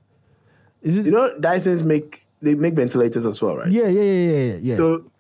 Is 0.82 0.98
it? 0.98 1.06
You 1.06 1.12
know, 1.12 1.38
Dyson's 1.40 1.84
make 1.84 2.26
they 2.42 2.56
make 2.56 2.74
ventilators 2.74 3.26
as 3.26 3.42
well, 3.42 3.58
right? 3.58 3.68
yeah, 3.68 3.88
yeah, 3.88 4.02
yeah, 4.02 4.36
yeah, 4.36 4.58
yeah. 4.62 4.76
So 4.78 5.12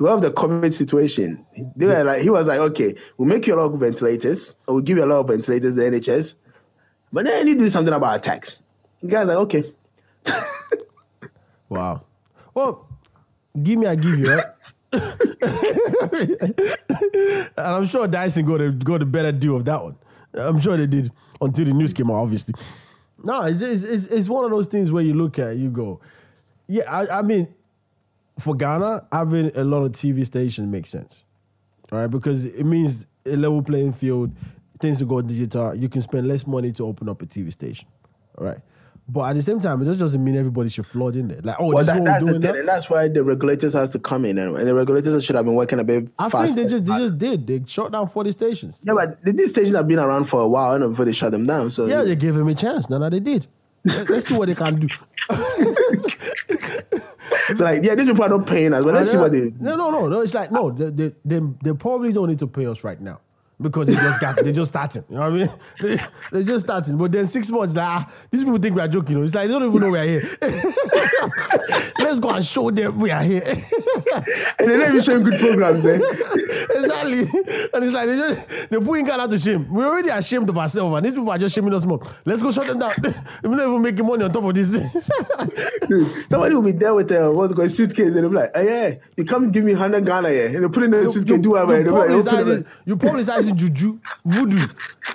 we 0.00 0.08
have 0.08 0.22
the 0.22 0.30
COVID 0.32 0.72
situation, 0.72 1.44
they 1.76 1.86
were 1.86 2.02
like, 2.02 2.22
he 2.22 2.30
was 2.30 2.48
like, 2.48 2.58
okay, 2.58 2.94
we'll 3.16 3.28
make 3.28 3.46
you 3.46 3.54
a 3.54 3.58
lot 3.60 3.72
of 3.72 3.78
ventilators, 3.78 4.56
or 4.66 4.74
we'll 4.74 4.82
give 4.82 4.96
you 4.96 5.04
a 5.04 5.06
lot 5.06 5.20
of 5.20 5.28
ventilators, 5.28 5.76
the 5.76 5.82
NHS, 5.82 6.34
but 7.14 7.24
then 7.24 7.46
you 7.46 7.56
do 7.56 7.68
something 7.68 7.94
about 7.94 8.16
attacks. 8.16 8.58
The 9.00 9.08
guy's 9.08 9.28
like, 9.28 9.36
okay. 9.36 9.72
Wow. 11.68 12.02
Well, 12.52 12.86
give 13.62 13.78
me, 13.78 13.86
I 13.86 13.94
give 13.94 14.18
you, 14.18 14.26
right? 14.26 14.44
and 17.56 17.56
I'm 17.56 17.84
sure 17.84 18.06
Dyson 18.06 18.44
got 18.46 18.60
a 18.60 18.70
got 18.70 19.02
a 19.02 19.06
better 19.06 19.32
deal 19.32 19.56
of 19.56 19.64
that 19.64 19.82
one. 19.82 19.96
I'm 20.34 20.60
sure 20.60 20.76
they 20.76 20.86
did 20.86 21.10
until 21.40 21.64
the 21.64 21.72
news 21.72 21.92
came 21.92 22.10
out, 22.10 22.16
obviously. 22.16 22.54
No, 23.22 23.42
it's, 23.42 23.62
it's, 23.62 23.82
it's, 23.82 24.28
one 24.28 24.44
of 24.44 24.50
those 24.50 24.66
things 24.66 24.92
where 24.92 25.02
you 25.02 25.14
look 25.14 25.38
at 25.38 25.56
you 25.56 25.70
go, 25.70 26.00
yeah, 26.66 26.84
I, 26.90 27.18
I 27.18 27.22
mean, 27.22 27.48
for 28.38 28.54
Ghana, 28.54 29.06
having 29.10 29.50
a 29.56 29.64
lot 29.64 29.82
of 29.84 29.92
TV 29.92 30.26
stations 30.26 30.68
makes 30.68 30.90
sense, 30.90 31.24
all 31.90 32.00
right? 32.00 32.06
Because 32.06 32.44
it 32.44 32.64
means 32.64 33.06
a 33.24 33.36
level 33.36 33.62
playing 33.62 33.92
field, 33.92 34.32
things 34.80 34.98
to 34.98 35.04
go 35.06 35.22
digital. 35.22 35.74
You 35.74 35.88
can 35.88 36.02
spend 36.02 36.28
less 36.28 36.46
money 36.46 36.72
to 36.72 36.84
open 36.86 37.08
up 37.08 37.22
a 37.22 37.26
TV 37.26 37.52
station, 37.52 37.86
all 38.38 38.46
right? 38.46 38.58
But 39.06 39.20
at 39.28 39.34
the 39.34 39.42
same 39.42 39.60
time, 39.60 39.82
it 39.82 39.84
just 39.84 40.00
doesn't 40.00 40.24
mean 40.24 40.34
everybody 40.34 40.70
should 40.70 40.86
flood 40.86 41.14
in 41.14 41.28
there. 41.28 41.40
Like, 41.42 41.56
oh, 41.58 41.66
Well, 41.74 41.84
this 41.84 41.88
is 41.88 41.92
that, 41.94 41.98
what 42.00 42.04
that's 42.06 42.24
we're 42.24 42.32
the 42.32 42.38
doing 42.38 42.42
thing, 42.42 42.52
now. 42.54 42.58
and 42.60 42.68
that's 42.68 42.88
why 42.88 43.08
the 43.08 43.22
regulators 43.22 43.74
has 43.74 43.90
to 43.90 43.98
come 43.98 44.24
in, 44.24 44.38
and, 44.38 44.56
and 44.56 44.66
the 44.66 44.74
regulators 44.74 45.22
should 45.22 45.36
have 45.36 45.44
been 45.44 45.54
working 45.56 45.78
a 45.78 45.84
bit 45.84 46.08
I 46.18 46.30
faster. 46.30 46.54
think 46.54 46.68
they 46.68 46.70
just 46.78 46.84
they 46.86 46.98
just 46.98 47.18
did. 47.18 47.46
They 47.46 47.62
shut 47.66 47.92
down 47.92 48.08
40 48.08 48.32
stations. 48.32 48.80
yeah, 48.82 48.94
but 48.94 49.22
these 49.22 49.50
stations 49.50 49.74
have 49.76 49.86
been 49.86 49.98
around 49.98 50.24
for 50.24 50.40
a 50.40 50.48
while, 50.48 50.78
know, 50.78 50.88
before 50.88 51.04
they 51.04 51.12
shut 51.12 51.32
them 51.32 51.44
down. 51.46 51.68
So 51.68 51.84
Yeah, 51.86 52.02
they 52.02 52.16
gave 52.16 52.34
them 52.34 52.48
a 52.48 52.54
chance. 52.54 52.88
No, 52.88 52.96
no, 52.96 53.10
they 53.10 53.20
did. 53.20 53.46
Let- 53.84 54.08
Let's 54.08 54.26
see 54.28 54.38
what 54.38 54.46
they 54.48 54.54
can 54.54 54.80
do. 54.80 54.86
it's 57.50 57.60
like, 57.60 57.82
yeah, 57.84 57.94
these 57.94 58.06
people 58.06 58.24
are 58.24 58.28
not 58.30 58.46
paying 58.46 58.72
us, 58.72 58.84
but 58.84 58.94
let's 58.94 59.10
see 59.10 59.18
what 59.18 59.32
they. 59.32 59.52
No, 59.60 59.76
no, 59.76 59.90
no, 59.90 60.08
no. 60.08 60.20
It's 60.20 60.32
like 60.34 60.50
no, 60.50 60.70
they, 60.70 60.88
they, 60.90 61.12
they, 61.24 61.40
they 61.62 61.72
probably 61.74 62.12
don't 62.12 62.28
need 62.28 62.38
to 62.38 62.46
pay 62.46 62.64
us 62.66 62.82
right 62.84 63.00
now 63.00 63.20
because 63.60 63.86
they 63.86 63.94
just 63.94 64.20
got 64.20 64.36
they 64.36 64.52
just 64.52 64.70
starting. 64.70 65.04
You 65.08 65.16
know 65.16 65.30
what 65.30 65.32
I 65.32 65.36
mean? 65.36 65.50
They, 65.80 65.98
they're 66.32 66.42
just 66.42 66.64
starting. 66.64 66.96
But 66.96 67.12
then 67.12 67.26
six 67.26 67.50
months, 67.50 67.74
like 67.74 67.86
ah, 67.86 68.12
these 68.30 68.42
people 68.42 68.58
think 68.58 68.74
we 68.74 68.82
are 68.82 68.88
joking. 68.88 69.12
You 69.12 69.18
know? 69.18 69.24
It's 69.24 69.34
like 69.34 69.48
they 69.48 69.52
don't 69.54 69.68
even 69.68 69.80
know 69.80 69.90
we 69.90 69.98
are 69.98 70.04
here. 70.04 70.38
Let's 71.98 72.20
go 72.20 72.30
and 72.30 72.44
show 72.44 72.70
them 72.70 72.98
we 73.00 73.10
are 73.10 73.22
here. 73.22 73.42
And 74.58 74.70
they're 74.70 74.78
not 74.78 74.88
even 74.88 75.00
showing 75.02 75.24
good 75.24 75.40
programs, 75.40 75.84
eh? 75.86 75.98
Exactly. 76.70 77.20
And 77.74 77.84
it's 77.84 77.92
like 77.92 78.06
they 78.06 78.16
just 78.16 78.70
they're 78.70 78.80
putting 78.80 79.04
Ghana 79.04 79.28
to 79.28 79.38
shame. 79.38 79.72
We're 79.72 79.86
already 79.86 80.10
ashamed 80.10 80.48
of 80.48 80.58
ourselves, 80.58 80.96
and 80.96 81.06
these 81.06 81.14
people 81.14 81.30
are 81.30 81.38
just 81.38 81.54
shaming 81.54 81.74
us 81.74 81.84
more. 81.84 82.00
Let's 82.24 82.42
go 82.42 82.50
shut 82.50 82.66
them 82.66 82.78
down. 82.78 82.92
We're 83.42 83.56
not 83.56 83.68
even 83.68 83.82
making 83.82 84.06
money 84.06 84.24
on 84.24 84.32
top 84.32 84.44
of 84.44 84.54
this. 84.54 84.70
Dude, 85.88 86.06
somebody 86.30 86.54
will 86.54 86.62
be 86.62 86.72
there 86.72 86.94
with 86.94 87.10
a 87.12 87.30
what's 87.30 87.52
it 87.52 87.56
called 87.56 87.70
suitcase, 87.70 88.14
and 88.14 88.24
they'll 88.24 88.30
be 88.30 88.36
like, 88.36 88.50
hey, 88.54 88.64
yeah, 88.90 88.94
you 89.16 89.24
come 89.24 89.50
give 89.50 89.64
me 89.64 89.72
hundred 89.72 90.06
Ghana, 90.06 90.30
yeah, 90.30 90.44
and 90.46 90.64
they 90.64 90.68
put 90.68 90.82
in 90.82 90.90
the 90.90 91.06
suitcase, 91.06 91.38
do 91.40 91.50
whatever. 91.50 91.78
you, 91.78 91.84
they'll 91.84 91.94
like, 91.94 92.08
publicizing, 92.08 92.66
you 92.84 92.96
publicizing 92.96 93.54
juju, 93.54 93.98
voodoo, 94.24 94.66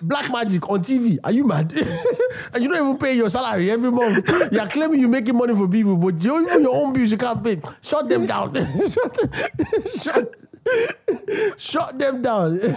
black 0.02 0.32
magic 0.32 0.70
on 0.70 0.82
TV. 0.82 1.18
Are 1.24 1.32
you 1.32 1.44
mad? 1.44 1.72
and 2.54 2.64
you 2.64 2.70
don't 2.70 2.88
even 2.88 2.98
pay 2.98 3.16
your 3.16 3.30
salary 3.30 3.72
every 3.72 3.92
month. 3.92 4.28
You 4.52 4.60
are 4.60 4.68
claiming 4.68 5.00
you're 5.00 5.10
making 5.10 5.36
money 5.36 5.56
for 5.56 5.68
people, 5.68 5.96
but 5.96 6.22
you, 6.24 6.46
even 6.46 6.64
your 6.64 6.76
own 6.76 6.94
bills 6.94 7.12
you 7.12 7.18
can't 7.18 7.44
pay. 7.44 7.62
Shut 7.82 8.10
them 8.10 8.24
down. 8.24 8.54
shut, 8.54 10.02
shut, 10.02 10.36
shut 11.58 11.98
them 11.98 12.22
down. 12.22 12.60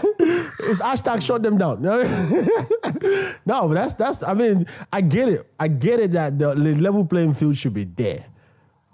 It's 0.64 0.80
hashtag 0.80 1.22
shut 1.22 1.42
them 1.42 1.58
down. 1.58 1.82
no, 3.44 3.68
but 3.68 3.74
that's 3.74 3.94
that's. 3.94 4.22
I 4.22 4.32
mean, 4.34 4.66
I 4.92 5.00
get 5.00 5.28
it. 5.28 5.50
I 5.58 5.68
get 5.68 6.00
it 6.00 6.12
that 6.12 6.38
the 6.38 6.54
level 6.54 7.04
playing 7.04 7.34
field 7.34 7.56
should 7.56 7.74
be 7.74 7.84
there, 7.84 8.26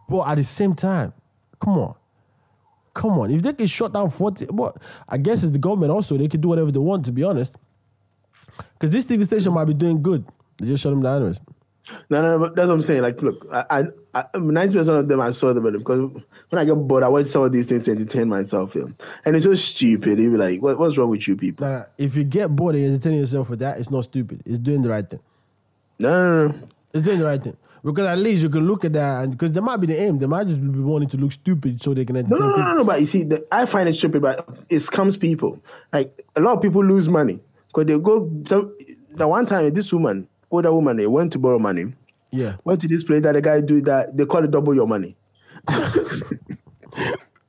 but 0.08 0.26
at 0.28 0.36
the 0.36 0.44
same 0.44 0.74
time, 0.74 1.12
come 1.60 1.78
on. 1.78 1.94
Come 2.94 3.18
on, 3.18 3.30
if 3.30 3.42
they 3.42 3.52
can 3.52 3.66
shut 3.66 3.92
down 3.92 4.10
40, 4.10 4.46
but 4.46 4.76
I 5.08 5.18
guess 5.18 5.44
it's 5.44 5.52
the 5.52 5.58
government 5.58 5.92
also. 5.92 6.16
They 6.16 6.26
can 6.26 6.40
do 6.40 6.48
whatever 6.48 6.72
they 6.72 6.80
want, 6.80 7.04
to 7.04 7.12
be 7.12 7.22
honest. 7.22 7.56
Because 8.72 8.90
this 8.90 9.04
TV 9.04 9.24
station 9.24 9.52
might 9.52 9.66
be 9.66 9.74
doing 9.74 10.02
good. 10.02 10.24
They 10.56 10.66
just 10.66 10.82
shut 10.82 10.90
them 10.90 11.02
down 11.02 11.16
anyways. 11.16 11.40
No, 12.10 12.22
no, 12.22 12.32
no, 12.32 12.38
but 12.38 12.56
that's 12.56 12.68
what 12.68 12.74
I'm 12.74 12.82
saying. 12.82 13.02
Like, 13.02 13.20
look, 13.22 13.46
I, 13.52 13.84
I, 14.14 14.24
ninety 14.38 14.76
percent 14.76 14.98
of 14.98 15.08
them 15.08 15.20
I 15.20 15.30
saw 15.30 15.52
them 15.52 15.70
because 15.72 16.00
when 16.00 16.60
I 16.60 16.64
get 16.64 16.74
bored, 16.74 17.02
I 17.02 17.08
watch 17.08 17.26
some 17.26 17.42
of 17.42 17.52
these 17.52 17.66
things 17.66 17.84
to 17.86 17.92
entertain 17.92 18.28
myself. 18.28 18.74
Yeah. 18.74 18.84
And 19.24 19.36
it's 19.36 19.44
so 19.44 19.54
stupid. 19.54 20.18
You 20.18 20.30
be 20.30 20.36
like, 20.36 20.62
what, 20.62 20.78
what's 20.78 20.96
wrong 20.96 21.10
with 21.10 21.26
you 21.28 21.36
people? 21.36 21.66
Nah, 21.66 21.78
nah, 21.78 21.84
if 21.98 22.16
you 22.16 22.24
get 22.24 22.54
bored 22.54 22.74
and 22.74 22.84
you're 22.84 22.92
entertaining 22.92 23.20
yourself 23.20 23.50
with 23.50 23.60
that, 23.60 23.78
it's 23.78 23.90
not 23.90 24.04
stupid. 24.04 24.42
It's 24.44 24.58
doing 24.58 24.82
the 24.82 24.90
right 24.90 25.08
thing. 25.08 25.20
No, 25.98 26.08
no, 26.08 26.48
no. 26.48 26.60
It's 26.92 27.04
doing 27.04 27.18
the 27.18 27.24
right 27.24 27.42
thing. 27.42 27.56
Because 27.84 28.06
at 28.06 28.18
least 28.18 28.42
you 28.42 28.50
can 28.50 28.66
look 28.66 28.84
at 28.84 28.92
that, 28.94 29.22
and 29.22 29.32
because 29.32 29.52
there 29.52 29.62
might 29.62 29.76
be 29.76 29.86
the 29.86 29.98
aim, 30.00 30.18
they 30.18 30.26
might 30.26 30.48
just 30.48 30.60
be 30.60 30.80
wanting 30.80 31.08
to 31.10 31.16
look 31.16 31.30
stupid 31.30 31.80
so 31.80 31.94
they 31.94 32.04
can 32.04 32.14
No, 32.14 32.20
entertain 32.20 32.40
no, 32.40 32.56
no, 32.56 32.64
no, 32.64 32.74
no, 32.74 32.84
but 32.84 32.98
you 32.98 33.06
see, 33.06 33.22
the, 33.22 33.46
I 33.52 33.66
find 33.66 33.88
it 33.88 33.92
stupid, 33.92 34.20
but 34.20 34.46
it 34.68 34.76
scams 34.76 35.18
people. 35.18 35.62
Like, 35.92 36.26
a 36.34 36.40
lot 36.40 36.56
of 36.56 36.62
people 36.62 36.84
lose 36.84 37.08
money 37.08 37.40
because 37.68 37.86
they 37.86 37.96
go. 37.98 38.30
So, 38.48 38.72
the 39.10 39.28
one 39.28 39.46
time, 39.46 39.72
this 39.72 39.92
woman, 39.92 40.26
older 40.50 40.72
woman, 40.72 40.96
they 40.96 41.06
went 41.06 41.32
to 41.32 41.38
borrow 41.38 41.58
money, 41.58 41.94
Yeah. 42.32 42.56
went 42.64 42.80
to 42.82 42.88
this 42.88 43.02
place 43.04 43.22
that 43.22 43.32
the 43.32 43.42
guy 43.42 43.60
do 43.60 43.80
that, 43.82 44.16
they 44.16 44.24
call 44.26 44.44
it 44.44 44.50
double 44.50 44.74
your 44.74 44.86
money. 44.86 45.16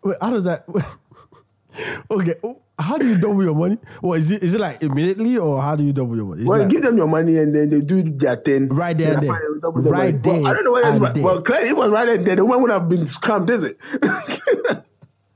Wait, 0.03 0.15
how 0.21 0.29
does 0.31 0.43
that? 0.45 0.65
okay, 2.11 2.35
how 2.77 2.97
do 2.97 3.07
you 3.07 3.17
double 3.19 3.43
your 3.43 3.55
money? 3.55 3.77
Well, 4.01 4.13
is 4.17 4.31
it 4.31 4.43
is 4.43 4.53
it 4.55 4.61
like 4.61 4.81
immediately 4.81 5.37
or 5.37 5.61
how 5.61 5.75
do 5.75 5.83
you 5.83 5.93
double 5.93 6.15
your 6.15 6.25
money? 6.25 6.41
It's 6.41 6.49
Well, 6.49 6.59
like- 6.59 6.69
give 6.69 6.81
them 6.81 6.97
your 6.97 7.07
money 7.07 7.37
and 7.37 7.53
then 7.53 7.69
they 7.69 7.81
do 7.81 8.03
their 8.03 8.35
thing. 8.37 8.69
Right 8.69 8.97
there 8.97 9.13
and 9.17 9.27
Then 9.27 9.29
then. 9.29 9.61
I 9.63 9.67
Right 9.67 10.25
money. 10.25 10.41
Well, 10.41 10.41
there 10.41 10.51
I 10.51 10.53
don't 10.53 10.63
know 10.65 10.71
what 10.71 11.13
there. 11.13 11.23
Well, 11.23 11.41
clearly 11.41 11.69
it 11.69 11.77
was 11.77 11.89
right 11.89 12.23
there. 12.25 12.35
The 12.35 12.45
woman 12.45 12.61
would 12.63 12.71
have 12.71 12.89
been 12.89 13.05
scammed, 13.05 13.49
is 13.49 13.63
it? 13.63 13.77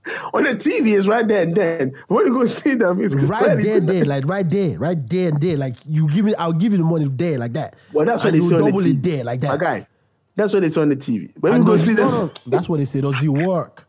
On 0.33 0.43
the 0.43 0.51
TV, 0.51 0.97
it's 0.97 1.07
right 1.07 1.25
there 1.27 1.43
and 1.43 1.55
then. 1.55 1.93
When 2.07 2.25
you 2.25 2.33
go 2.33 2.45
see 2.45 2.75
them, 2.75 3.01
it's 3.01 3.15
right 3.23 3.57
there, 3.57 3.79
there, 3.79 4.03
like 4.03 4.27
right 4.27 4.47
there, 4.47 4.77
right 4.77 5.09
there 5.09 5.29
and 5.29 5.39
there. 5.39 5.55
Like 5.55 5.75
you 5.87 6.09
give 6.09 6.25
me, 6.25 6.35
I'll 6.35 6.51
give 6.51 6.73
you 6.73 6.77
the 6.77 6.83
money 6.83 7.07
there, 7.09 7.37
like 7.37 7.53
that. 7.53 7.75
Well, 7.93 8.05
that's 8.05 8.23
what 8.23 8.33
and 8.33 8.43
they 8.43 8.45
say 8.45 8.55
on 8.55 8.63
the 8.63 8.71
TV. 8.71 8.91
it 8.91 9.03
there, 9.03 9.23
like 9.23 9.39
that. 9.41 9.47
My 9.47 9.57
guy, 9.57 9.87
that's 10.35 10.51
what 10.53 10.63
they 10.63 10.69
say 10.69 10.81
on 10.81 10.89
the 10.89 10.97
TV. 10.97 11.31
When 11.39 11.53
you 11.53 11.55
And 11.57 11.65
go 11.65 11.77
see 11.77 11.93
them, 11.93 12.31
that's 12.47 12.67
what 12.67 12.79
they 12.79 12.85
say. 12.85 12.99
Does 12.99 13.23
it 13.23 13.29
work? 13.29 13.87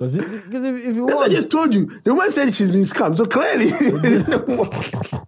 Does 0.00 0.16
it? 0.16 0.22
Because 0.22 0.64
if, 0.64 0.74
if 0.86 0.96
it 0.96 1.00
what 1.00 1.30
I 1.30 1.32
just 1.32 1.52
told 1.52 1.72
you. 1.72 1.86
The 2.02 2.12
woman 2.12 2.32
said 2.32 2.52
she's 2.52 2.72
been 2.72 2.82
scammed, 2.82 3.16
so 3.16 3.26
clearly. 3.26 3.66
it 3.70 4.26
didn't 4.26 4.58
work. 4.58 5.26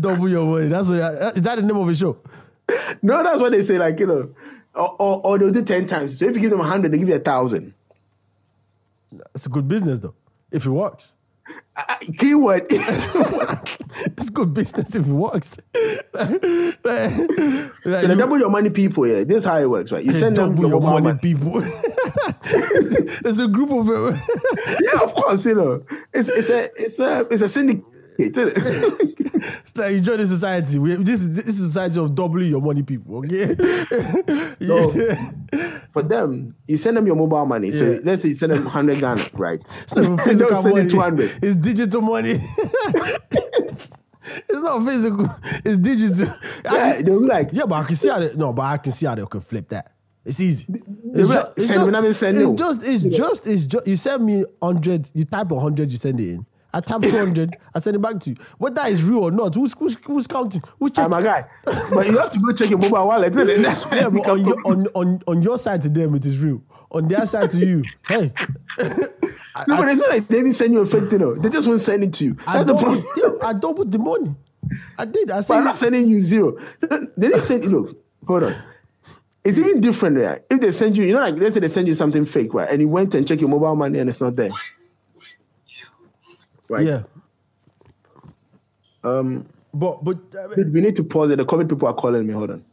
double 0.00 0.28
your 0.28 0.44
money. 0.44 0.68
That's 0.68 0.88
what. 0.88 1.00
Uh, 1.00 1.32
is 1.36 1.42
that 1.42 1.56
the 1.56 1.62
name 1.62 1.76
of 1.76 1.86
the 1.86 1.94
show? 1.94 2.18
no, 3.02 3.22
that's 3.22 3.40
what 3.40 3.52
they 3.52 3.62
say. 3.62 3.78
Like 3.78 4.00
you 4.00 4.06
know, 4.06 4.34
or, 4.74 4.96
or, 4.98 5.20
or 5.24 5.38
they'll 5.38 5.52
do 5.52 5.62
ten 5.62 5.86
times. 5.86 6.18
So 6.18 6.26
if 6.26 6.34
you 6.34 6.40
give 6.40 6.50
them 6.50 6.60
a 6.60 6.64
hundred, 6.64 6.92
they 6.92 6.98
give 6.98 7.08
you 7.08 7.14
a 7.14 7.20
thousand. 7.20 7.74
It's 9.34 9.46
a 9.46 9.48
good 9.48 9.66
business 9.68 10.00
though. 10.00 10.14
If 10.50 10.66
it 10.66 10.70
works, 10.70 11.12
Uh, 11.76 11.96
keyword. 12.18 12.66
it's 12.70 14.28
good 14.30 14.52
business 14.52 14.94
if 14.94 15.06
it 15.06 15.12
works. 15.12 15.56
Like, 16.14 16.42
like, 16.84 17.12
So 17.84 18.00
you- 18.00 18.14
double 18.16 18.38
your 18.38 18.50
money 18.50 18.70
people, 18.70 19.06
yeah. 19.06 19.24
This 19.24 19.38
is 19.38 19.44
how 19.44 19.58
it 19.58 19.68
works, 19.70 19.92
right? 19.92 20.04
You 20.04 20.12
send 20.12 20.36
them 20.36 20.54
double 20.54 20.68
your 20.68 20.80
your 20.80 20.80
money, 20.80 21.02
money. 21.08 21.18
people. 21.20 21.60
There's 23.22 23.38
a 23.38 23.48
group 23.48 23.70
of 23.70 23.86
them. 23.86 24.20
Yeah, 24.80 25.00
of 25.02 25.14
course, 25.14 25.46
you 25.46 25.54
know. 25.54 25.82
It's 26.12 26.28
it's 26.28 26.50
a 26.50 26.64
it's 26.76 26.98
a 26.98 27.26
it's 27.30 27.42
a 27.42 27.48
syndicate? 27.48 27.84
It's 28.18 29.76
like 29.76 29.92
you 29.94 30.00
join 30.00 30.18
the 30.18 30.26
society. 30.26 30.78
We, 30.78 30.94
this 30.96 31.20
is 31.20 31.34
this 31.36 31.46
is 31.46 31.58
society 31.66 32.00
of 32.00 32.14
doubling 32.14 32.50
your 32.50 32.60
money, 32.60 32.82
people. 32.82 33.18
Okay. 33.18 33.54
No. 34.60 34.92
yeah. 34.92 35.30
For 35.98 36.02
them, 36.08 36.54
you 36.68 36.76
send 36.76 36.96
them 36.96 37.06
your 37.06 37.16
mobile 37.16 37.44
money. 37.44 37.70
So 37.72 37.84
Yeah. 37.84 37.98
let's 38.04 38.22
say 38.22 38.28
you 38.28 38.34
send 38.34 38.52
them 38.52 38.64
100 38.64 39.00
Ghana, 39.00 39.24
right? 39.34 39.66
So 39.86 40.16
physical 40.28 40.62
money. 40.62 40.88
200. 40.88 41.38
It's 41.42 41.56
digital 41.56 42.00
money. 42.02 42.38
it's 43.32 44.60
not 44.62 44.84
physical. 44.86 45.28
It's 45.64 45.78
digital. 45.78 46.28
I 46.28 46.76
Yeah, 46.76 46.94
can- 46.96 47.04
they'll 47.04 47.20
be 47.20 47.26
like, 47.26 47.48
yeah, 47.52 47.64
but 47.66 47.76
I 47.76 47.84
can 47.84 47.96
see 47.96 48.08
how 48.08 48.20
they, 48.20 48.32
no, 48.34 48.52
but 48.52 48.62
I 48.62 48.76
can 48.78 48.92
see 48.92 49.06
how 49.06 49.14
they 49.14 49.24
can 49.26 49.40
flip 49.40 49.68
that. 49.70 49.92
It's 50.24 50.40
easy. 50.40 50.66
It's, 51.14 51.28
like, 51.28 51.46
it's 51.56 51.66
send 51.68 51.84
me, 51.86 51.90
not 51.90 52.04
even 52.04 52.56
just, 52.56 52.82
it's 52.84 53.02
just, 53.02 53.06
it's 53.06 53.16
just, 53.16 53.46
it's 53.46 53.66
just, 53.66 53.86
you 53.86 53.96
send 53.96 54.24
me 54.26 54.44
100, 54.60 55.10
you 55.14 55.24
type 55.24 55.48
100, 55.48 55.90
you 55.90 55.96
send 55.96 56.20
it 56.20 56.28
in. 56.34 56.46
I 56.72 56.80
type 56.80 57.00
200, 57.02 57.56
I 57.74 57.78
send 57.80 57.96
it 57.96 58.00
back 58.00 58.20
to 58.20 58.30
you. 58.30 58.36
Whether 58.58 58.74
that 58.76 58.90
is 58.92 59.02
real 59.02 59.24
or 59.24 59.30
not, 59.30 59.54
who's, 59.54 59.72
who's, 59.72 59.96
who's 60.04 60.26
counting? 60.26 60.62
Who's 60.78 60.92
checking? 60.92 61.12
I'm 61.14 61.20
a 61.20 61.24
guy. 61.24 61.46
But 61.64 62.06
you 62.06 62.18
have 62.18 62.30
to 62.32 62.38
go 62.38 62.52
check 62.52 62.68
your 62.68 62.78
mobile 62.78 63.06
wallet, 63.06 63.32
isn't 63.32 63.48
it? 63.48 63.62
That's 63.62 63.84
Yeah, 63.90 64.10
but 64.10 64.28
on 64.28 64.44
your, 64.44 64.56
on, 64.66 64.86
on, 64.94 65.22
on 65.26 65.42
your 65.42 65.56
side 65.56 65.80
to 65.82 65.88
them, 65.88 66.14
it 66.14 66.26
is 66.26 66.38
real. 66.38 66.60
On 66.90 67.06
their 67.08 67.26
side 67.26 67.50
to 67.50 67.58
you, 67.58 67.84
hey, 68.06 68.32
No, 69.66 69.76
but 69.76 69.88
it's 69.88 70.00
not 70.00 70.10
like 70.10 70.28
they 70.28 70.36
didn't 70.36 70.52
send 70.54 70.72
you 70.72 70.80
a 70.80 70.86
fake 70.86 71.10
thing. 71.10 71.18
no. 71.20 71.34
They 71.34 71.48
just 71.48 71.66
won't 71.66 71.80
send 71.80 72.04
it 72.04 72.12
to 72.14 72.24
you. 72.26 72.36
I 72.46 72.62
That's 72.62 72.66
the 72.66 72.74
doubled, 72.74 73.04
problem. 73.04 73.34
yeah, 73.40 73.46
I 73.48 73.52
doubled 73.54 73.90
the 73.92 73.98
money. 73.98 74.34
I 74.96 75.04
did. 75.04 75.30
I 75.30 75.40
said. 75.40 75.56
I'm 75.56 75.64
not 75.64 75.76
sending 75.76 76.06
you 76.06 76.20
zero. 76.20 76.56
They 76.80 77.28
didn't 77.28 77.42
send 77.42 77.64
you. 77.64 77.70
Look, 77.70 77.96
hold 78.26 78.44
on. 78.44 78.54
It's 79.44 79.58
even 79.58 79.80
different, 79.80 80.18
right? 80.18 80.42
If 80.50 80.60
they 80.60 80.70
send 80.70 80.96
you, 80.96 81.04
you 81.04 81.14
know, 81.14 81.20
like 81.20 81.36
let's 81.38 81.54
say 81.54 81.60
they 81.60 81.68
send 81.68 81.88
you 81.88 81.94
something 81.94 82.24
fake, 82.24 82.52
right? 82.54 82.68
And 82.70 82.80
you 82.80 82.88
went 82.88 83.14
and 83.14 83.26
check 83.26 83.40
your 83.40 83.48
mobile 83.48 83.74
money 83.74 83.98
and 83.98 84.08
it's 84.08 84.20
not 84.20 84.36
there. 84.36 84.50
Right. 86.68 86.86
Yeah. 86.86 87.02
Um, 89.04 89.46
But 89.72 90.02
but 90.04 90.16
uh, 90.34 90.54
dude, 90.54 90.72
we 90.72 90.80
need 90.80 90.96
to 90.96 91.04
pause 91.04 91.30
it. 91.30 91.36
The 91.36 91.44
COVID 91.44 91.68
people 91.68 91.88
are 91.88 91.94
calling 91.94 92.26
me. 92.26 92.32
Hold 92.32 92.50
on. 92.50 92.64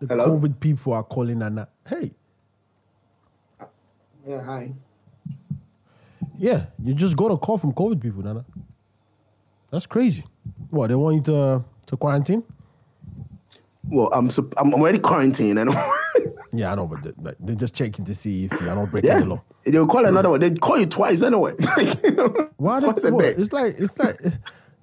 the 0.00 0.06
Hello? 0.14 0.38
COVID 0.38 0.60
people 0.60 0.92
are 0.92 1.02
calling 1.02 1.38
Nana. 1.38 1.68
Hey, 1.88 2.12
Yeah, 4.26 4.42
hi. 4.42 4.74
yeah, 6.36 6.66
you 6.82 6.94
just 6.94 7.16
got 7.16 7.30
a 7.30 7.36
call 7.38 7.58
from 7.58 7.72
COVID 7.72 8.00
people, 8.00 8.22
Nana. 8.22 8.44
That's 9.70 9.86
crazy. 9.86 10.24
What 10.70 10.88
they 10.88 10.94
want 10.94 11.16
you 11.16 11.22
to 11.22 11.64
to 11.86 11.96
quarantine? 11.96 12.42
Well, 13.88 14.10
I'm 14.12 14.28
I'm 14.28 14.50
I'm 14.56 14.74
already 14.74 14.98
quarantined 14.98 15.58
and 15.58 15.70
Yeah, 16.52 16.72
I 16.72 16.74
know, 16.74 16.86
but 16.86 17.02
they, 17.02 17.12
like, 17.20 17.36
they're 17.38 17.56
just 17.56 17.74
checking 17.74 18.04
to 18.06 18.14
see 18.14 18.46
if 18.46 18.60
you 18.60 18.68
are 18.68 18.74
not 18.74 18.90
breaking 18.90 19.10
yeah, 19.10 19.20
the 19.20 19.26
law. 19.26 19.42
they'll 19.64 19.86
call 19.86 20.06
another 20.06 20.30
one. 20.30 20.40
They 20.40 20.54
call 20.54 20.78
you 20.78 20.86
twice 20.86 21.22
anyway. 21.22 21.54
like, 21.76 22.02
you 22.02 22.12
know, 22.12 22.50
Why? 22.56 22.80
They, 22.80 22.86
twice 22.86 23.02
day. 23.02 23.34
It's 23.36 23.52
like 23.52 23.74
it's 23.78 23.98
like 23.98 24.16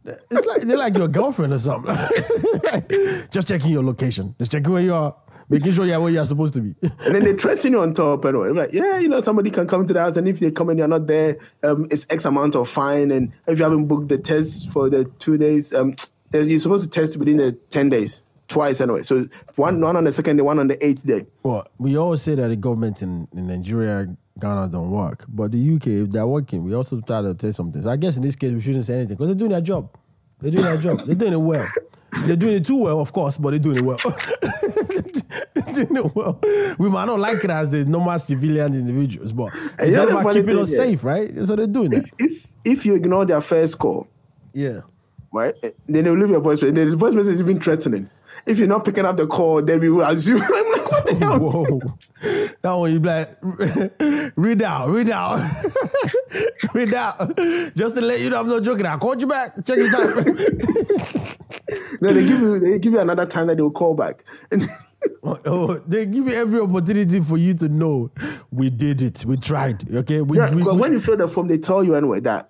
it's 0.06 0.45
like 0.45 0.62
they're 0.62 0.78
like 0.78 0.95
your 0.95 1.08
girlfriend 1.08 1.54
or 1.54 1.60
something. 1.60 1.95
just 3.32 3.47
checking 3.47 3.72
your 3.72 3.84
location, 3.84 4.36
just 4.38 4.51
checking 4.51 4.72
where 4.72 4.82
you 4.82 4.93
are, 4.93 5.16
making 5.49 5.74
sure 5.74 5.86
you're 5.86 5.99
where 5.99 6.12
you're 6.12 6.26
supposed 6.26 6.54
to 6.56 6.62
be. 6.62 6.76
And 6.82 7.16
then 7.16 7.24
they 7.24 7.34
threaten 7.34 7.74
you 7.74 7.82
on 7.82 7.93
top 7.93 8.26
anyway. 8.26 8.47
They're 8.47 8.56
like, 8.56 8.74
yeah, 8.74 8.99
you 8.99 9.08
know, 9.08 9.22
somebody 9.22 9.49
can 9.49 9.68
come 9.68 9.88
to 9.88 9.93
the 9.93 10.01
house, 10.01 10.18
and 10.18 10.28
if 10.28 10.39
they 10.39 10.51
come 10.51 10.70
and 10.70 10.78
you're 10.78 10.88
not 10.88 11.08
there, 11.08 11.38
um, 11.64 11.88
it's 11.89 12.06
X 12.10 12.26
amount 12.26 12.56
of 12.56 12.70
fine. 12.70 13.12
And 13.12 13.32
if 13.47 13.58
you 13.58 13.64
haven't 13.64 13.88
booked 13.88 14.10
the 14.10 14.18
test 14.18 14.70
for 14.70 14.89
the 14.89 15.06
two 15.20 15.38
days, 15.38 15.74
um, 15.74 15.95
you're 16.34 16.60
supposed 16.60 16.84
to 16.84 16.89
test 16.89 17.18
within 17.18 17.38
the 17.38 17.54
ten 17.70 17.89
days, 17.89 18.24
twice 18.47 18.81
anyway. 18.81 19.01
So 19.01 19.25
one 19.55 19.81
one 19.81 19.95
on 19.95 20.03
the 20.03 20.11
second 20.11 20.37
day, 20.37 20.43
one 20.43 20.59
on 20.59 20.67
the 20.67 20.85
eighth 20.85 21.05
day. 21.05 21.25
Well, 21.43 21.67
we 21.77 21.97
always 21.97 22.21
say 22.21 22.35
that 22.35 22.47
the 22.47 22.55
government 22.55 23.01
in, 23.01 23.27
in 23.33 23.47
Nigeria, 23.47 24.15
Ghana 24.39 24.69
don't 24.69 24.91
work, 24.91 25.25
but 25.27 25.51
the 25.51 25.75
UK, 25.75 25.87
if 25.87 26.11
they're 26.11 26.27
working, 26.27 26.63
we 26.63 26.73
also 26.73 26.99
try 27.01 27.21
to 27.21 27.33
tell 27.33 27.53
something. 27.53 27.81
So 27.81 27.89
I 27.89 27.97
guess 27.97 28.17
in 28.17 28.23
this 28.23 28.35
case, 28.35 28.51
we 28.51 28.61
shouldn't 28.61 28.85
say 28.85 28.95
anything 28.95 29.15
because 29.15 29.27
they're 29.27 29.35
doing 29.35 29.51
their 29.51 29.61
job. 29.61 29.89
They're 30.39 30.51
doing 30.51 30.63
their 30.65 30.77
job. 30.77 30.99
They're 31.01 31.15
doing 31.15 31.33
it 31.33 31.37
well. 31.37 31.67
They're 32.25 32.35
doing 32.35 32.55
it 32.55 32.65
too 32.65 32.77
well, 32.77 32.99
of 32.99 33.11
course, 33.11 33.37
but 33.37 33.51
they're 33.51 33.59
doing 33.59 33.77
it 33.77 33.83
well. 33.83 33.97
they're 35.53 35.73
doing 35.73 35.95
it 35.95 36.15
well. 36.15 36.39
We 36.77 36.89
might 36.89 37.05
not 37.05 37.19
like 37.19 37.43
it 37.43 37.49
as 37.49 37.69
the 37.69 37.85
normal 37.85 38.19
civilian 38.19 38.73
individuals, 38.73 39.31
but 39.31 39.51
it's 39.79 39.97
all 39.97 40.09
about 40.09 40.33
keeping 40.33 40.57
us 40.59 40.71
yeah. 40.71 40.77
safe, 40.77 41.03
right? 41.03 41.31
So 41.45 41.55
they're 41.55 41.67
doing 41.67 41.93
it. 41.93 42.05
If 42.19 42.47
if 42.65 42.85
you 42.85 42.95
ignore 42.95 43.25
their 43.25 43.41
first 43.41 43.79
call, 43.79 44.07
Yeah. 44.53 44.81
right, 45.33 45.55
eh, 45.63 45.71
then 45.87 46.05
they'll 46.05 46.13
leave 46.17 46.29
your 46.29 46.39
voice 46.39 46.61
message. 46.61 46.75
The 46.75 46.95
voice 46.95 47.13
message 47.13 47.33
is 47.35 47.39
even 47.41 47.59
threatening. 47.59 48.09
If 48.45 48.57
you're 48.59 48.67
not 48.67 48.83
picking 48.83 49.05
up 49.05 49.15
the 49.15 49.25
call, 49.27 49.61
then 49.61 49.79
we 49.79 49.89
will 49.89 50.01
assume. 50.03 50.41
I'm 50.43 50.49
like, 50.49 50.91
what 50.91 51.05
the 51.07 51.15
hell? 51.15 51.39
Whoa. 51.39 51.79
That 52.61 52.71
one 52.73 52.91
you 52.93 52.99
be 52.99 53.07
like, 53.09 53.37
read 54.35 54.61
out, 54.61 54.89
read 54.89 55.09
out, 55.09 55.65
read 56.73 56.93
out. 56.93 57.37
Just 57.75 57.95
to 57.95 58.01
let 58.01 58.19
you 58.19 58.29
know 58.29 58.39
I'm 58.39 58.47
not 58.47 58.63
joking. 58.63 58.85
I 58.85 58.97
called 58.97 59.21
you 59.21 59.27
back. 59.27 59.55
Check 59.65 59.77
your 59.77 59.91
time. 59.91 60.25
No, 62.01 62.11
they 62.11 62.25
give 62.25 62.39
you 62.41 62.59
they 62.59 62.79
give 62.79 62.93
you 62.93 62.99
another 62.99 63.25
time 63.25 63.47
that 63.47 63.55
they'll 63.57 63.71
call 63.71 63.95
back. 63.95 64.23
And 64.51 64.67
oh, 65.23 65.39
oh, 65.45 65.73
they 65.87 66.05
give 66.05 66.27
you 66.27 66.33
every 66.33 66.59
opportunity 66.59 67.21
for 67.21 67.37
you 67.37 67.53
to 67.55 67.69
know 67.69 68.11
we 68.51 68.69
did 68.69 69.01
it. 69.01 69.25
We 69.25 69.37
tried. 69.37 69.93
Okay. 69.95 70.21
We, 70.21 70.37
Yeah, 70.37 70.53
we, 70.53 70.63
we- 70.63 70.77
when 70.77 70.91
you 70.93 70.99
fill 70.99 71.17
the 71.17 71.27
form, 71.27 71.47
they 71.47 71.57
tell 71.57 71.83
you 71.83 71.95
anyway 71.95 72.19
that 72.21 72.49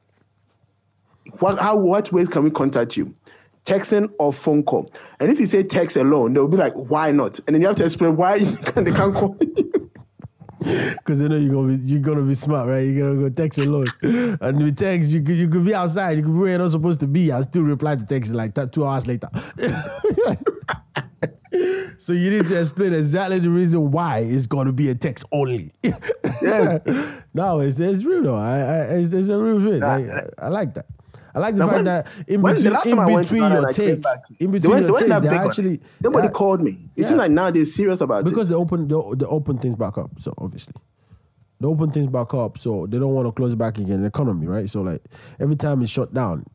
what 1.39 1.59
how 1.59 1.75
what 1.77 2.11
ways 2.11 2.29
can 2.29 2.43
we 2.43 2.51
contact 2.51 2.97
you? 2.97 3.13
Texting 3.66 4.11
or 4.20 4.34
phone 4.34 4.64
call. 4.64 4.91
And 5.20 5.32
if 5.32 5.39
you 5.39 5.47
say 5.47 5.64
text 5.64 5.95
alone, 5.95 6.34
they'll 6.34 6.47
be 6.47 6.57
like, 6.57 6.74
why 6.74 7.11
not? 7.11 7.39
And 7.47 7.55
then 7.55 7.61
you 7.61 7.68
have 7.68 7.78
to 7.78 7.86
explain 7.86 8.18
why 8.18 8.36
you 8.47 8.55
can, 8.57 8.84
they 8.84 8.91
can't 8.91 9.14
call 9.14 9.38
you. 9.39 9.89
Because 10.64 11.20
you 11.20 11.28
know 11.28 11.36
you're 11.36 11.53
gonna 11.53 11.74
be 11.74 11.84
you're 11.84 11.99
gonna 11.99 12.22
be 12.22 12.34
smart, 12.34 12.70
right? 12.70 12.80
You're 12.80 13.14
gonna 13.14 13.30
go 13.30 13.36
text 13.36 13.59
alone, 13.59 13.86
and 14.01 14.64
with 14.64 14.78
text 14.78 15.11
you 15.11 15.22
could 15.22 15.36
you 15.36 15.49
could 15.49 15.66
be 15.66 15.76
outside, 15.76 16.18
you 16.18 16.24
could 16.24 16.32
be 16.32 16.39
where 16.39 16.49
you're 16.51 16.59
not 16.59 16.72
supposed 16.72 17.01
to 17.01 17.07
be, 17.07 17.32
and 17.32 17.43
still 17.43 17.64
reply 17.64 17.97
to 17.97 18.05
text 18.05 18.32
like 18.34 18.53
that 18.53 18.72
two 18.72 18.86
hours 18.86 19.05
later. 19.05 19.28
so 21.97 22.14
you 22.14 22.30
need 22.30 22.47
to 22.47 22.59
explain 22.59 22.93
exactly 22.93 23.39
the 23.39 23.49
reason 23.49 23.91
why 23.91 24.20
it's 24.20 24.47
gonna 24.47 24.72
be 24.72 24.89
a 24.89 24.95
text 24.95 25.26
only. 25.32 25.72
Yeah. 25.84 25.97
no, 27.34 27.59
it's 27.59 27.80
it's 27.80 28.03
real 28.05 28.24
though. 28.24 28.36
I, 28.36 28.59
I 28.59 28.78
it's, 28.95 29.14
it's 29.14 29.30
a 29.30 29.38
real 29.38 29.59
thing. 29.59 29.80
Nah, 29.80 29.95
Like, 29.95 30.09
I, 30.09 30.45
I 30.45 30.47
like 30.47 30.74
that. 30.76 30.86
I 31.36 31.39
like 31.39 31.55
the 31.55 31.59
Now, 31.59 31.65
fact 31.67 31.75
when- 31.77 31.86
that 31.86 32.07
in 32.27 32.41
between, 32.41 32.67
in 32.67 32.73
time 32.73 32.99
I 32.99 33.05
went 33.07 33.27
to 33.27 33.34
between 33.34 33.51
your 33.51 33.57
and 33.57 33.65
I 33.65 33.71
take, 33.71 34.01
back, 34.01 34.19
in 34.39 34.51
between 34.51 34.71
went, 34.71 34.88
your 34.88 34.99
take, 34.99 35.09
that 35.09 35.21
they 35.23 35.29
actually 35.29 35.81
Nobody 36.01 36.27
they- 36.27 36.34
called 36.34 36.61
me. 36.61 36.71
It 36.95 37.01
Yeah. 37.01 37.07
seems 37.07 37.17
like 37.17 37.31
now 37.31 37.49
they're 37.51 37.65
serious 37.65 38.01
about 38.01 38.23
because 38.23 38.31
it. 38.31 38.36
Because 38.36 38.49
they 38.49 38.55
open 38.55 38.88
they, 38.88 39.15
they 39.17 39.25
open 39.25 39.57
things 39.57 39.75
back 39.75 39.97
up. 39.97 40.11
So 40.19 40.34
obviously, 40.38 40.73
they 41.59 41.67
open 41.67 41.91
things 41.91 42.07
back 42.07 42.34
up. 42.34 42.57
So 42.57 42.86
they 42.88 42.99
don't 42.99 43.13
want 43.13 43.27
to 43.27 43.31
close 43.31 43.55
back 43.55 43.77
again. 43.79 44.01
The 44.01 44.07
economy, 44.07 44.45
right? 44.47 44.69
So 44.69 44.81
like 44.81 45.01
every 45.39 45.55
time 45.55 45.81
it's 45.81 45.91
shut 45.91 46.13
down, 46.13 46.45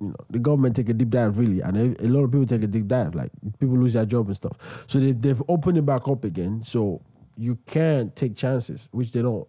you 0.00 0.08
know, 0.08 0.14
the 0.28 0.38
government 0.40 0.74
take 0.76 0.88
a 0.88 0.94
deep 0.94 1.10
dive 1.10 1.38
really, 1.38 1.60
and 1.60 1.76
a, 1.76 2.04
a 2.04 2.08
lot 2.08 2.24
of 2.24 2.30
people 2.32 2.46
take 2.46 2.62
a 2.62 2.66
deep 2.66 2.88
dive. 2.88 3.14
Like 3.14 3.30
people 3.60 3.76
lose 3.78 3.92
their 3.92 4.06
job 4.06 4.26
and 4.26 4.34
stuff. 4.36 4.84
So 4.88 4.98
they 4.98 5.12
they've 5.12 5.42
opened 5.48 5.78
it 5.78 5.86
back 5.86 6.08
up 6.08 6.24
again. 6.24 6.62
So 6.64 7.00
you 7.36 7.58
can't 7.66 8.14
take 8.16 8.34
chances, 8.34 8.88
which 8.90 9.12
they 9.12 9.22
don't. 9.22 9.46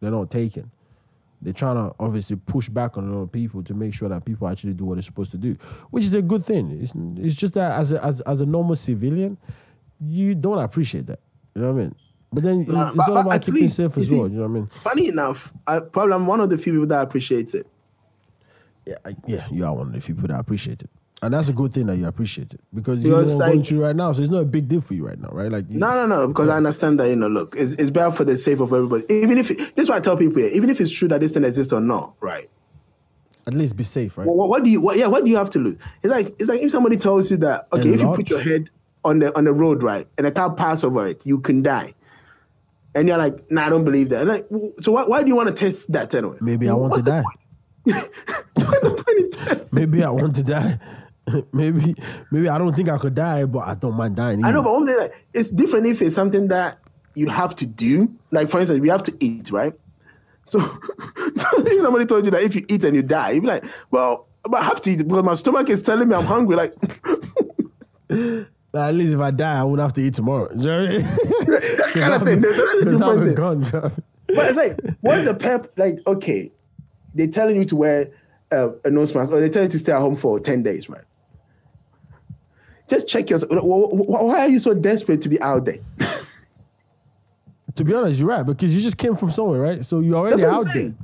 They're 0.00 0.10
not 0.10 0.30
taking. 0.30 0.70
They're 1.40 1.52
trying 1.52 1.76
to 1.76 1.94
obviously 2.00 2.34
push 2.36 2.68
back 2.68 2.98
on 2.98 3.08
a 3.08 3.14
lot 3.14 3.22
of 3.22 3.32
people 3.32 3.62
to 3.62 3.74
make 3.74 3.94
sure 3.94 4.08
that 4.08 4.24
people 4.24 4.48
actually 4.48 4.74
do 4.74 4.84
what 4.84 4.94
they're 4.96 5.02
supposed 5.02 5.30
to 5.30 5.38
do, 5.38 5.56
which 5.90 6.04
is 6.04 6.14
a 6.14 6.22
good 6.22 6.44
thing. 6.44 6.78
It's, 6.82 6.92
it's 7.24 7.36
just 7.36 7.54
that 7.54 7.78
as 7.78 7.92
a, 7.92 8.04
as, 8.04 8.20
as 8.22 8.40
a 8.40 8.46
normal 8.46 8.74
civilian, 8.74 9.38
you 10.00 10.34
don't 10.34 10.58
appreciate 10.58 11.06
that. 11.06 11.20
You 11.54 11.62
know 11.62 11.72
what 11.72 11.80
I 11.80 11.82
mean? 11.84 11.94
But 12.32 12.42
then 12.42 12.60
it's, 12.62 12.70
Nah, 12.70 12.88
it's 12.88 12.96
but- 12.96 13.08
all 13.08 13.14
but 13.14 13.26
about 13.26 13.42
keeping 13.42 13.62
least, 13.62 13.76
safe 13.76 13.96
as 13.96 14.10
well. 14.10 14.22
You 14.28 14.36
know 14.36 14.42
what 14.42 14.48
I 14.48 14.52
mean? 14.52 14.66
Funny 14.82 15.08
enough, 15.08 15.52
I 15.66 15.78
probably 15.78 16.14
I'm 16.14 16.26
one 16.26 16.40
of 16.40 16.50
the 16.50 16.58
few 16.58 16.72
people 16.72 16.86
that 16.88 17.02
appreciates 17.02 17.54
it. 17.54 17.66
Yeah, 18.84 18.96
I- 19.04 19.16
yeah, 19.26 19.46
you 19.50 19.64
are 19.64 19.74
one 19.74 19.86
of 19.88 19.92
the 19.92 20.00
few 20.00 20.14
people 20.16 20.28
that 20.28 20.40
appreciate 20.40 20.82
it, 20.82 20.90
and 21.22 21.34
that's 21.34 21.48
a 21.48 21.52
good 21.52 21.72
thing 21.72 21.86
that 21.86 21.96
you 21.96 22.06
appreciate 22.06 22.54
it 22.54 22.60
because 22.72 23.02
you 23.04 23.10
Because, 23.10 23.28
know 23.30 23.36
what 23.38 23.44
I'm 23.44 23.50
going 23.52 23.64
through 23.64 23.82
right 23.82 23.96
now, 23.96 24.12
so 24.12 24.22
it's 24.22 24.30
not 24.30 24.38
a 24.38 24.44
big 24.44 24.68
deal 24.68 24.80
for 24.80 24.94
you 24.94 25.06
right 25.06 25.18
now, 25.18 25.30
right? 25.32 25.50
Like, 25.50 25.64
you, 25.68 25.78
No, 25.78 25.94
no, 25.94 26.06
no, 26.06 26.28
because 26.28 26.48
I 26.48 26.56
understand 26.56 27.00
that, 27.00 27.08
you 27.08 27.16
know, 27.16 27.28
look, 27.28 27.54
it's, 27.56 27.72
it's 27.74 27.90
better 27.90 28.12
for 28.14 28.24
the 28.24 28.36
safe 28.36 28.60
of 28.60 28.72
everybody. 28.72 29.04
Even 29.12 29.36
if, 29.38 29.50
it, 29.50 29.58
this 29.58 29.84
is 29.84 29.88
what 29.88 29.96
I 29.96 30.00
tell 30.00 30.16
people 30.16 30.40
here, 30.42 30.50
even 30.52 30.70
if 30.70 30.80
it's 30.80 30.90
true 30.92 31.08
that 31.08 31.20
this 31.20 31.34
thing 31.34 31.44
exists 31.44 31.72
or 31.72 31.80
not, 31.80 32.14
right? 32.20 32.48
at 33.48 33.54
least 33.54 33.76
be 33.76 33.82
safe, 33.82 34.18
right? 34.18 34.26
What, 34.28 34.50
what 34.50 34.62
do 34.62 34.68
you, 34.68 34.78
what, 34.78 34.98
yeah, 34.98 35.06
what 35.06 35.24
do 35.24 35.30
you 35.30 35.36
have 35.38 35.48
to 35.50 35.58
lose? 35.58 35.78
It's 36.02 36.12
like, 36.12 36.26
it's 36.38 36.50
like 36.50 36.60
if 36.60 36.70
somebody 36.70 36.98
tells 36.98 37.30
you 37.30 37.38
that, 37.38 37.66
okay, 37.72 37.88
A 37.90 37.94
if 37.94 38.00
you 38.02 38.12
put 38.14 38.28
your 38.28 38.42
head 38.42 38.68
on 39.06 39.20
the, 39.20 39.34
on 39.36 39.44
the 39.44 39.54
road, 39.54 39.82
right, 39.82 40.06
and 40.18 40.26
a 40.26 40.30
car 40.30 40.52
pass 40.52 40.84
over 40.84 41.06
it, 41.06 41.24
you 41.24 41.40
can 41.40 41.62
die. 41.62 41.94
And 42.94 43.08
you're 43.08 43.16
like, 43.16 43.50
nah, 43.50 43.64
I 43.66 43.70
don't 43.70 43.86
believe 43.86 44.10
that. 44.10 44.20
And 44.20 44.28
like, 44.28 44.46
so 44.82 44.92
why, 44.92 45.04
why 45.04 45.22
do 45.22 45.28
you 45.28 45.34
want 45.34 45.48
to 45.48 45.54
test 45.54 45.90
that 45.92 46.14
anyway? 46.14 46.36
Maybe 46.42 46.68
I 46.68 46.74
want 46.74 46.90
What's 46.90 47.04
to 47.04 47.10
die. 47.10 47.22
point? 47.22 47.44
What's 48.54 48.80
the 48.80 48.90
point 48.90 49.18
in 49.18 49.30
testing? 49.46 49.78
Maybe 49.78 50.04
I 50.04 50.10
want 50.10 50.36
to 50.36 50.42
die. 50.42 50.78
maybe, 51.52 51.94
maybe 52.30 52.48
I 52.48 52.58
don't 52.58 52.74
think 52.74 52.88
I 52.88 52.98
could 52.98 53.14
die, 53.14 53.44
but 53.44 53.60
I 53.60 53.74
don't 53.74 53.96
mind 53.96 54.16
dying. 54.16 54.44
I 54.44 54.50
know, 54.50 54.62
but 54.62 54.72
one 54.72 54.86
thing, 54.86 54.96
like, 54.96 55.24
it's 55.34 55.48
different 55.48 55.86
if 55.86 56.02
it's 56.02 56.14
something 56.14 56.48
that 56.48 56.78
you 57.14 57.28
have 57.28 57.54
to 57.56 57.66
do. 57.66 58.12
Like, 58.30 58.48
for 58.48 58.60
instance, 58.60 58.80
we 58.80 58.88
have 58.88 59.02
to 59.04 59.16
eat, 59.20 59.50
right? 59.50 59.72
So, 60.46 60.60
so 61.34 61.46
if 61.58 61.80
somebody 61.80 62.06
told 62.06 62.24
you 62.24 62.30
that 62.30 62.42
if 62.42 62.54
you 62.54 62.64
eat 62.68 62.84
and 62.84 62.96
you 62.96 63.02
die, 63.02 63.32
you'd 63.32 63.42
be 63.42 63.48
like, 63.48 63.64
well, 63.90 64.26
but 64.44 64.60
I 64.60 64.64
have 64.64 64.80
to 64.82 64.90
eat 64.90 64.98
because 64.98 65.24
my 65.24 65.34
stomach 65.34 65.68
is 65.68 65.82
telling 65.82 66.08
me 66.08 66.14
I'm 66.14 66.24
hungry. 66.24 66.56
Like, 66.56 66.74
at 68.74 68.94
least 68.94 69.14
if 69.14 69.20
I 69.20 69.30
die, 69.30 69.60
I 69.60 69.64
wouldn't 69.64 69.82
have 69.82 69.92
to 69.94 70.00
eat 70.00 70.14
tomorrow. 70.14 70.50
You 70.54 70.66
know 70.66 70.82
what 70.82 70.90
I 70.90 70.92
mean? 70.92 71.02
that 71.46 71.92
kind 71.94 72.14
of 72.14 72.22
thing. 72.22 72.42
So 72.42 72.50
That's 72.50 72.74
a 72.74 72.84
different 72.84 73.24
thing. 73.26 73.34
gone, 73.34 73.62
you 73.62 73.72
know? 73.72 73.92
But 74.28 74.46
it's 74.46 74.56
like, 74.56 74.96
what's 75.00 75.24
the 75.24 75.34
pep? 75.34 75.72
Like, 75.76 75.98
okay, 76.06 76.52
they're 77.14 77.28
telling 77.28 77.56
you 77.56 77.64
to 77.64 77.76
wear 77.76 78.10
uh, 78.52 78.70
a 78.84 78.90
nose 78.90 79.14
mask 79.14 79.32
or 79.32 79.40
they 79.40 79.48
tell 79.48 79.62
you 79.62 79.68
to 79.70 79.78
stay 79.78 79.92
at 79.92 80.00
home 80.00 80.16
for 80.16 80.38
10 80.38 80.62
days, 80.62 80.88
right? 80.88 81.04
Just 82.88 83.06
check 83.06 83.30
yourself. 83.30 83.52
Wh- 83.52 83.90
wh- 83.90 84.08
Why 84.08 84.40
are 84.40 84.48
you 84.48 84.58
so 84.58 84.74
desperate 84.74 85.22
to 85.22 85.28
be 85.28 85.40
out 85.40 85.64
there? 85.64 85.78
To 87.74 87.84
be 87.84 87.94
honest, 87.94 88.18
you're 88.18 88.28
right 88.28 88.44
because 88.44 88.74
you 88.74 88.80
just 88.80 88.98
came 88.98 89.14
from 89.14 89.30
somewhere, 89.30 89.60
right? 89.60 89.86
So 89.86 90.00
you're 90.00 90.16
already 90.16 90.36
That's 90.42 90.50
what 90.50 90.62
I'm 90.62 90.66
out 90.66 90.74
there. 90.74 90.94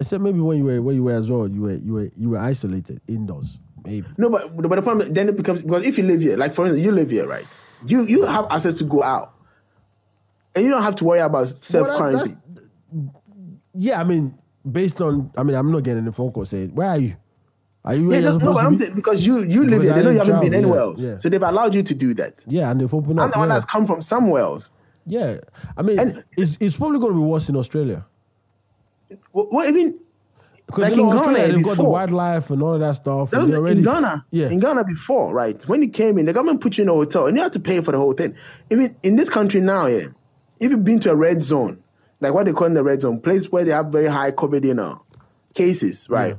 Except 0.00 0.20
maybe 0.24 0.40
when 0.40 0.58
you 0.58 0.64
were 0.64 0.82
when 0.82 0.96
you 0.96 1.04
were 1.04 1.14
as 1.14 1.30
well, 1.30 1.46
you 1.46 1.60
were 1.60 1.74
you 1.74 1.92
were 1.92 2.10
you 2.16 2.30
were 2.30 2.38
isolated 2.38 3.00
indoors. 3.06 3.58
Maybe. 3.84 4.08
No, 4.18 4.28
but 4.28 4.56
but 4.56 4.74
the 4.74 4.82
problem 4.82 5.12
then 5.12 5.28
it 5.28 5.36
becomes 5.36 5.62
because 5.62 5.86
if 5.86 5.96
you 5.96 6.02
live 6.02 6.20
here, 6.20 6.36
like 6.36 6.52
for 6.52 6.64
instance, 6.64 6.84
you 6.84 6.90
live 6.90 7.10
here, 7.10 7.28
right? 7.28 7.46
You 7.86 8.02
you 8.06 8.24
have 8.24 8.46
access 8.50 8.74
to 8.78 8.84
go 8.84 9.04
out, 9.04 9.34
and 10.56 10.64
you 10.64 10.70
don't 10.72 10.82
have 10.82 10.96
to 10.96 11.04
worry 11.04 11.20
about 11.20 11.46
self 11.46 11.86
Well, 11.86 11.96
quarantine. 11.96 12.40
Yeah, 13.74 14.00
I 14.00 14.04
mean, 14.04 14.36
based 14.68 15.00
on 15.00 15.30
I 15.36 15.44
mean, 15.44 15.54
I'm 15.54 15.70
not 15.70 15.84
getting 15.84 16.08
a 16.08 16.12
phone 16.12 16.32
call 16.32 16.44
saying, 16.44 16.74
Where 16.74 16.88
are 16.88 16.98
you? 16.98 17.14
Are 17.84 17.94
you 17.94 18.12
Yeah, 18.12 18.20
just, 18.22 18.40
no, 18.40 18.54
but 18.54 18.64
I'm 18.64 18.76
saying 18.76 18.94
because 18.94 19.26
you 19.26 19.42
you 19.42 19.66
live 19.66 19.82
here, 19.82 19.92
they 19.94 20.02
know 20.02 20.10
you 20.10 20.18
haven't 20.18 20.40
been 20.40 20.54
anywhere 20.54 20.78
yeah, 20.78 20.84
else, 20.84 21.00
yeah. 21.00 21.16
so 21.18 21.28
they've 21.28 21.42
allowed 21.42 21.74
you 21.74 21.82
to 21.82 21.94
do 21.94 22.14
that. 22.14 22.42
Yeah, 22.46 22.70
and 22.70 22.80
they've 22.80 22.92
opened 22.94 23.20
I'm 23.20 23.26
up. 23.28 23.32
the 23.34 23.38
one 23.40 23.48
that's 23.50 23.66
come 23.66 23.86
from 23.86 24.00
somewhere 24.00 24.42
else. 24.42 24.70
yeah. 25.06 25.36
I 25.76 25.82
mean, 25.82 25.98
And- 25.98 26.24
it's, 26.36 26.56
it's 26.60 26.76
probably 26.76 26.98
going 26.98 27.12
to 27.12 27.18
be 27.18 27.24
worse 27.24 27.48
in 27.50 27.56
Australia. 27.56 28.06
Well, 29.32 29.48
well, 29.52 29.68
I 29.68 29.70
mean, 29.70 30.00
Because 30.66 30.84
like 30.84 30.96
you 30.96 31.02
know, 31.04 31.12
in 31.12 31.18
Australia, 31.18 31.42
Ghana 31.42 31.54
they've 31.54 31.64
got 31.64 31.76
the 31.76 31.84
wildlife 31.84 32.50
and 32.50 32.62
all 32.62 32.74
of 32.74 32.80
that 32.80 32.92
stuff. 32.96 33.30
That 33.30 33.46
was 33.46 33.56
already, 33.56 33.78
in 33.78 33.84
Ghana. 33.84 34.24
Yeah. 34.30 34.48
In 34.48 34.60
Ghana 34.60 34.84
before, 34.84 35.34
right? 35.34 35.62
When 35.68 35.82
you 35.82 35.90
came 35.90 36.16
in, 36.18 36.24
the 36.24 36.32
government 36.32 36.62
put 36.62 36.78
you 36.78 36.84
in 36.84 36.88
a 36.88 36.92
hotel 36.94 37.26
and 37.26 37.36
you 37.36 37.42
had 37.42 37.52
to 37.52 37.60
pay 37.60 37.82
for 37.82 37.92
the 37.92 37.98
whole 37.98 38.14
thing. 38.14 38.34
Even 38.70 38.96
in 39.02 39.16
this 39.16 39.28
country 39.28 39.60
now, 39.60 39.86
yeah, 39.86 40.06
if 40.58 40.70
you've 40.70 40.84
been 40.84 41.00
to 41.00 41.10
a 41.12 41.16
red 41.16 41.42
zone, 41.42 41.82
like 42.20 42.32
what 42.32 42.46
they 42.46 42.52
call 42.52 42.66
in 42.66 42.74
the 42.74 42.82
red 42.82 43.02
zone, 43.02 43.20
place 43.20 43.52
where 43.52 43.62
they 43.64 43.72
have 43.72 43.86
very 43.88 44.06
high 44.06 44.30
COVID 44.30 44.64
you 44.64 44.72
know, 44.74 45.04
cases, 45.52 46.08
right? 46.08 46.28
Yeah. 46.32 46.38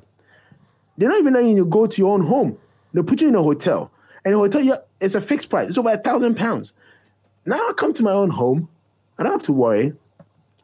They're 0.98 1.10
not 1.10 1.20
even 1.20 1.34
letting 1.34 1.58
you 1.58 1.66
go 1.66 1.88
to 1.88 2.02
your 2.02 2.14
own 2.14 2.26
home. 2.26 2.58
They 2.94 3.04
put 3.04 3.22
you 3.22 3.28
in 3.28 3.36
a 3.36 3.44
hotel. 3.44 3.92
And 4.24 4.34
the 4.34 4.38
hotel, 4.38 4.84
it's 5.02 5.16
a 5.16 5.22
fixed 5.22 5.50
price. 5.50 5.70
It's 5.70 5.78
over 5.78 5.92
a 5.92 5.98
thousand 5.98 6.36
pounds. 6.36 6.74
Now 7.46 7.56
I 7.58 7.74
come 7.76 7.94
to 7.94 8.04
my 8.04 8.12
own 8.12 8.30
home. 8.30 8.70
I 9.20 9.24
don't 9.24 9.34
have 9.34 9.44
to 9.44 9.54
worry. 9.54 9.94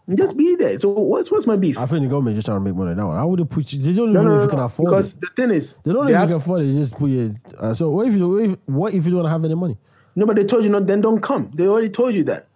And 0.07 0.17
just 0.17 0.35
be 0.35 0.55
there. 0.55 0.77
So 0.79 0.89
what's 0.89 1.29
what's 1.29 1.45
my 1.45 1.55
beef? 1.55 1.77
I 1.77 1.85
think 1.85 2.01
the 2.03 2.09
government 2.09 2.35
just 2.35 2.45
trying 2.45 2.57
to 2.57 2.63
make 2.63 2.75
money 2.75 2.99
one. 3.01 3.15
I 3.15 3.23
would 3.23 3.39
have 3.39 3.49
put 3.49 3.71
you. 3.71 3.79
They 3.79 3.93
don't 3.93 4.09
even 4.09 4.13
no, 4.13 4.23
know 4.23 4.35
no, 4.35 4.37
if 4.39 4.43
you 4.43 4.49
can 4.49 4.59
afford 4.59 4.89
Because 4.89 5.13
it. 5.13 5.21
the 5.21 5.27
thing 5.27 5.51
is, 5.51 5.75
They 5.83 5.93
don't 5.93 6.01
know 6.01 6.07
they 6.07 6.13
if 6.13 6.19
have 6.19 6.29
you 6.29 6.35
can 6.35 6.41
afford 6.41 6.61
it. 6.61 6.65
They 6.65 6.73
just 6.73 6.97
put 6.97 7.09
you. 7.09 7.35
Uh, 7.57 7.73
so 7.73 7.91
what 7.91 8.07
if 8.07 8.15
you 8.15 8.27
what 8.27 8.43
if, 8.43 8.57
what 8.65 8.93
if 8.93 9.05
you 9.05 9.11
don't 9.11 9.29
have 9.29 9.45
any 9.45 9.55
money? 9.55 9.77
No, 10.15 10.25
but 10.25 10.35
they 10.35 10.43
told 10.43 10.63
you 10.63 10.69
not. 10.69 10.87
Then 10.87 11.01
don't 11.01 11.21
come. 11.21 11.51
They 11.53 11.67
already 11.67 11.89
told 11.89 12.15
you 12.15 12.23
that. 12.25 12.47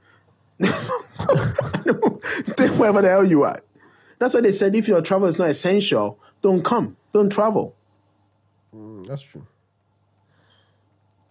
Stay 2.45 2.67
wherever 2.69 3.01
the 3.01 3.09
hell 3.09 3.23
you 3.23 3.43
are. 3.43 3.61
That's 4.19 4.33
why 4.33 4.41
they 4.41 4.51
said 4.51 4.75
if 4.75 4.87
your 4.87 5.01
travel 5.01 5.27
is 5.27 5.37
not 5.37 5.49
essential, 5.49 6.19
don't 6.45 6.63
come. 6.63 6.95
Don't 7.11 7.31
travel. 7.31 7.75
Mm, 8.75 9.07
that's 9.07 9.23
true. 9.23 9.45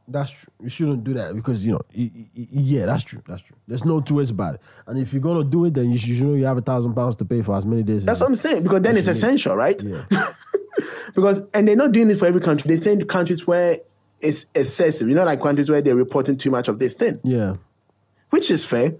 That's 0.09 0.33
true. 0.33 0.53
You 0.61 0.69
shouldn't 0.69 1.05
do 1.05 1.15
that 1.15 1.37
because 1.37 1.65
you 1.65 1.73
know, 1.73 1.83
y- 1.97 2.11
y- 2.13 2.27
y- 2.37 2.49
yeah, 2.51 2.87
that's 2.87 3.05
true. 3.05 3.23
That's 3.29 3.43
true. 3.43 3.57
There's 3.69 3.85
no 3.85 4.01
two 4.01 4.17
ways 4.17 4.31
about 4.31 4.57
it. 4.57 4.61
And 4.89 4.99
if 4.99 5.13
you're 5.13 5.23
gonna 5.23 5.45
do 5.45 5.67
it, 5.67 5.75
then 5.75 5.93
you 5.93 5.99
should, 5.99 6.09
you 6.11 6.25
know 6.27 6.35
you 6.35 6.47
have 6.47 6.59
a 6.59 6.63
thousand 6.63 6.95
pounds 6.95 7.15
to 7.17 7.25
pay 7.25 7.43
for 7.43 7.55
as 7.57 7.65
many 7.65 7.85
days. 7.85 8.05
That's 8.05 8.19
what 8.19 8.29
I'm 8.29 8.35
saying. 8.37 8.65
Because 8.65 8.83
then 8.83 8.97
it's 8.97 9.07
essential, 9.07 9.55
right? 9.55 9.81
Yeah. 9.81 10.05
because 11.15 11.43
and 11.55 11.69
they're 11.69 11.77
not 11.77 11.93
doing 11.93 12.11
it 12.11 12.19
for 12.19 12.27
every 12.27 12.41
country. 12.41 12.67
They're 12.67 12.83
saying 12.83 13.07
countries 13.07 13.47
where 13.47 13.79
it's 14.21 14.47
excessive. 14.57 15.09
You 15.09 15.15
know, 15.15 15.25
like 15.25 15.41
countries 15.41 15.71
where 15.71 15.81
they're 15.81 15.95
reporting 15.95 16.37
too 16.39 16.51
much 16.51 16.67
of 16.67 16.81
this 16.81 16.97
thing, 16.97 17.21
yeah. 17.23 17.55
which 18.31 18.51
is 18.51 18.65
fair. 18.65 18.95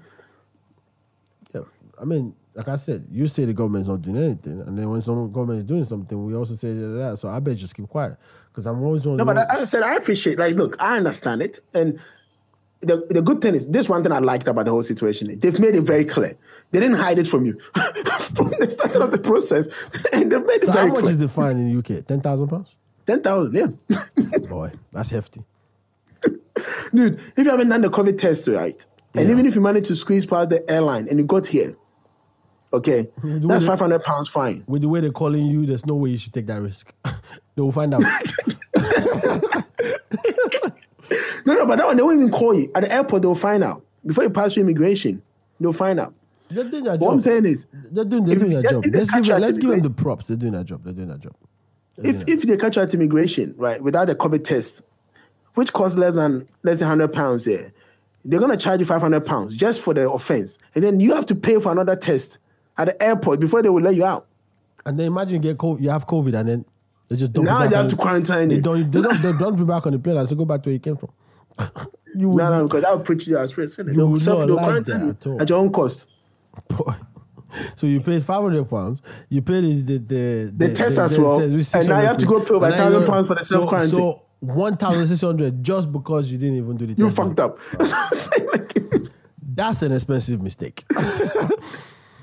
Yeah. 1.53 1.63
I 2.01 2.05
mean, 2.05 2.37
like 2.55 2.69
I 2.69 2.77
said, 2.77 3.07
you 3.11 3.27
say 3.27 3.45
the 3.45 3.53
government's 3.53 3.89
not 3.89 4.03
doing 4.03 4.17
anything, 4.17 4.61
and 4.61 4.79
then 4.79 4.89
when 4.91 5.03
some 5.03 5.31
government 5.33 5.59
is 5.61 5.65
doing 5.65 5.85
something, 5.85 6.25
we 6.25 6.35
also 6.35 6.55
say 6.55 6.73
that. 6.73 7.19
So 7.21 7.29
I 7.29 7.41
better 7.41 7.57
just 7.57 7.75
keep 7.75 7.89
quiet 7.89 8.17
because 8.53 8.67
I'm 8.67 8.83
always 8.83 9.05
on. 9.07 9.17
No, 9.17 9.25
but 9.25 9.39
as 9.39 9.47
I 9.61 9.65
said, 9.65 9.83
I 9.83 9.97
appreciate. 9.97 10.39
Like, 10.39 10.55
look, 10.55 10.77
I 10.81 10.97
understand 10.97 11.43
it, 11.43 11.61
and 11.75 11.99
the 12.81 13.05
the 13.11 13.23
good 13.23 13.41
thing 13.41 13.55
is 13.55 13.67
this 13.69 13.89
one 13.89 14.03
thing 14.03 14.13
I 14.13 14.19
liked 14.21 14.47
about 14.47 14.67
the 14.67 14.71
whole 14.71 14.83
situation. 14.83 15.37
They've 15.41 15.59
made 15.59 15.75
it 15.75 15.81
very 15.83 16.05
clear. 16.05 16.35
They 16.71 16.81
didn't 16.81 16.97
hide 16.97 17.19
it 17.19 17.27
from 17.27 17.45
you 17.45 17.59
from 18.35 18.51
the 18.59 18.69
start 18.71 18.97
of 18.97 19.11
the 19.11 19.19
process, 19.19 19.67
and 20.13 20.31
they've 20.31 20.45
made 20.45 20.63
it 20.63 20.67
so 20.67 20.73
very 20.73 20.89
how 20.89 20.95
much 20.95 21.03
clear. 21.03 21.11
is 21.13 21.19
the 21.19 21.29
fine 21.29 21.57
in 21.59 21.73
the 21.73 21.79
UK? 21.99 22.07
Ten 22.07 22.21
thousand 22.21 22.49
pounds. 22.49 22.77
Ten 23.07 23.21
thousand, 23.21 23.55
yeah, 23.89 24.39
Boy, 24.49 24.71
that's 24.93 25.11
hefty. 25.11 25.43
dude. 26.95 27.19
If 27.37 27.45
you 27.45 27.51
haven't 27.51 27.69
done 27.69 27.81
the 27.83 27.91
COVID 27.91 28.17
test 28.19 28.47
right, 28.49 28.87
and 29.15 29.27
Yeah. 29.27 29.33
even 29.33 29.47
if 29.47 29.55
you 29.55 29.61
manage 29.61 29.89
to 29.89 29.95
squeeze 29.95 30.25
past 30.27 30.51
the 30.51 30.69
airline 30.71 31.09
and 31.09 31.19
you 31.19 31.25
got 31.25 31.47
here, 31.47 31.77
okay, 32.75 33.09
that's 33.23 33.65
five 33.65 33.81
hundred 33.81 34.03
pounds 34.03 34.29
fine. 34.29 34.65
With 34.67 34.83
the 34.83 34.89
way 34.89 35.01
they're 35.01 35.11
calling 35.13 35.47
you, 35.47 35.67
there's 35.67 35.87
no 35.87 35.95
way 35.95 36.11
you 36.11 36.19
should 36.19 36.33
take 36.33 36.47
that 36.47 36.61
risk. 36.61 36.93
they 37.05 37.63
will 37.63 37.73
find 37.73 37.95
out. 37.95 38.03
No, 41.47 41.55
no, 41.55 41.67
but 41.67 41.77
that 41.77 41.87
one 41.87 41.97
they 41.97 42.03
won't 42.03 42.17
even 42.17 42.31
call 42.31 42.55
you 42.55 42.71
at 42.75 42.83
the 42.83 42.93
airport. 42.93 43.23
They'll 43.23 43.35
find 43.35 43.63
out 43.63 43.85
before 44.07 44.25
you 44.25 44.31
pass 44.31 44.55
through 44.55 44.63
immigration. 44.65 45.23
They'll 45.61 45.73
find 45.73 46.01
out. 46.01 46.15
They're 46.51 46.65
doing 46.65 46.85
their 46.85 46.97
What 46.97 47.13
I'm 47.13 47.21
saying 47.21 47.47
is, 47.47 47.67
They're 47.73 48.05
doing, 48.05 48.25
they're 48.25 48.37
doing 48.37 48.53
their 48.53 48.63
job. 48.63 48.85
Let's 48.87 49.11
give, 49.11 49.27
them, 49.27 49.41
let's 49.41 49.59
give 49.59 49.71
them 49.71 49.81
the 49.81 49.91
props. 49.91 50.27
They're 50.27 50.37
doing 50.37 50.53
their 50.53 50.65
job. 50.65 50.85
They're 50.85 50.93
doing 50.93 51.09
their 51.09 51.19
job. 51.19 51.35
They're 51.97 52.15
if 52.15 52.29
if 52.29 52.43
they 52.43 52.57
catch 52.57 52.77
you 52.77 52.83
at 52.83 52.93
immigration, 52.95 53.55
right, 53.57 53.83
without 53.83 54.07
the 54.07 54.15
COVID 54.15 54.45
test, 54.45 54.83
which 55.55 55.73
costs 55.73 55.97
less 55.97 56.15
than 56.15 56.49
less 56.63 56.79
than 56.79 56.89
hundred 56.89 57.13
pounds 57.13 57.45
there, 57.45 57.73
they're 58.25 58.41
gonna 58.41 58.57
charge 58.57 58.81
you 58.81 58.87
five 58.87 59.01
hundred 59.01 59.27
pounds 59.27 59.55
just 59.57 59.81
for 59.81 59.95
the 59.95 60.11
offense, 60.11 60.59
and 60.75 60.83
then 60.83 61.01
you 61.01 61.15
have 61.15 61.27
to 61.27 61.35
pay 61.35 61.61
for 61.61 61.73
another 61.73 61.97
test 61.97 62.39
at 62.77 62.87
the 62.87 63.03
airport 63.03 63.41
before 63.41 63.63
they 63.63 63.69
will 63.69 63.83
let 63.83 63.95
you 63.95 64.05
out. 64.05 64.27
And 64.87 64.99
then 64.99 65.07
imagine 65.07 65.35
you 65.35 65.41
get 65.41 65.59
COVID, 65.59 65.81
you 65.81 65.91
have 65.91 66.07
COVID, 66.07 66.39
and 66.39 66.49
then 66.49 66.65
they 67.09 67.17
just 67.17 67.33
don't. 67.33 67.45
Now 67.45 67.67
they 67.67 67.77
have 67.77 67.89
to 67.89 67.97
quarantine 67.97 68.49
They 68.49 68.57
you. 68.57 68.63
don't. 68.63 68.91
They 68.91 69.01
don't. 69.01 69.23
They 69.23 69.33
don't 69.39 69.57
be 69.57 69.65
back 69.65 69.87
on 69.87 69.93
the 69.93 69.99
plane 69.99 70.17
and 70.17 70.29
say 70.29 70.35
go 70.35 70.45
back 70.45 70.63
to 70.63 70.69
where 70.69 70.75
you 70.75 70.81
came 70.81 70.97
from. 70.97 71.11
you 72.15 72.29
would, 72.29 72.37
No, 72.39 72.51
no, 72.51 72.65
because 72.65 72.83
that 72.83 72.93
will 72.97 73.05
put 73.05 73.27
you 73.27 73.39
at 73.39 73.57
risk. 73.57 73.79
They'll 73.79 74.09
would 74.09 74.21
self 74.23 74.41
not 74.41 74.47
they'll 74.47 74.57
like 74.57 74.65
quarantine 74.85 75.09
that 75.09 75.25
you 75.27 75.37
at 75.37 75.43
at 75.43 75.49
your 75.49 75.59
own 75.59 75.73
cost. 75.73 76.09
So 77.77 77.87
you 77.87 78.01
paid 78.01 78.25
five 78.25 78.43
hundred 78.43 78.69
pounds. 78.69 79.01
You 79.29 79.41
paid 79.41 79.87
the 79.87 79.99
the 79.99 80.53
the, 80.57 80.67
The 80.69 80.75
test 80.75 80.99
as 80.99 81.17
well, 81.17 81.39
and 81.41 81.53
now 81.89 82.01
you 82.01 82.07
have 82.09 82.17
to 82.17 82.27
go 82.27 82.41
pay 82.41 82.55
over 82.55 82.69
1,000 82.69 83.07
pounds 83.07 83.29
for 83.29 83.35
the 83.37 83.45
so- 83.45 83.55
self-quarantine. 83.61 83.95
So 83.95 84.23
one 84.41 84.77
thousand 84.77 85.07
six 85.07 85.21
hundred 85.21 85.63
just 85.63 85.91
because 85.93 86.31
you 86.33 86.37
didn't 86.37 86.57
even 86.57 86.77
do 86.77 86.87
the 86.87 86.95
You 86.95 87.11
fucked 87.11 87.39
up. 87.39 87.59
That's 87.79 87.93
what 87.93 88.13
I'm 88.13 88.19
saying. 88.19 88.49
Like, 88.53 89.13
That's 89.41 89.83
an 89.83 89.93
expensive 89.93 90.43
mistake. 90.43 90.85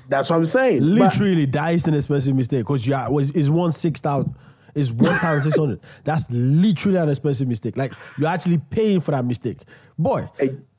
That's 0.08 0.30
what 0.30 0.36
I'm 0.36 0.46
saying. 0.46 0.80
But- 0.80 0.88
Literally, 0.88 1.44
that 1.46 1.74
is 1.74 1.86
an 1.86 1.94
expensive 1.94 2.34
mistake 2.36 2.60
because 2.60 2.86
you 2.86 2.94
are 2.94 3.10
was 3.10 3.30
is 3.32 3.50
one 3.50 3.72
six 3.72 4.00
thousand. 4.00 4.34
It's 4.74 4.90
one 4.90 5.18
thousand 5.18 5.42
six 5.44 5.58
hundred. 5.58 5.80
That's 6.04 6.24
literally 6.30 6.96
an 6.98 7.08
expensive 7.10 7.46
mistake. 7.48 7.76
Like 7.76 7.92
you're 8.18 8.28
actually 8.28 8.58
paying 8.58 9.00
for 9.00 9.10
that 9.10 9.24
mistake, 9.24 9.58
boy. 9.98 10.28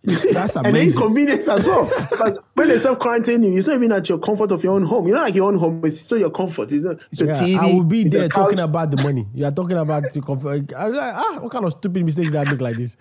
That's 0.03 0.55
amazing. 0.55 0.65
and 0.65 0.75
the 0.75 0.81
inconvenience 0.83 1.47
as 1.47 1.63
well. 1.63 1.85
Because 2.09 2.39
when 2.55 2.69
they 2.69 2.79
self 2.79 2.97
quarantine 2.99 3.43
you, 3.43 3.55
it's 3.57 3.67
not 3.67 3.75
even 3.75 3.91
at 3.91 4.09
your 4.09 4.17
comfort 4.17 4.51
of 4.51 4.63
your 4.63 4.73
own 4.73 4.83
home. 4.83 5.07
You're 5.07 5.15
not 5.17 5.23
like 5.25 5.35
your 5.35 5.47
own 5.47 5.57
home, 5.59 5.81
it's 5.85 5.99
still 5.99 6.17
your 6.17 6.31
comfort. 6.31 6.71
It's, 6.71 6.83
not, 6.83 6.97
it's 7.11 7.21
your 7.21 7.29
Yeah, 7.29 7.35
TV. 7.35 7.57
I 7.59 7.73
will 7.73 7.83
be 7.83 8.03
there 8.05 8.27
talking 8.29 8.59
about 8.59 8.89
the 8.91 9.01
money. 9.03 9.27
You 9.33 9.45
are 9.45 9.51
talking 9.51 9.77
about 9.77 10.03
the 10.11 10.21
comfort. 10.21 10.73
I'm 10.75 10.91
like, 10.93 11.13
ah, 11.15 11.37
what 11.39 11.51
kind 11.51 11.63
of 11.63 11.71
stupid 11.73 12.03
mistake 12.03 12.25
did 12.31 12.35
I 12.35 12.49
make 12.49 12.61
like 12.61 12.75
this? 12.77 12.97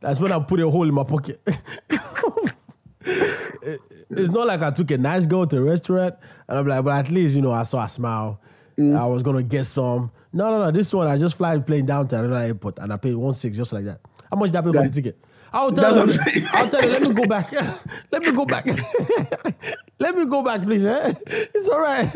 That's 0.00 0.20
when 0.20 0.30
I 0.30 0.38
put 0.38 0.60
a 0.60 0.70
hole 0.70 0.88
in 0.88 0.94
my 0.94 1.04
pocket. 1.04 1.40
It- 3.06 3.80
it's 4.10 4.30
not 4.30 4.46
like 4.46 4.62
I 4.62 4.70
took 4.70 4.90
a 4.90 4.98
nice 4.98 5.26
girl 5.26 5.46
to 5.46 5.58
a 5.58 5.62
restaurant 5.62 6.14
and 6.48 6.58
I'm 6.58 6.66
like, 6.66 6.84
but 6.84 6.92
at 7.06 7.10
least, 7.10 7.34
you 7.36 7.42
know, 7.42 7.52
I 7.52 7.62
saw 7.64 7.82
a 7.82 7.88
smile. 7.88 8.40
Mm. 8.78 8.96
I 8.96 9.06
was 9.06 9.22
gonna 9.22 9.42
get 9.42 9.64
some. 9.64 10.10
No, 10.32 10.50
no, 10.50 10.64
no. 10.64 10.70
This 10.70 10.92
one 10.92 11.06
I 11.08 11.16
just 11.16 11.36
fly 11.36 11.58
plane 11.58 11.86
down 11.86 12.08
to 12.08 12.18
another 12.18 12.36
airport 12.36 12.78
and 12.78 12.92
I 12.92 12.96
paid 12.98 13.14
one 13.14 13.34
six 13.34 13.56
just 13.56 13.72
like 13.72 13.84
that. 13.86 14.00
How 14.30 14.36
much 14.36 14.50
did 14.50 14.58
I 14.58 14.60
pay 14.60 14.72
for 14.72 14.82
the 14.86 14.94
ticket? 14.94 15.18
I'll 15.52 15.72
tell 15.72 16.06
you. 16.06 16.18
I'll 16.52 16.68
tell 16.68 16.82
you. 16.82 16.90
Let 16.90 17.02
me 17.02 17.14
go 17.14 17.26
back. 17.26 17.50
let 18.12 18.22
me 18.22 18.32
go 18.32 18.44
back. 18.44 18.66
let 19.98 20.14
me 20.16 20.26
go 20.26 20.42
back, 20.42 20.62
please. 20.62 20.84
Eh? 20.84 21.14
It's 21.26 21.68
all 21.68 21.80
right. 21.80 22.10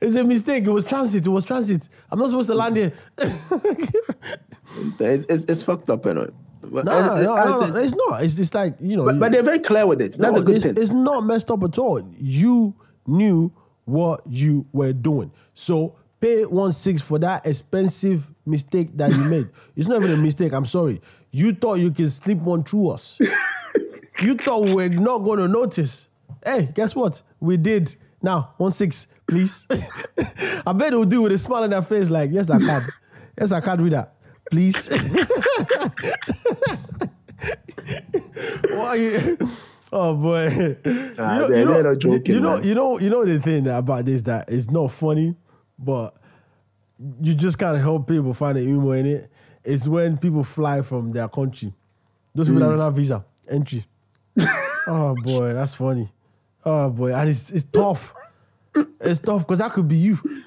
it's 0.00 0.16
a 0.16 0.24
mistake. 0.24 0.66
It 0.66 0.70
was 0.70 0.84
transit. 0.84 1.26
It 1.26 1.30
was 1.30 1.44
transit. 1.44 1.88
I'm 2.10 2.18
not 2.18 2.28
supposed 2.28 2.48
to 2.50 2.54
land 2.54 2.76
here. 2.76 2.92
So 4.96 5.04
it's, 5.04 5.24
it's, 5.26 5.44
it's 5.44 5.62
fucked 5.62 5.88
up, 5.90 6.04
you 6.04 6.14
know. 6.14 6.30
But, 6.70 6.84
no, 6.84 7.00
no, 7.00 7.66
no, 7.66 7.76
it's 7.76 7.94
not. 7.94 8.22
It's 8.22 8.36
just 8.36 8.54
like 8.54 8.76
you 8.80 8.96
know. 8.96 9.04
but, 9.04 9.18
but 9.18 9.32
they're 9.32 9.42
very 9.42 9.58
clear 9.58 9.86
with 9.86 10.00
it. 10.00 10.16
That's 10.16 10.34
no, 10.34 10.40
a 10.40 10.42
good 10.42 10.56
it's, 10.56 10.64
thing. 10.64 10.76
it's 10.76 10.90
not 10.90 11.24
messed 11.24 11.50
up 11.50 11.62
at 11.64 11.78
all. 11.78 12.00
You 12.18 12.74
knew 13.06 13.52
what 13.84 14.22
you 14.26 14.66
were 14.72 14.92
doing, 14.92 15.32
so 15.54 15.96
pay 16.20 16.44
one 16.44 16.72
six 16.72 17.02
for 17.02 17.18
that 17.18 17.46
expensive 17.46 18.30
mistake 18.46 18.96
that 18.96 19.10
you 19.10 19.24
made. 19.24 19.48
It's 19.76 19.88
not 19.88 20.02
even 20.02 20.12
a 20.12 20.22
mistake. 20.22 20.52
I'm 20.52 20.66
sorry. 20.66 21.00
You 21.30 21.54
thought 21.54 21.74
you 21.74 21.90
could 21.90 22.10
slip 22.12 22.38
one 22.38 22.64
through 22.64 22.90
us. 22.90 23.18
you 24.20 24.34
thought 24.34 24.64
we 24.64 24.74
were 24.74 24.88
not 24.88 25.18
going 25.18 25.38
to 25.38 25.48
notice. 25.48 26.08
Hey, 26.44 26.68
guess 26.74 26.94
what? 26.94 27.22
We 27.38 27.56
did. 27.56 27.96
Now 28.22 28.54
one 28.58 28.70
six, 28.70 29.06
please. 29.26 29.66
I 30.66 30.72
bet 30.72 30.90
they'll 30.90 31.04
do 31.04 31.22
with 31.22 31.32
a 31.32 31.38
smile 31.38 31.62
on 31.62 31.70
their 31.70 31.82
face, 31.82 32.10
like 32.10 32.30
yes, 32.30 32.50
I 32.50 32.58
can. 32.58 32.82
yes, 33.38 33.52
I 33.52 33.60
can't 33.60 33.80
read 33.80 33.92
that. 33.94 34.14
Please. 34.50 34.90
Why 38.70 38.94
you? 38.96 39.38
Oh 39.92 40.14
boy! 40.14 40.76
They're- 40.84 41.64
they're 41.82 41.96
joking, 41.96 42.34
You 42.34 42.40
know, 42.40 42.56
you 42.58 42.74
know, 42.74 42.98
you 42.98 43.10
know 43.10 43.24
the 43.24 43.40
thing 43.40 43.66
about 43.66 44.04
this 44.04 44.22
that 44.22 44.48
it's 44.50 44.70
not 44.70 44.90
funny, 44.92 45.34
but 45.78 46.14
you 47.20 47.34
just 47.34 47.58
gotta 47.58 47.78
help 47.78 48.06
people 48.08 48.32
find 48.34 48.56
the 48.56 48.62
humor 48.62 48.96
in 48.96 49.06
it. 49.06 49.30
It's 49.64 49.88
when 49.88 50.16
people 50.18 50.42
fly 50.44 50.82
from 50.82 51.10
their 51.10 51.28
country. 51.28 51.74
Those 52.34 52.46
people 52.48 52.60
that 52.60 52.68
don't 52.70 52.78
have 52.80 52.94
visa 52.94 53.24
entry. 53.48 53.84
oh 54.86 55.14
boy, 55.24 55.52
that's 55.54 55.74
funny. 55.74 56.08
Oh 56.64 56.90
boy, 56.90 57.12
and 57.14 57.28
it's 57.30 57.50
it's 57.50 57.64
tough. 57.64 58.14
It's 59.00 59.18
tough 59.20 59.42
because 59.46 59.58
that 59.58 59.72
could 59.72 59.88
be 59.88 59.96
you. 59.96 60.18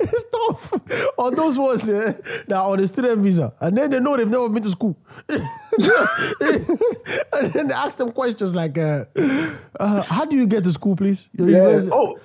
it's 0.00 0.24
tough. 0.32 0.72
On 1.16 1.34
those 1.34 1.56
ones 1.56 1.88
eh, 1.88 2.12
that 2.48 2.56
are 2.56 2.70
on 2.72 2.80
a 2.80 2.86
student 2.88 3.20
visa, 3.20 3.52
and 3.60 3.76
then 3.78 3.90
they 3.90 4.00
know 4.00 4.16
they've 4.16 4.28
never 4.28 4.48
been 4.48 4.62
to 4.64 4.70
school, 4.70 4.96
and 5.28 5.40
then 7.52 7.68
they 7.68 7.74
ask 7.74 7.96
them 7.98 8.10
questions 8.12 8.54
like, 8.54 8.76
uh, 8.76 9.04
uh, 9.78 10.02
"How 10.02 10.24
do 10.24 10.36
you 10.36 10.46
get 10.46 10.64
to 10.64 10.72
school, 10.72 10.96
please?" 10.96 11.26
You- 11.34 11.46
you 11.46 11.56
Yeah. 11.56 11.88
Oh, 11.92 12.18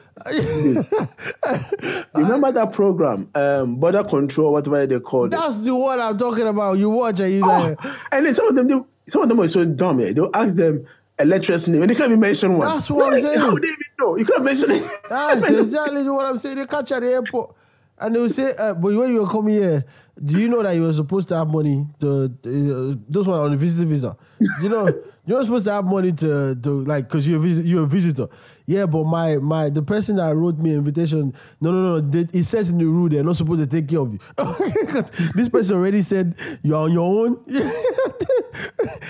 remember 2.16 2.52
that 2.52 2.74
program, 2.74 3.30
um, 3.36 3.76
border 3.76 4.04
control, 4.04 4.52
whatever 4.54 4.86
they 4.86 5.00
called 5.00 5.34
it. 5.34 5.38
that's 5.38 5.58
the 5.58 5.76
one 5.76 6.00
I'm 6.02 6.18
talking 6.18 6.48
about. 6.48 6.78
You 6.80 6.90
watch 6.90 7.20
and 7.20 7.32
you 7.34 7.42
like, 7.42 7.78
Oh, 7.84 7.96
and 8.12 8.26
then 8.26 8.34
some 8.34 8.48
of 8.48 8.56
them, 8.56 8.68
they, 8.68 8.80
some 9.10 9.22
of 9.24 9.30
them 9.30 9.38
were 9.38 9.48
so 9.48 9.64
dumb. 9.64 10.00
Yeah, 10.00 10.12
they'll 10.14 10.32
ask 10.34 10.56
them, 10.56 10.88
a 11.20 11.26
lecturer's 11.26 11.68
name 11.68 11.82
and 11.82 11.90
they 11.90 11.96
can't 11.96 12.10
even 12.10 12.20
mention 12.20 12.58
one. 12.58 12.68
That's 12.68 12.90
what 12.90 13.14
I'm 13.14 13.20
saying. 13.20 13.40
How 13.40 13.52
would 13.52 13.64
they 13.64 13.68
even 13.68 13.86
know? 14.00 14.16
You 14.18 14.26
could 14.26 14.36
have 14.36 14.46
mentioned 14.46 14.74
it. 14.74 14.84
That's 15.10 15.50
exactly 15.50 16.04
what 16.04 16.26
I'm 16.26 16.38
saying. 16.38 16.58
They 16.58 16.66
catch 16.66 16.92
at 16.92 17.02
the 17.02 17.12
airport 17.12 17.56
and 18.00 18.16
they 18.16 18.20
will 18.20 18.30
say, 18.30 18.56
uh, 18.56 18.74
but 18.74 18.94
when 18.94 19.12
you 19.14 19.22
were 19.22 19.28
coming 19.28 19.56
here, 19.56 19.86
do 20.24 20.40
you 20.40 20.50
know 20.50 20.64
that 20.64 20.76
you 20.76 20.84
were 20.84 20.94
supposed 20.94 21.28
to 21.30 21.36
have 21.36 21.48
money 21.48 21.86
to, 22.00 22.26
uh, 22.26 22.96
those 23.08 23.28
one 23.28 23.40
on 23.40 23.52
the 23.52 23.58
visitor 23.58 23.88
visa? 23.88 24.18
You 24.62 24.70
know, 24.70 24.86
you're 25.26 25.38
not 25.38 25.46
supposed 25.46 25.66
to 25.66 25.74
have 25.74 25.86
money 25.86 26.12
to, 26.14 26.56
to 26.56 26.84
like, 26.86 27.08
because 27.08 27.28
you're, 27.28 27.46
you're 27.46 27.84
a 27.84 27.88
visitor. 27.88 28.28
Yeah, 28.70 28.86
but 28.86 29.06
my, 29.06 29.38
my, 29.38 29.70
the 29.70 29.82
person 29.82 30.18
that 30.18 30.36
wrote 30.36 30.58
me 30.58 30.76
invitation, 30.76 31.34
no, 31.62 31.72
no, 31.72 31.82
no, 31.82 32.02
they, 32.02 32.28
it 32.38 32.44
says 32.44 32.70
in 32.70 32.78
the 32.78 32.86
rule 32.86 33.08
they're 33.08 33.24
not 33.24 33.38
supposed 33.38 33.62
to 33.62 33.68
take 33.68 33.88
care 33.88 34.02
of 34.02 34.12
you. 34.12 34.20
Because 34.82 35.10
this 35.34 35.48
person 35.48 35.78
already 35.78 36.02
said 36.02 36.36
you're 36.64 36.78
on 36.78 36.92
your 36.92 37.28
own. 37.28 37.40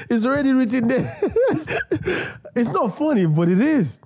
it's 0.09 0.25
already 0.25 0.53
written 0.53 0.87
there. 0.87 1.17
it's 2.55 2.69
not 2.69 2.95
funny, 2.95 3.25
but 3.25 3.49
it 3.49 3.59
is. 3.59 3.99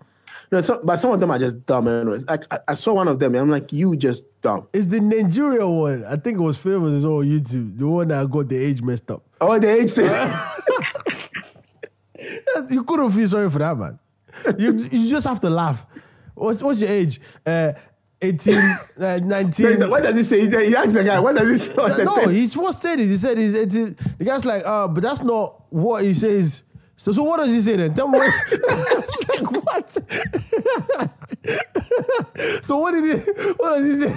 No, 0.54 0.62
so, 0.62 0.80
but 0.84 0.98
some 0.98 1.12
of 1.12 1.20
them 1.20 1.32
are 1.32 1.40
just 1.40 1.66
dumb. 1.66 1.88
Anyways. 1.88 2.26
Like 2.28 2.46
I, 2.54 2.60
I 2.70 2.74
saw 2.74 2.94
one 2.94 3.10
of 3.10 3.20
them, 3.20 3.36
and 3.36 3.42
I'm 3.42 3.50
like, 3.50 3.74
you 3.74 3.98
just 3.98 4.26
dumb. 4.42 4.68
It's 4.72 4.88
the 4.88 5.02
Nigeria 5.02 5.68
one. 5.68 6.06
I 6.06 6.16
think 6.16 6.38
it 6.38 6.42
was 6.42 6.58
famous 6.58 7.04
on 7.04 7.26
YouTube. 7.26 7.78
The 7.78 7.88
one 7.88 8.08
that 8.10 8.30
got 8.30 8.48
the 8.48 8.58
age 8.58 8.82
messed 8.82 9.12
up. 9.12 9.24
Oh, 9.42 9.60
the 9.60 9.70
age 9.70 9.92
thing. 9.92 10.12
You 12.70 12.84
couldn't 12.84 13.12
feel 13.12 13.28
sorry 13.28 13.50
for 13.50 13.60
that, 13.60 13.78
man. 13.78 14.00
You 14.58 14.74
you 14.92 15.10
just 15.10 15.28
have 15.28 15.40
to 15.42 15.50
laugh. 15.50 15.86
What's 16.36 16.62
what's 16.62 16.82
your 16.82 16.90
age? 16.90 17.20
Uh, 17.46 17.74
18, 18.22 18.56
uh, 18.56 19.20
19. 19.24 19.90
what 19.90 20.04
does 20.04 20.16
he 20.16 20.24
say? 20.24 20.42
He 20.68 20.76
asked 20.76 20.94
the 20.94 21.04
guy, 21.04 21.20
what 21.20 21.36
does 21.36 21.50
he 21.50 21.58
say? 21.58 22.04
No, 22.04 22.28
he's 22.28 22.56
what 22.56 22.74
said 22.74 23.00
it. 23.00 23.08
He 23.08 23.18
said 23.18 23.36
he's 23.38 23.56
18. 23.56 23.98
The 24.20 24.26
guy's 24.26 24.46
like, 24.46 24.64
uh, 24.64 24.88
but 24.88 25.02
that's 25.02 25.22
not 25.22 25.74
what 25.74 26.04
he 26.04 26.14
says. 26.14 26.62
So, 26.98 27.12
so 27.12 27.24
what 27.24 27.38
does 27.38 27.52
he 27.52 27.62
say 27.62 27.78
then? 27.78 27.96
Tell 27.96 28.08
me 28.08 28.20
what. 28.20 28.32
It's 29.04 29.28
like, 29.28 29.52
what? 29.52 29.92
so 32.64 32.78
what 32.78 32.92
did 32.92 33.06
he, 33.06 33.14
what 33.54 33.78
does 33.78 33.88
he 33.88 33.96
say? 33.96 34.14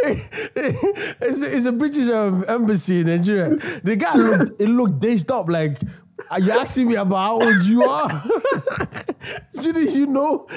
it's, 1.20 1.40
it's 1.42 1.66
a 1.66 1.72
British 1.72 2.08
um, 2.08 2.44
embassy 2.48 3.00
in 3.00 3.06
Nigeria. 3.06 3.50
The 3.84 3.94
guy 3.96 4.14
looked, 4.14 4.60
it 4.60 4.68
looked 4.68 4.98
dazed 4.98 5.30
up 5.30 5.48
like, 5.48 5.78
are 6.30 6.40
you 6.40 6.52
asking 6.52 6.88
me 6.88 6.94
about 6.96 7.16
how 7.16 7.42
old 7.42 7.64
you 7.64 7.82
are? 7.84 8.10
Shouldn't 9.60 9.90
you 9.90 10.06
know? 10.06 10.46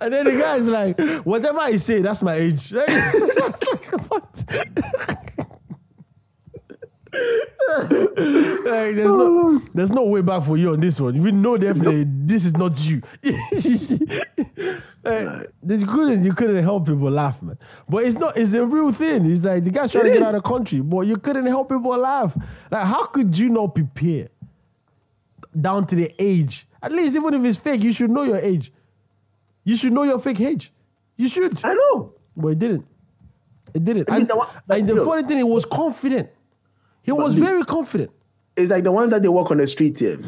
And 0.00 0.14
then 0.14 0.24
the 0.24 0.38
guy's 0.38 0.68
like, 0.68 0.98
whatever 1.24 1.58
I 1.58 1.76
say, 1.76 2.00
that's 2.00 2.22
my 2.22 2.34
age. 2.34 2.72
Right? 2.72 2.88
like, 2.88 4.10
what? 4.10 4.44
Like, 7.12 8.94
there's 8.96 9.12
no 9.12 9.26
oh, 9.40 9.62
there's 9.74 9.90
no 9.90 10.04
way 10.04 10.22
back 10.22 10.42
for 10.42 10.56
you 10.56 10.72
on 10.72 10.80
this 10.80 11.00
one. 11.00 11.20
We 11.22 11.32
know 11.32 11.56
definitely 11.56 12.04
this 12.06 12.44
is 12.44 12.52
not 12.56 12.78
you. 12.88 13.02
Like, 15.04 15.48
you 15.66 15.86
couldn't 15.86 16.24
you 16.24 16.32
couldn't 16.34 16.62
help 16.62 16.86
people 16.86 17.10
laugh, 17.10 17.40
man. 17.40 17.56
But 17.88 18.04
it's 18.04 18.16
not 18.16 18.36
it's 18.36 18.52
a 18.52 18.64
real 18.66 18.92
thing. 18.92 19.30
It's 19.30 19.42
like 19.42 19.64
the 19.64 19.70
guy's 19.70 19.92
trying 19.92 20.04
It 20.06 20.08
to 20.08 20.12
get 20.14 20.22
is. 20.22 20.28
out 20.28 20.34
of 20.34 20.42
the 20.42 20.48
country, 20.48 20.80
but 20.80 21.00
you 21.02 21.16
couldn't 21.16 21.46
help 21.46 21.70
people 21.70 21.96
laugh. 21.96 22.36
Like, 22.70 22.84
how 22.84 23.06
could 23.06 23.36
you 23.38 23.48
not 23.48 23.74
prepare 23.74 24.28
down 25.58 25.86
to 25.86 25.94
the 25.96 26.12
age? 26.18 26.66
At 26.82 26.92
least 26.92 27.16
even 27.16 27.32
if 27.34 27.44
it's 27.44 27.56
fake, 27.58 27.82
you 27.82 27.92
should 27.92 28.10
know 28.10 28.24
your 28.24 28.36
age. 28.38 28.70
You 29.64 29.76
should 29.76 29.92
know 29.92 30.02
your 30.02 30.18
fake 30.18 30.40
age. 30.40 30.72
You 31.16 31.28
should. 31.28 31.58
I 31.64 31.72
know. 31.74 32.12
But 32.36 32.48
it 32.48 32.58
didn't. 32.58 32.86
It 33.72 33.84
didn't. 33.84 34.10
I 34.10 34.14
mean, 34.14 34.20
and, 34.22 34.28
the 34.30 34.36
one- 34.36 34.48
and 34.68 34.88
the 34.88 35.04
funny 35.04 35.22
thing, 35.26 35.38
he 35.38 35.44
was 35.44 35.64
confident. 35.64 36.28
He 37.08 37.12
was 37.12 37.36
look. 37.36 37.48
very 37.48 37.64
confident. 37.64 38.10
It's 38.56 38.70
like 38.70 38.84
the 38.84 38.92
ones 38.92 39.10
that 39.10 39.22
they 39.22 39.28
walk 39.28 39.50
on 39.50 39.58
the 39.58 39.66
street 39.66 39.98
here, 39.98 40.18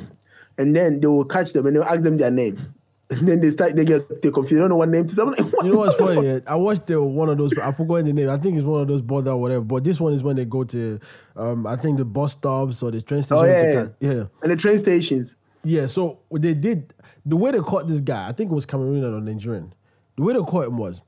and 0.59 0.75
then 0.75 1.01
they 1.01 1.07
will 1.07 1.25
catch 1.25 1.53
them 1.53 1.67
and 1.67 1.77
they'll 1.77 1.83
ask 1.85 2.03
them 2.03 2.17
their 2.17 2.31
name, 2.31 2.75
and 3.11 3.27
then 3.27 3.41
they 3.41 3.51
start 3.51 3.75
they 3.77 3.85
get 3.85 4.23
they 4.23 4.31
confused. 4.31 4.55
They 4.57 4.59
don't 4.61 4.69
know 4.71 4.77
what 4.77 4.89
name 4.89 5.07
to 5.07 5.15
say. 5.15 5.23
Like, 5.23 5.39
You 5.63 5.73
know 5.73 5.79
what's 5.79 5.97
the 5.97 6.07
funny? 6.07 6.27
yeah? 6.27 6.39
I 6.47 6.55
watched 6.55 6.87
the, 6.87 7.03
one 7.03 7.29
of 7.29 7.39
those. 7.39 7.53
I 7.59 7.73
forgot 7.73 8.05
the 8.05 8.13
name. 8.13 8.31
I 8.31 8.37
think 8.37 8.57
it's 8.57 8.65
one 8.65 8.81
of 8.83 8.89
those 8.89 9.03
border 9.03 9.31
or 9.33 9.37
whatever. 9.41 9.65
But 9.65 9.85
this 9.85 10.01
one 10.01 10.13
is 10.13 10.23
when 10.23 10.37
they 10.37 10.45
go 10.45 10.65
to, 10.65 11.01
um, 11.37 11.67
I 11.67 11.77
think 11.77 11.99
the 11.99 12.05
bus 12.05 12.33
stops 12.33 12.83
or 12.83 12.91
the 12.91 13.03
train 13.03 13.23
station. 13.23 13.43
Oh 13.43 13.47
yeah, 13.47 13.73
yeah. 13.73 14.13
yeah, 14.13 14.25
And 14.43 14.53
the 14.53 14.57
train 14.57 14.79
stations. 14.79 15.35
yeah. 15.65 15.87
So 15.89 16.21
they 16.31 16.55
did 16.55 16.95
the 17.27 17.37
way 17.37 17.51
they 17.51 17.59
caught 17.61 17.89
this 17.89 18.01
guy. 18.01 18.29
I 18.29 18.33
think 18.33 18.51
it 18.53 18.55
was 18.55 18.65
Cameroonian 18.65 19.17
or 19.17 19.21
Nigerian. 19.21 19.75
The 20.17 20.23
way 20.23 20.35
they 20.35 20.41
caught 20.41 20.67
him 20.67 20.79
was 20.79 21.03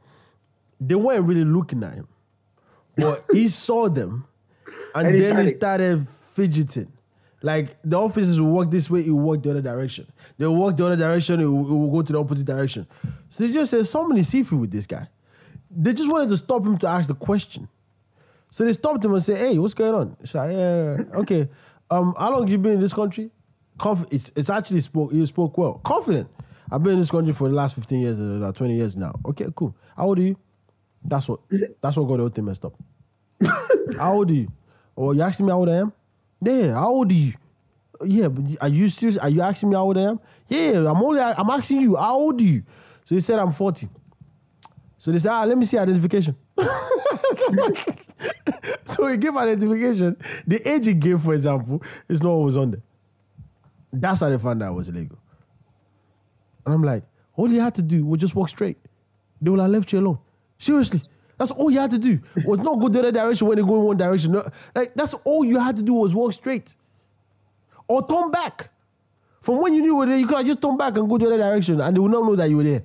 they 0.81 0.97
weren't 0.97 1.25
really 1.25 1.45
looking 1.45 1.85
at 1.85 1.95
him, 1.95 2.09
but 2.97 3.23
he 3.33 3.47
saw 3.67 3.89
them, 3.89 4.27
and, 4.95 5.07
And 5.07 5.15
he 5.15 5.21
then 5.23 5.31
he 5.31 5.37
panicked. 5.37 5.57
started 5.59 6.09
fidgeting. 6.09 6.93
Like 7.45 7.77
the 7.83 7.99
officers 7.99 8.41
will 8.41 8.51
walk 8.51 8.71
this 8.71 8.89
way, 8.89 9.03
he 9.03 9.11
will 9.11 9.21
walk 9.21 9.43
the 9.43 9.51
other 9.51 9.63
direction. 9.63 10.07
They 10.39 10.47
will 10.47 10.57
walk 10.57 10.77
the 10.77 10.87
other 10.87 10.97
direction, 10.97 11.41
he 11.41 11.47
will, 11.47 11.65
will 11.65 11.91
go 11.91 12.03
to 12.03 12.13
the 12.13 12.19
opposite 12.21 12.45
direction. 12.47 12.87
So 13.29 13.45
they 13.47 13.53
just 13.53 13.71
said, 13.73 13.87
somebody 13.87 14.23
seafood 14.23 14.61
with 14.61 14.71
this 14.71 14.87
guy. 14.87 15.09
They 15.71 15.93
just 15.93 16.09
wanted 16.11 16.29
to 16.29 16.37
stop 16.37 16.65
him 16.65 16.79
to 16.79 16.87
ask 16.89 17.09
the 17.09 17.15
question. 17.15 17.69
So 18.51 18.65
they 18.65 18.73
stopped 18.75 19.03
him 19.05 19.15
and 19.15 19.23
said, 19.23 19.39
"Hey, 19.39 19.57
what's 19.59 19.73
going 19.73 19.95
on?" 19.95 20.17
He's 20.21 20.35
like, 20.35 20.53
"Yeah, 20.53 20.99
okay. 21.15 21.49
Um, 21.91 22.15
how 22.19 22.31
long 22.33 22.47
you 22.49 22.59
been 22.59 22.75
in 22.75 22.81
this 22.81 22.93
country?" 22.93 23.31
Conf- 23.79 24.07
it's, 24.13 24.31
it's 24.37 24.51
actually 24.51 24.83
spoke. 24.83 25.11
He 25.11 25.25
spoke 25.25 25.57
well, 25.57 25.81
confident. 25.83 26.29
I've 26.71 26.83
been 26.83 26.93
in 26.93 26.99
this 26.99 27.11
country 27.11 27.33
for 27.33 27.49
the 27.49 27.55
last 27.55 27.75
fifteen 27.75 28.01
years, 28.01 28.21
uh, 28.21 28.53
twenty 28.53 28.77
years 28.77 28.95
now. 28.95 29.19
Okay, 29.25 29.47
cool. 29.57 29.75
How 29.97 30.05
old 30.09 30.19
are 30.19 30.23
you? 30.23 30.37
That's 31.03 31.27
what. 31.27 31.41
That's 31.81 31.97
what 31.97 32.05
got 32.05 32.17
the 32.19 32.23
whole 32.25 32.29
thing 32.29 32.45
messed 32.45 32.67
up. 32.67 32.75
how 33.99 34.13
old 34.17 34.31
are 34.31 34.35
you? 34.35 34.49
Oh, 34.97 35.13
you 35.13 35.23
asking 35.23 35.47
me 35.47 35.53
how 35.53 35.59
old 35.59 35.69
I 35.69 35.77
am? 35.77 35.93
Yeah. 36.41 36.73
How 36.73 36.89
old 36.91 37.11
are 37.11 37.15
you? 37.15 37.33
Yeah, 38.05 38.29
but 38.29 38.45
are 38.61 38.69
you 38.69 38.89
serious? 38.89 39.17
Are 39.17 39.29
you 39.29 39.43
asking 39.43 39.71
me 39.71 39.77
how 39.77 39.85
old 39.85 39.97
I 39.97 40.03
am? 40.03 40.21
Yeah, 40.49 40.91
I'm 40.91 41.03
only. 41.03 41.21
I'm 41.21 41.49
asking 41.51 41.81
you 41.81 41.97
how 41.97 42.17
old 42.17 42.41
are 42.41 42.45
you? 42.45 42.63
So 43.05 43.15
he 43.15 43.21
said 43.21 43.39
I'm 43.39 43.53
forty. 43.53 43.89
So 45.03 45.11
they 45.11 45.19
said, 45.19 45.33
ah, 45.33 45.43
let 45.43 45.59
me 45.59 45.65
see 45.65 45.77
identification. 45.77 46.37
so 48.85 49.07
he 49.09 49.17
gave 49.17 49.37
identification. 49.37 50.17
The 50.47 50.61
age 50.65 50.87
he 50.87 50.95
gave, 50.95 51.21
for 51.21 51.35
example, 51.35 51.83
is 52.09 52.23
not 52.23 52.31
what 52.35 52.45
was 52.45 52.57
on 52.57 52.71
there. 52.71 52.83
That's 53.93 54.21
how 54.21 54.31
they 54.31 54.39
found 54.39 54.63
out 54.63 54.71
it 54.71 54.77
was 54.77 54.89
illegal. 54.89 55.19
And 56.65 56.73
I'm 56.73 56.85
like, 56.85 57.03
all 57.35 57.51
you 57.51 57.61
had 57.61 57.75
to 57.75 57.83
do 57.83 58.07
was 58.07 58.21
just 58.21 58.37
walk 58.37 58.49
straight. 58.49 58.79
They 59.41 59.51
would 59.51 59.59
have 59.59 59.71
left 59.71 59.93
you 59.93 59.99
alone. 59.99 60.19
Seriously. 60.57 61.03
That's 61.39 61.51
all 61.51 61.71
you 61.71 61.81
had 61.81 61.91
to 61.91 61.99
do. 61.99 62.21
Was 62.45 62.61
not 62.61 62.81
go 62.81 62.89
the 62.89 63.01
other 63.01 63.13
direction 63.13 63.49
when 63.49 63.57
they 63.57 63.65
go 63.65 63.81
in 63.81 63.87
one 63.87 63.97
direction. 63.97 64.33
No, 64.33 64.49
like 64.75 64.95
that's 64.95 65.15
all 65.25 65.45
you 65.45 65.59
had 65.59 65.77
to 65.77 65.83
do 65.83 65.95
was 65.95 66.15
walk 66.15 66.33
straight. 66.33 66.75
Or 67.89 68.07
turn 68.07 68.31
back. 68.31 68.71
From 69.41 69.61
when 69.61 69.75
you 69.75 69.81
knew 69.81 69.89
you 69.89 69.97
were 69.97 70.07
there, 70.07 70.17
you 70.17 70.27
could 70.27 70.39
have 70.39 70.47
just 70.47 70.63
turned 70.63 70.79
back 70.79 70.97
and 70.97 71.09
go 71.09 71.19
the 71.19 71.27
other 71.27 71.39
direction 71.39 71.81
and 71.81 71.97
they 71.97 72.01
would 72.01 72.13
not 72.13 72.23
know 72.25 72.37
that 72.37 72.49
you 72.49 72.59
were 72.59 72.63
there. 72.63 72.83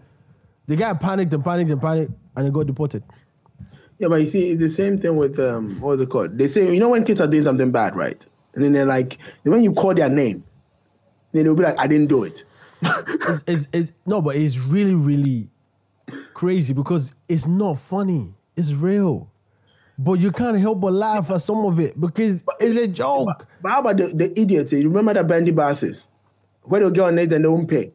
The 0.66 0.76
guy 0.76 0.93
panicked 0.93 1.34
and 1.34 1.43
panicked 1.43 1.70
and 1.70 1.80
panicked 1.80 2.12
and 2.36 2.45
he 2.45 2.52
got 2.52 2.66
deported. 2.66 3.04
Yeah, 4.00 4.08
but 4.10 4.22
you 4.22 4.28
see, 4.28 4.52
it's 4.52 4.62
the 4.62 4.70
same 4.70 5.00
thing 5.00 5.16
with 5.16 5.39
um, 5.39 5.80
what's 5.82 6.02
it 6.02 6.10
called? 6.10 6.38
They 6.38 6.48
say 6.48 6.74
you 6.74 6.80
know 6.80 6.89
when 6.89 7.04
kids 7.04 7.22
are 7.22 7.28
doing 7.28 7.43
something 7.43 7.72
bad, 7.72 7.95
right? 7.95 8.26
And 8.56 8.64
then 8.64 8.74
they're 8.74 8.86
like, 8.86 9.20
when 9.43 9.64
you 9.64 9.74
call 9.74 9.93
their 9.93 10.10
name, 10.10 10.43
then 11.32 11.43
they'll 11.43 11.56
be 11.56 11.62
like, 11.62 11.80
I 11.80 11.86
didn't 11.86 12.08
do 12.08 12.24
it. 12.24 12.43
it's, 12.82 13.43
it's, 13.45 13.68
it's 13.72 13.91
no, 14.06 14.22
but 14.22 14.36
it's 14.36 14.58
really, 14.58 14.95
really 14.95 15.50
crazy 16.34 16.74
because 16.74 17.14
it's 17.28 17.45
not 17.48 17.78
funny. 17.78 18.34
It's 18.58 18.74
real. 18.74 19.30
But 19.99 20.14
you 20.14 20.32
can't 20.32 20.60
help 20.60 20.82
but 20.82 20.93
laugh 20.93 21.32
at 21.32 21.41
some 21.41 21.66
of 21.66 21.80
it 21.80 21.99
because 21.99 22.43
it's 22.60 22.76
a 22.76 22.88
joke. 22.88 23.47
But 23.62 23.70
how 23.70 23.80
about 23.80 23.97
the, 23.97 24.08
the 24.08 24.39
idiots? 24.39 24.72
You 24.74 24.89
remember 24.89 25.14
the 25.14 25.24
bendy 25.24 25.51
buses 25.51 26.08
where 26.64 26.82
they'll 26.82 26.91
get 26.91 27.05
on 27.05 27.18
it 27.20 27.32
and 27.34 27.43
they 27.43 27.47
won't 27.47 27.70
pay, 27.70 27.93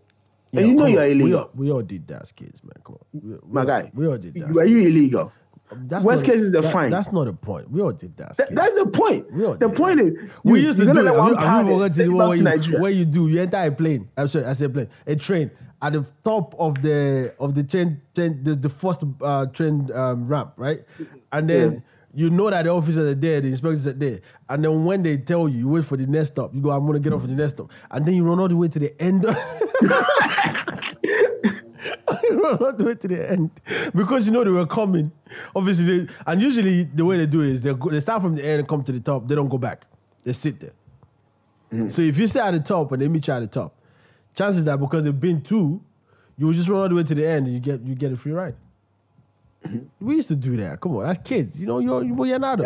Yeah, 0.52 0.60
and 0.62 0.70
you 0.70 0.74
know 0.76 0.86
you're 0.86 1.02
on. 1.02 1.06
We 1.08 1.12
illegal, 1.12 1.38
all, 1.40 1.50
we 1.54 1.70
all 1.70 1.82
did 1.82 2.08
that 2.08 2.22
as 2.22 2.32
kids, 2.32 2.62
man. 2.64 2.72
Come 2.84 2.96
on. 2.96 3.20
We, 3.20 3.34
we 3.34 3.38
my 3.52 3.60
all- 3.60 3.66
guy. 3.66 3.90
We 3.94 4.06
all 4.08 4.18
did 4.18 4.34
that. 4.34 4.50
Were 4.50 4.64
you 4.64 4.78
illegal? 4.88 5.32
That's 5.74 6.04
Worst 6.04 6.26
case 6.26 6.36
is 6.42 6.50
the 6.52 6.60
that- 6.60 6.72
fine. 6.72 6.90
That's 6.90 7.12
not 7.12 7.24
the 7.24 7.32
point. 7.34 7.70
We 7.70 7.80
all 7.80 7.92
did 7.92 8.16
that. 8.16 8.36
Th- 8.36 8.48
that's 8.50 8.74
the 8.82 8.86
point. 8.90 9.32
We 9.32 9.44
all 9.44 9.54
The 9.54 9.68
point 9.68 9.98
that. 9.98 10.06
is, 10.06 10.30
we 10.42 10.60
you- 10.60 10.66
used 10.66 10.78
to 10.78 10.84
do 10.86 10.90
it. 10.90 10.94
let 11.04 11.14
Have 11.16 11.28
you, 11.28 11.34
have 11.36 11.44
pound 11.44 11.66
you 11.68 11.72
it, 11.72 11.76
forgotten 11.76 11.96
take 11.96 12.06
the 12.06 12.12
it 12.12 12.14
one 12.14 12.44
back 12.44 12.54
where 12.54 12.66
you, 12.72 12.82
where 12.82 12.90
you 12.90 13.04
do 13.04 13.28
you 13.28 13.40
enter 13.42 13.56
a 13.58 13.70
plane? 13.70 14.08
I'm 14.16 14.26
sorry, 14.28 14.44
I 14.46 14.52
said 14.54 14.72
plane. 14.74 14.88
A 15.06 15.14
train 15.16 15.50
at 15.82 15.92
the 15.94 16.06
top 16.24 16.54
of 16.58 16.80
the 16.80 17.34
of 17.40 17.54
the 17.54 17.64
train, 17.64 18.00
train 18.14 18.42
the, 18.44 18.54
the 18.54 18.68
first 18.68 19.02
uh, 19.20 19.46
train 19.46 19.90
um, 19.92 20.28
ramp, 20.28 20.52
right? 20.56 20.84
And 21.32 21.50
then 21.50 21.72
Yeah. 21.72 21.80
you 22.14 22.30
know 22.30 22.48
that 22.50 22.62
the 22.62 22.70
officers 22.70 23.12
are 23.12 23.14
there, 23.18 23.40
the 23.40 23.48
inspectors 23.48 23.86
are 23.86 23.92
there, 23.92 24.20
and 24.48 24.64
then 24.64 24.84
when 24.84 25.02
they 25.02 25.16
tell 25.16 25.48
you, 25.48 25.58
you 25.58 25.68
wait 25.68 25.84
for 25.84 25.96
the 25.96 26.06
next 26.06 26.28
stop. 26.28 26.54
You 26.54 26.60
go, 26.60 26.70
I'm 26.70 26.86
gonna 26.86 27.00
get 27.00 27.12
off 27.12 27.22
at 27.24 27.28
the 27.30 27.34
next 27.34 27.54
stop, 27.54 27.70
and 27.90 28.06
then 28.06 28.14
you 28.14 28.24
run 28.24 28.38
all 28.38 28.48
the 28.48 28.56
way 28.56 28.68
to 28.68 28.78
the 28.78 29.02
end. 29.02 29.24
you 32.22 32.42
run 32.42 32.58
all 32.58 32.72
the 32.72 32.84
way 32.84 32.94
to 32.94 33.08
the 33.08 33.30
end 33.30 33.50
because 33.94 34.26
you 34.26 34.32
know 34.32 34.44
they 34.44 34.50
were 34.50 34.66
coming. 34.66 35.10
Obviously, 35.56 35.84
they, 36.04 36.12
and 36.26 36.40
usually 36.42 36.84
the 36.84 37.04
way 37.04 37.16
they 37.16 37.26
do 37.26 37.40
it 37.40 37.48
is 37.48 37.60
they 37.62 37.74
go, 37.74 37.90
they 37.90 38.00
start 38.00 38.22
from 38.22 38.34
the 38.34 38.44
end 38.46 38.60
and 38.60 38.68
come 38.68 38.82
to 38.84 38.92
the 38.92 39.00
top. 39.00 39.26
They 39.26 39.34
don't 39.34 39.48
go 39.48 39.58
back. 39.58 39.84
They 40.22 40.32
sit 40.32 40.60
there. 40.60 40.72
So 41.90 42.02
if 42.02 42.18
you 42.18 42.26
stay 42.26 42.40
at 42.40 42.50
the 42.50 42.60
top 42.60 42.92
and 42.92 43.00
they 43.00 43.08
meet 43.08 43.26
you 43.26 43.32
at 43.32 43.40
the 43.40 43.46
top, 43.46 43.74
chances 44.34 44.64
that 44.64 44.78
because 44.80 45.04
they've 45.04 45.18
been 45.20 45.40
two, 45.42 45.80
you 46.38 46.52
just 46.52 46.68
run 46.68 46.80
all 46.82 46.88
the 46.88 46.94
way 46.94 47.02
to 47.04 47.14
the 47.14 47.26
end 47.26 47.46
and 47.46 47.54
you 47.54 47.60
get 47.60 47.80
you 47.82 47.94
get 47.94 48.12
a 48.12 48.16
free 48.16 48.32
ride. 48.32 48.54
We 50.00 50.16
used 50.16 50.28
to 50.28 50.36
do 50.36 50.56
that. 50.56 50.80
Come 50.80 50.96
on, 50.96 51.06
as 51.06 51.18
kids. 51.18 51.60
You 51.60 51.66
know, 51.66 51.78
you're 51.78 52.02
you're 52.04 52.38
not. 52.38 52.60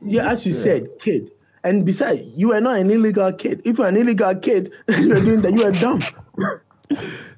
Yeah, 0.00 0.30
as 0.30 0.44
you 0.44 0.52
said, 0.52 0.88
kid. 1.00 1.32
And 1.64 1.84
besides, 1.84 2.22
you 2.36 2.52
are 2.52 2.60
not 2.60 2.78
an 2.78 2.90
illegal 2.90 3.32
kid. 3.32 3.62
If 3.64 3.78
you're 3.78 3.88
an 3.88 3.96
illegal 3.96 4.34
kid, 4.36 4.72
you're 4.88 5.20
doing 5.20 5.40
that, 5.42 5.52
you 5.52 5.64
are 5.64 5.72
dumb. 5.72 6.00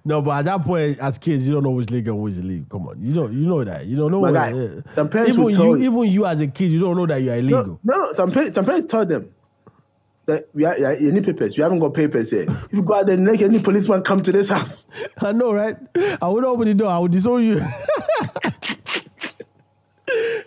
No, 0.02 0.22
but 0.22 0.30
at 0.38 0.44
that 0.46 0.64
point, 0.64 0.98
as 0.98 1.18
kids, 1.18 1.46
you 1.46 1.52
don't 1.52 1.62
know 1.62 1.70
which 1.70 1.90
legal 1.90 2.14
and 2.14 2.22
which 2.22 2.38
illegal. 2.38 2.66
Come 2.70 2.88
on, 2.88 3.02
you 3.02 3.12
don't. 3.12 3.32
You 3.34 3.46
know 3.46 3.62
that. 3.62 3.84
You 3.84 3.96
don't 3.96 4.10
know. 4.10 4.20
What- 4.20 4.32
yeah. 4.32 4.80
some 4.94 5.10
parents 5.10 5.36
even 5.36 5.50
you, 5.50 5.76
you- 5.76 5.76
even 5.76 6.04
you 6.12 6.24
as 6.24 6.40
a 6.40 6.46
kid, 6.46 6.70
you 6.72 6.80
don't 6.80 6.96
know 6.96 7.04
that 7.06 7.20
you 7.20 7.30
are 7.30 7.36
illegal. 7.36 7.78
No, 7.84 7.96
no, 7.98 8.12
some 8.14 8.30
parents, 8.30 8.54
some 8.54 8.64
parents 8.64 8.90
told 8.90 9.10
them 9.10 9.30
that 10.26 10.44
we 10.54 10.64
are, 10.64 10.76
yeah, 10.78 10.92
you 10.92 11.10
need 11.12 11.24
papers. 11.24 11.56
You 11.56 11.62
haven't 11.62 11.78
got 11.80 11.94
papers 11.94 12.32
yet. 12.32 12.48
If 12.48 12.72
you 12.72 12.82
go 12.82 12.94
out 12.94 13.06
there 13.06 13.16
and 13.16 13.24
make 13.24 13.42
any 13.42 13.58
policeman 13.58 14.02
come 14.02 14.22
to 14.22 14.32
this 14.32 14.48
house, 14.48 14.86
I 15.20 15.32
know, 15.32 15.52
right? 15.52 15.76
I 16.22 16.28
would 16.28 16.44
open 16.44 16.66
the 16.68 16.74
door. 16.74 16.88
I 16.90 16.98
would 16.98 17.10
disown 17.12 17.42
you. 17.44 17.54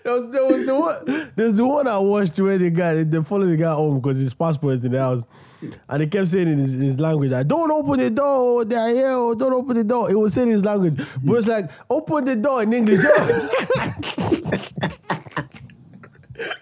there, 0.04 0.14
was, 0.22 0.32
there 0.32 0.46
was 0.46 0.66
the 0.66 0.76
one. 0.76 1.32
There's 1.36 1.54
the 1.54 1.66
one 1.66 1.88
I 1.88 1.98
watched 1.98 2.40
where 2.40 2.58
the 2.58 2.70
guy 2.70 3.04
they 3.04 3.22
followed 3.24 3.48
the 3.48 3.58
guy 3.58 3.74
home 3.74 4.00
because 4.00 4.18
his 4.20 4.34
passport 4.34 4.76
is 4.76 4.86
in 4.86 4.92
the 4.92 5.00
house, 5.00 5.24
and 5.90 6.02
he 6.04 6.08
kept 6.08 6.28
saying 6.30 6.48
in 6.50 6.58
his, 6.60 6.74
his 6.74 7.00
language, 7.00 7.32
"I 7.32 7.44
don't 7.44 7.72
open 7.72 8.00
the 8.00 8.10
door. 8.10 8.62
Oh, 8.62 8.64
They're 8.64 8.90
here. 8.90 9.08
oh, 9.12 9.34
Don't 9.34 9.54
open 9.54 9.76
the 9.78 9.84
door." 9.84 10.10
It 10.12 10.16
was 10.16 10.34
saying 10.34 10.48
in 10.50 10.54
his 10.54 10.64
language, 10.66 11.02
but 11.24 11.36
it's 11.36 11.48
like, 11.48 11.70
"Open 11.90 12.26
the 12.26 12.36
door" 12.36 12.62
in 12.64 12.74
English. 12.74 13.00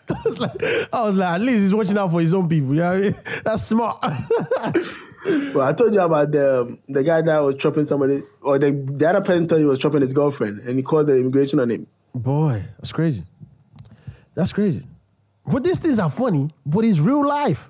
I 0.10 0.22
was 0.26 0.38
like, 0.40 0.62
I 1.02 1.08
was 1.10 1.18
like, 1.18 1.30
at 1.30 1.42
least 1.42 1.60
he's 1.60 1.74
watching 1.74 1.98
out 1.98 2.12
for 2.12 2.22
his 2.22 2.34
own 2.34 2.48
people. 2.48 2.74
You 2.74 2.82
know 2.82 2.92
I 2.92 3.00
mean? 3.00 3.16
That's 3.44 3.64
smart. 3.64 3.98
well, 5.54 5.62
I 5.62 5.74
told 5.74 5.94
you 5.94 6.02
about 6.02 6.32
the 6.32 6.62
um, 6.62 6.80
the 6.88 7.04
guy 7.04 7.22
that 7.22 7.40
was 7.40 7.56
chopping 7.56 7.86
somebody, 7.86 8.24
or 8.42 8.60
the, 8.60 8.72
the 8.72 9.10
other 9.10 9.22
person 9.22 9.48
told 9.48 9.60
you 9.60 9.68
he 9.68 9.70
was 9.70 9.80
chopping 9.80 10.02
his 10.02 10.14
girlfriend, 10.14 10.60
and 10.62 10.78
he 10.78 10.84
called 10.84 11.08
the 11.08 11.18
immigration 11.18 11.60
on 11.60 11.70
him. 11.70 11.88
Boy, 12.14 12.64
that's 12.78 12.92
crazy. 12.92 13.24
That's 14.34 14.54
crazy. 14.54 14.86
But 15.46 15.64
these 15.64 15.80
things 15.80 16.00
are 16.00 16.10
funny, 16.10 16.50
but 16.66 16.86
it's 16.86 17.00
real 17.00 17.26
life. 17.26 17.70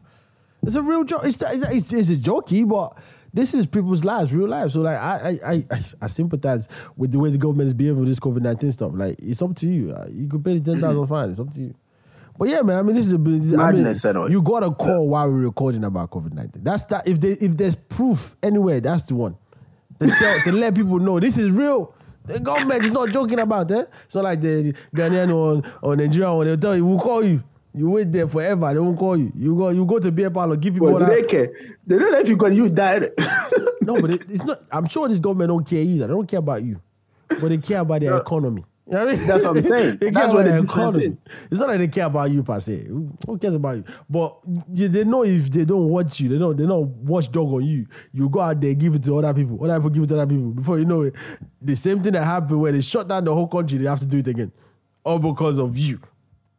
It's 0.63 0.75
a 0.75 0.81
real 0.81 1.03
joke. 1.03 1.21
It's, 1.23 1.41
it's, 1.41 1.91
it's 1.91 2.09
a 2.09 2.15
jokey, 2.15 2.67
but 2.67 2.97
this 3.33 3.53
is 3.53 3.65
people's 3.65 4.03
lives, 4.03 4.33
real 4.33 4.47
life. 4.47 4.71
So 4.71 4.81
like, 4.81 4.97
I 4.97 5.39
I, 5.43 5.65
I, 5.71 5.81
I, 6.01 6.07
sympathize 6.07 6.67
with 6.97 7.11
the 7.11 7.19
way 7.19 7.31
the 7.31 7.37
government 7.37 7.67
is 7.67 7.73
behaving 7.73 7.99
with 7.99 8.09
this 8.09 8.19
COVID 8.19 8.41
nineteen 8.41 8.71
stuff. 8.71 8.91
Like, 8.93 9.17
it's 9.19 9.41
up 9.41 9.55
to 9.57 9.67
you. 9.67 9.91
Uh, 9.91 10.07
You 10.11 10.27
could 10.27 10.43
pay 10.43 10.59
the 10.59 10.71
ten 10.71 10.81
thousand 10.81 11.07
fine. 11.07 11.29
It's 11.29 11.39
up 11.39 11.51
to 11.53 11.61
you. 11.61 11.73
But 12.37 12.49
yeah, 12.49 12.61
man. 12.61 12.77
I 12.77 12.81
mean, 12.81 12.95
this 12.95 13.05
is 13.05 13.13
a 13.13 13.17
this- 13.17 13.53
I 13.57 13.71
mean, 13.71 13.83
Madness. 13.83 14.03
You 14.03 14.41
got 14.41 14.63
a 14.63 14.71
call 14.71 15.07
while 15.09 15.29
we're 15.29 15.37
recording 15.37 15.83
about 15.83 16.09
COVID 16.11 16.33
nineteen. 16.33 16.63
That's 16.63 16.83
that. 16.85 17.07
If 17.07 17.19
they 17.21 17.31
if 17.33 17.55
there's 17.57 17.75
proof 17.75 18.35
anywhere, 18.41 18.79
that's 18.81 19.03
the 19.03 19.15
one. 19.15 19.35
To 19.99 20.07
tell 20.09 20.39
to 20.45 20.51
let 20.51 20.73
people 20.73 20.97
know 20.99 21.19
this 21.19 21.37
is 21.37 21.51
real. 21.51 21.93
The 22.25 22.39
government 22.39 22.83
is 22.83 22.91
not 22.91 23.09
joking 23.09 23.39
about 23.39 23.69
it. 23.71 23.89
It's 24.05 24.15
not 24.15 24.23
like 24.23 24.41
the 24.41 24.73
Ghanaian 24.95 25.33
or, 25.35 25.61
or 25.81 25.95
Nigerian 25.95 26.33
one. 26.35 26.47
They'll 26.47 26.57
tell 26.57 26.75
you, 26.75 26.85
we'll 26.85 26.99
call 26.99 27.23
you. 27.23 27.43
You 27.73 27.89
wait 27.89 28.11
there 28.11 28.27
forever. 28.27 28.71
They 28.73 28.79
won't 28.79 28.97
call 28.99 29.17
you. 29.17 29.31
You 29.35 29.55
go, 29.55 29.69
you 29.69 29.85
go 29.85 29.97
to 29.97 30.11
beer 30.11 30.29
parlor, 30.29 30.55
give 30.55 30.73
people. 30.73 30.89
Well, 30.89 30.99
do 30.99 31.05
that- 31.05 31.11
they 31.11 31.23
care? 31.23 31.51
They 31.87 31.97
don't 31.97 32.11
know 32.11 32.19
if 32.19 32.29
you 32.29 32.35
got 32.35 32.53
you 32.53 32.69
died. 32.69 33.05
no, 33.81 33.99
but 33.99 34.09
it, 34.15 34.29
it's 34.29 34.43
not. 34.43 34.59
I'm 34.71 34.87
sure 34.87 35.07
this 35.07 35.19
government 35.19 35.49
don't 35.49 35.65
care 35.67 35.81
either. 35.81 36.07
They 36.07 36.13
don't 36.13 36.27
care 36.27 36.39
about 36.39 36.63
you, 36.63 36.79
but 37.27 37.49
they 37.49 37.57
care 37.57 37.79
about 37.79 38.01
their 38.01 38.17
economy. 38.17 38.65
You 38.91 38.97
know 38.97 39.05
what 39.05 39.13
I 39.13 39.17
mean? 39.17 39.27
That's 39.27 39.45
what 39.45 39.55
I'm 39.55 39.61
saying. 39.61 39.97
they 40.01 40.09
That's 40.09 40.33
what 40.33 40.43
the 40.43 40.61
difference 40.61 40.95
is. 40.97 41.21
It's 41.49 41.59
not 41.61 41.69
like 41.69 41.79
they 41.79 41.87
care 41.87 42.07
about 42.07 42.29
you 42.29 42.43
per 42.43 42.59
se. 42.59 42.87
Who 42.87 43.37
cares 43.39 43.55
about 43.55 43.77
you? 43.77 43.85
But 44.09 44.37
you, 44.73 44.89
they 44.89 45.05
know 45.05 45.23
if 45.23 45.49
they 45.49 45.63
don't 45.63 45.87
watch 45.87 46.19
you, 46.19 46.27
they 46.27 46.37
don't. 46.37 46.57
They 46.57 46.65
don't 46.65 46.89
watch 46.97 47.31
dog 47.31 47.53
on 47.53 47.63
you. 47.63 47.87
You 48.11 48.27
go 48.27 48.41
out 48.41 48.59
there, 48.59 48.73
give 48.73 48.93
it 48.95 49.03
to 49.05 49.17
other 49.17 49.33
people. 49.33 49.63
Other 49.63 49.75
people 49.75 49.89
give 49.91 50.03
it 50.03 50.07
to 50.07 50.19
other 50.19 50.27
people. 50.27 50.49
Before 50.51 50.77
you 50.77 50.83
know 50.83 51.03
it, 51.03 51.15
the 51.61 51.75
same 51.77 52.03
thing 52.03 52.11
that 52.11 52.25
happened 52.25 52.59
when 52.59 52.73
they 52.73 52.81
shut 52.81 53.07
down 53.07 53.23
the 53.23 53.33
whole 53.33 53.47
country, 53.47 53.77
they 53.77 53.87
have 53.87 54.01
to 54.01 54.05
do 54.05 54.17
it 54.17 54.27
again, 54.27 54.51
all 55.05 55.19
because 55.19 55.57
of 55.57 55.77
you. 55.77 56.01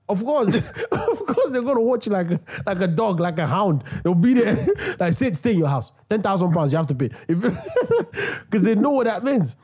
Of 0.08 0.24
course, 0.24 0.48
of 0.90 1.26
course, 1.26 1.50
they're 1.50 1.60
gonna 1.60 1.82
watch 1.82 2.06
you 2.06 2.12
like 2.12 2.30
a, 2.30 2.40
like 2.64 2.80
a 2.80 2.86
dog, 2.86 3.20
like 3.20 3.38
a 3.40 3.46
hound. 3.46 3.84
They'll 4.04 4.14
be 4.14 4.32
there, 4.32 4.68
like 4.98 5.12
stay, 5.12 5.34
stay 5.34 5.52
in 5.52 5.58
your 5.58 5.68
house. 5.68 5.92
Ten 6.08 6.22
thousand 6.22 6.50
pounds 6.52 6.72
you 6.72 6.78
have 6.78 6.86
to 6.86 6.94
pay, 6.94 7.10
because 7.26 8.62
they 8.62 8.74
know 8.74 8.90
what 8.90 9.04
that 9.04 9.22
means. 9.22 9.56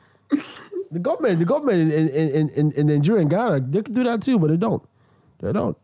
The 0.90 0.98
government, 0.98 1.38
the 1.38 1.44
government 1.44 1.92
in 1.92 2.08
in, 2.08 2.48
in, 2.50 2.72
in 2.72 2.86
Nigeria 2.86 3.20
and 3.22 3.30
Ghana, 3.30 3.60
they 3.60 3.82
can 3.82 3.94
do 3.94 4.04
that 4.04 4.22
too, 4.22 4.38
but 4.38 4.50
they 4.50 4.56
don't. 4.56 4.82
They 5.40 5.52
don't 5.52 5.76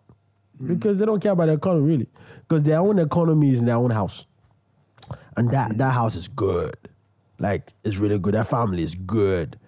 because 0.63 0.99
they 0.99 1.05
don't 1.05 1.21
care 1.21 1.33
about 1.33 1.47
the 1.47 1.53
economy 1.53 1.87
really, 1.87 2.09
because 2.41 2.63
their 2.63 2.81
own 2.81 2.99
economy 2.99 3.51
is 3.51 3.61
in 3.61 3.67
their 3.67 3.77
own 3.77 3.91
house, 3.91 4.27
and 5.37 5.51
that 5.51 5.77
that 5.79 5.91
house 5.93 6.17
is 6.17 6.29
good, 6.29 6.77
like 7.39 7.73
it's 7.85 7.97
really 7.97 8.19
good. 8.19 8.35
That 8.35 8.47
family 8.47 8.83
is 8.83 8.95
good. 8.95 9.59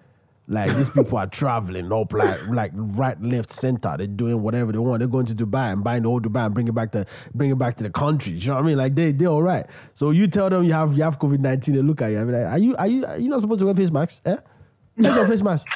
Like 0.49 0.73
these 0.77 0.89
people 0.89 1.17
are 1.17 1.27
traveling 1.27 1.91
up 1.91 2.13
like 2.13 2.47
like 2.47 2.71
right, 2.73 3.21
left, 3.21 3.51
center. 3.51 3.95
They're 3.97 4.07
doing 4.07 4.41
whatever 4.41 4.71
they 4.71 4.77
want. 4.77 4.99
They're 4.99 5.07
going 5.09 5.25
to 5.25 5.35
Dubai 5.35 5.73
and 5.73 5.83
buying 5.83 6.03
the 6.03 6.09
whole 6.09 6.21
Dubai 6.21 6.45
and 6.45 6.53
bring 6.53 6.69
it 6.69 6.73
back 6.73 6.93
to 6.93 7.05
bring 7.35 7.49
it 7.49 7.57
back 7.57 7.75
to 7.77 7.83
the 7.83 7.89
country. 7.89 8.31
You 8.31 8.47
know 8.47 8.55
what 8.55 8.63
I 8.63 8.67
mean? 8.67 8.77
Like 8.77 8.95
they 8.95 9.11
they 9.11 9.25
all 9.25 9.43
right. 9.43 9.65
So 9.93 10.11
you 10.11 10.27
tell 10.27 10.49
them 10.49 10.63
you 10.63 10.71
have 10.71 10.95
you 10.95 11.03
have 11.03 11.19
COVID 11.19 11.39
nineteen. 11.39 11.75
They 11.75 11.81
look 11.81 12.01
at 12.01 12.11
you. 12.11 12.19
I 12.19 12.23
mean, 12.23 12.41
like, 12.41 12.53
are 12.53 12.59
you 12.59 12.75
are 12.77 12.87
you 12.87 13.05
are 13.05 13.17
you 13.19 13.27
not 13.27 13.41
supposed 13.41 13.59
to 13.59 13.65
wear 13.65 13.75
face 13.75 13.91
masks? 13.91 14.21
Eh? 14.23 14.37
Where's 14.97 15.15
your 15.15 15.27
face 15.27 15.41
mask? 15.41 15.67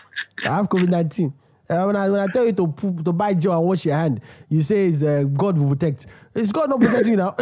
I 0.44 0.56
have 0.56 0.68
COVID 0.70 0.90
nineteen. 0.90 1.34
Uh, 1.70 1.86
when 1.86 1.96
I 1.96 2.10
when 2.10 2.20
I 2.20 2.28
tell 2.28 2.46
you 2.46 2.52
to 2.54 2.68
poop, 2.68 3.06
to 3.06 3.14
buy 3.14 3.34
gel 3.34 3.54
and 3.54 3.64
wash 3.64 3.86
your 3.86 3.96
hand, 3.96 4.20
you 4.50 4.62
say 4.62 4.88
it's 4.88 5.02
uh, 5.04 5.24
God 5.24 5.58
will 5.58 5.70
protect. 5.70 6.08
It's 6.36 6.52
God 6.52 6.70
not 6.70 6.82
protecting 6.82 7.12
you 7.12 7.18
now. 7.18 7.36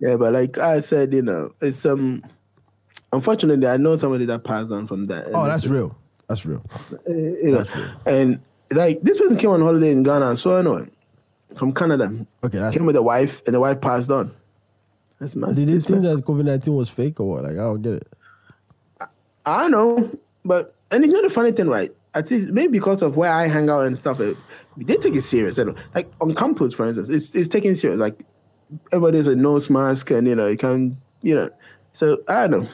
yeah, 0.00 0.16
but 0.16 0.32
like 0.32 0.56
I 0.58 0.80
said, 0.80 1.12
you 1.12 1.22
know, 1.22 1.52
it's 1.60 1.84
um. 1.84 2.22
Unfortunately, 3.12 3.66
I 3.66 3.76
know 3.76 3.96
somebody 3.96 4.24
that 4.26 4.44
passed 4.44 4.70
on 4.70 4.86
from 4.86 5.06
that. 5.06 5.26
oh, 5.34 5.44
that's 5.46 5.66
real. 5.66 5.96
That's 6.28 6.46
real. 6.46 6.64
Uh, 6.92 7.12
you 7.12 7.50
know, 7.50 7.64
and 8.06 8.40
like 8.70 9.02
this 9.02 9.18
person 9.18 9.36
came 9.36 9.50
on 9.50 9.60
holiday 9.60 9.90
in 9.90 10.04
Ghana. 10.04 10.36
So 10.36 10.56
I 10.56 10.62
know 10.62 10.86
from 11.56 11.74
Canada. 11.74 12.26
Okay, 12.44 12.58
that's. 12.58 12.76
Came 12.76 12.86
with 12.86 12.96
a 12.96 13.02
wife, 13.02 13.42
and 13.46 13.54
the 13.54 13.60
wife 13.60 13.80
passed 13.80 14.10
on. 14.10 14.32
That's 15.18 15.36
massive. 15.36 15.56
Did 15.56 15.68
you 15.68 15.80
think 15.80 15.96
massive. 15.96 16.16
that 16.16 16.24
COVID 16.24 16.44
nineteen 16.44 16.74
was 16.74 16.88
fake 16.88 17.20
or 17.20 17.28
what? 17.28 17.42
Like 17.42 17.52
I 17.52 17.56
don't 17.56 17.82
get 17.82 17.94
it. 17.94 18.08
I 19.46 19.68
know, 19.68 20.10
but 20.44 20.74
and 20.90 21.04
you 21.04 21.10
know 21.12 21.22
the 21.22 21.30
funny 21.30 21.52
thing, 21.52 21.68
right? 21.68 21.90
At 22.14 22.30
least 22.30 22.50
maybe 22.50 22.72
because 22.72 23.02
of 23.02 23.16
where 23.16 23.30
I 23.32 23.46
hang 23.46 23.70
out 23.70 23.80
and 23.82 23.96
stuff, 23.96 24.18
they 24.18 24.34
take 24.96 25.14
it 25.14 25.22
serious. 25.22 25.58
You 25.58 25.66
know? 25.66 25.74
Like 25.94 26.10
on 26.20 26.34
campus, 26.34 26.72
for 26.74 26.86
instance, 26.86 27.08
it's 27.08 27.34
it's 27.34 27.48
taken 27.48 27.74
serious. 27.74 28.00
Like 28.00 28.24
everybody's 28.92 29.26
a 29.26 29.36
nose 29.36 29.70
mask, 29.70 30.10
and 30.10 30.26
you 30.26 30.34
know 30.34 30.48
you 30.48 30.56
can, 30.56 30.96
you 31.22 31.34
know. 31.34 31.50
So 31.92 32.18
I 32.28 32.46
don't 32.46 32.62
know. 32.62 32.68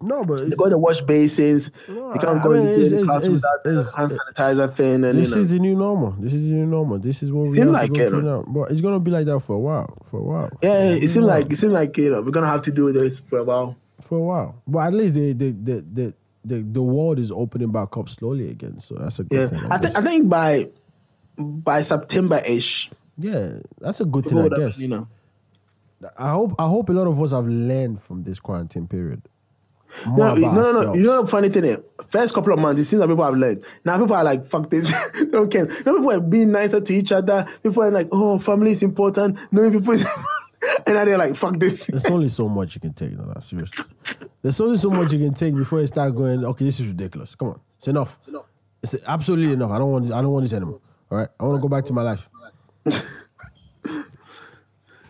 No, 0.00 0.24
but 0.24 0.42
it's, 0.42 0.54
go 0.54 0.68
to 0.70 0.78
wash 0.78 1.00
basins. 1.00 1.70
No, 1.88 2.14
you 2.14 2.20
can't 2.20 2.38
I 2.40 2.42
go 2.44 2.50
mean, 2.50 2.68
into 2.68 2.72
it's- 2.74 2.90
the 2.90 2.94
it's- 3.00 3.06
classroom 3.06 3.34
it's- 3.34 3.42
without 3.64 3.78
it's- 3.80 3.94
hand 3.96 4.12
sanitizer 4.12 4.74
thing, 4.74 4.94
and 5.04 5.18
this 5.18 5.30
you 5.30 5.34
know. 5.36 5.42
is 5.42 5.48
the 5.48 5.58
new 5.58 5.74
normal. 5.74 6.10
This 6.20 6.34
is 6.34 6.44
the 6.44 6.50
new 6.52 6.66
normal. 6.66 6.98
This 7.00 7.22
is 7.22 7.32
what 7.32 7.48
we 7.48 7.54
Seems 7.56 7.72
like 7.72 7.90
it, 7.96 8.12
now. 8.12 8.44
But 8.46 8.70
it's 8.70 8.80
gonna 8.80 9.00
be 9.00 9.10
like 9.10 9.26
that 9.26 9.40
for 9.40 9.54
a 9.54 9.58
while. 9.58 9.98
For 10.08 10.20
a 10.20 10.22
while. 10.22 10.50
yeah, 10.62 10.84
it 10.94 11.08
seems 11.08 11.26
like 11.26 11.52
it 11.52 11.56
seems 11.56 11.72
like 11.72 11.96
you 11.98 12.10
know 12.10 12.22
we're 12.22 12.30
gonna 12.30 12.46
have 12.46 12.62
to 12.62 12.70
do 12.70 12.92
this 12.92 13.18
for 13.18 13.40
a 13.40 13.44
while. 13.44 13.76
For 14.00 14.18
a 14.18 14.22
while. 14.22 14.62
But 14.66 14.80
at 14.88 14.94
least 14.94 15.14
the 15.14 15.32
the 15.32 15.50
the 15.52 15.84
the 15.92 16.14
the, 16.44 16.62
the 16.62 16.82
world 16.82 17.18
is 17.18 17.30
opening 17.30 17.70
back 17.72 17.96
up 17.96 18.08
slowly 18.08 18.50
again. 18.50 18.80
So 18.80 18.94
that's 18.94 19.18
a 19.18 19.24
good 19.24 19.50
Yeah, 19.52 19.58
thing. 19.60 19.72
I 19.72 19.78
think 19.78 19.96
I 19.96 20.02
think 20.02 20.28
by 20.28 20.70
by 21.36 21.82
September 21.82 22.40
ish, 22.46 22.90
yeah, 23.18 23.58
that's 23.80 24.00
a 24.00 24.04
good 24.04 24.24
thing. 24.24 24.38
I 24.38 24.48
guess. 24.48 24.78
you 24.78 24.88
know. 24.88 25.08
I 26.16 26.30
hope 26.30 26.54
I 26.58 26.66
hope 26.66 26.88
a 26.90 26.92
lot 26.92 27.08
of 27.08 27.20
us 27.20 27.32
have 27.32 27.46
learned 27.46 28.00
from 28.00 28.22
this 28.22 28.38
quarantine 28.38 28.86
period. 28.86 29.22
No, 30.06 30.34
no, 30.34 30.52
no, 30.52 30.82
no. 30.82 30.94
You 30.94 31.02
know 31.02 31.22
the 31.22 31.28
funny 31.28 31.48
thing 31.48 31.64
is, 31.64 31.78
first 32.08 32.34
couple 32.34 32.52
of 32.52 32.60
months, 32.60 32.80
it 32.80 32.84
seems 32.84 33.00
like 33.00 33.08
people 33.08 33.24
have 33.24 33.34
learned. 33.34 33.64
Now 33.84 33.98
people 33.98 34.14
are 34.14 34.22
like, 34.22 34.44
fuck 34.44 34.70
this. 34.70 34.92
they 35.14 35.24
don't 35.26 35.50
care. 35.50 35.66
Now 35.66 35.94
people 35.94 36.12
are 36.12 36.20
being 36.20 36.52
nicer 36.52 36.80
to 36.80 36.94
each 36.94 37.10
other. 37.10 37.46
People 37.62 37.82
are 37.82 37.90
like, 37.90 38.08
oh, 38.12 38.38
family 38.38 38.70
is 38.72 38.82
important. 38.82 39.38
Knowing 39.50 39.72
people 39.72 39.94
is 39.94 40.06
And 40.86 40.94
now 40.94 41.04
they're 41.04 41.18
like, 41.18 41.36
fuck 41.36 41.58
this. 41.58 41.86
There's 41.86 42.06
only 42.06 42.28
so 42.28 42.48
much 42.48 42.74
you 42.74 42.80
can 42.80 42.92
take. 42.92 43.12
No, 43.12 43.24
no, 43.24 43.40
seriously. 43.40 43.84
There's 44.42 44.60
only 44.60 44.76
so 44.76 44.90
much 44.90 45.12
you 45.12 45.18
can 45.18 45.34
take 45.34 45.54
before 45.54 45.80
you 45.80 45.86
start 45.86 46.14
going. 46.14 46.44
Okay, 46.44 46.64
this 46.64 46.80
is 46.80 46.86
ridiculous. 46.86 47.34
Come 47.34 47.48
on, 47.48 47.60
it's 47.76 47.88
enough. 47.88 48.18
It's 48.82 48.94
absolutely 49.06 49.52
enough. 49.52 49.70
I 49.70 49.78
don't 49.78 49.90
want. 49.90 50.12
I 50.12 50.22
don't 50.22 50.32
want 50.32 50.44
this 50.44 50.52
anymore. 50.52 50.80
All 51.10 51.18
right, 51.18 51.28
I 51.38 51.44
want 51.44 51.58
to 51.58 51.62
go 51.62 51.68
back 51.68 51.84
to 51.86 51.92
my 51.92 52.02
life. 52.02 52.28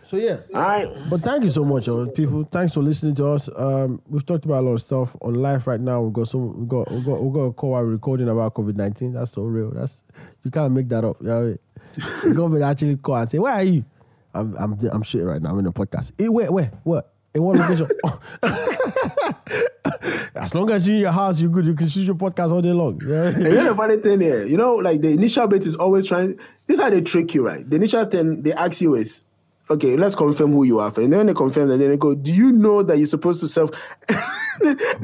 so 0.03 0.17
yeah. 0.17 0.37
All 0.53 0.61
right. 0.61 0.87
But 1.09 1.21
thank 1.21 1.43
you 1.43 1.49
so 1.49 1.63
much, 1.63 1.87
uh, 1.87 2.05
people. 2.07 2.47
Thanks 2.51 2.73
for 2.73 2.81
listening 2.81 3.15
to 3.15 3.27
us. 3.29 3.49
Um, 3.55 4.01
we've 4.07 4.25
talked 4.25 4.45
about 4.45 4.61
a 4.61 4.65
lot 4.65 4.73
of 4.73 4.81
stuff 4.81 5.15
on 5.21 5.35
live 5.35 5.67
right 5.67 5.79
now. 5.79 6.01
We've 6.01 6.13
got 6.13 6.27
some. 6.27 6.59
We 6.61 6.65
got. 6.67 6.91
We 6.91 7.01
got. 7.01 7.23
We 7.23 7.31
got 7.31 7.41
a 7.41 7.53
call 7.53 7.71
while 7.71 7.83
recording 7.83 8.27
about 8.29 8.53
COVID 8.55 8.75
nineteen. 8.75 9.13
That's 9.13 9.31
so 9.31 9.43
real. 9.43 9.71
That's 9.71 10.03
you 10.43 10.51
can't 10.51 10.73
make 10.73 10.87
that 10.89 11.03
up. 11.03 11.21
You 11.21 11.27
know 11.27 11.39
I 11.39 11.41
mean? 11.43 11.59
The 12.23 12.33
government 12.33 12.63
actually 12.63 12.97
call 12.97 13.15
and 13.17 13.29
say, 13.29 13.39
"Where 13.39 13.53
are 13.53 13.63
you?" 13.63 13.85
I'm. 14.33 14.55
I'm. 14.57 14.77
I'm 14.91 15.03
shit 15.03 15.23
right 15.23 15.41
now. 15.41 15.51
I'm 15.51 15.59
in 15.59 15.65
a 15.65 15.71
podcast. 15.71 16.11
Eh, 16.19 16.27
where? 16.27 16.51
Where? 16.51 16.71
What? 16.83 17.13
In 17.33 17.43
what 17.43 17.57
location? 17.57 17.87
as 20.35 20.55
long 20.55 20.69
as 20.71 20.87
you're 20.87 20.95
in 20.95 21.01
your 21.01 21.11
house, 21.11 21.39
you're 21.39 21.49
good. 21.49 21.65
You 21.65 21.75
can 21.75 21.87
shoot 21.87 22.05
your 22.05 22.15
podcast 22.15 22.51
all 22.51 22.61
day 22.61 22.71
long. 22.71 22.99
You 23.01 23.07
know 23.07 23.23
what 23.25 23.35
I 23.35 23.37
mean? 23.37 23.45
And 23.45 23.53
you 23.53 23.59
know 23.59 23.69
the 23.69 23.75
funny 23.75 23.97
thing 23.97 24.21
here, 24.21 24.45
you 24.45 24.57
know, 24.57 24.75
like 24.75 25.01
the 25.01 25.11
initial 25.11 25.47
bit 25.47 25.65
is 25.65 25.75
always 25.75 26.07
trying. 26.07 26.37
This 26.67 26.77
is 26.77 26.81
how 26.81 26.89
they 26.89 27.01
trick 27.01 27.33
you, 27.33 27.45
right? 27.45 27.67
The 27.69 27.75
initial 27.75 28.05
thing 28.05 28.41
they 28.41 28.53
ask 28.53 28.81
you 28.81 28.95
is, 28.95 29.25
okay, 29.69 29.95
let's 29.95 30.15
confirm 30.15 30.53
who 30.53 30.63
you 30.63 30.79
are. 30.79 30.91
And 30.97 31.13
then 31.13 31.27
they 31.27 31.33
confirm, 31.33 31.69
and 31.69 31.79
then 31.79 31.89
they 31.89 31.97
go, 31.97 32.15
do 32.15 32.33
you 32.33 32.51
know 32.51 32.83
that 32.83 32.97
you're 32.97 33.05
supposed 33.05 33.41
to 33.41 33.47
self? 33.47 33.71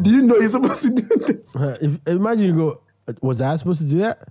do 0.02 0.10
you 0.10 0.22
know 0.22 0.36
you're 0.38 0.50
supposed 0.50 0.82
to 0.84 0.90
do 0.90 1.08
this? 1.28 1.56
If, 1.82 2.00
imagine 2.08 2.48
you 2.48 2.56
go, 2.56 2.82
was 3.22 3.42
I 3.42 3.56
supposed 3.58 3.82
to 3.82 3.88
do 3.88 4.00
that? 4.00 4.24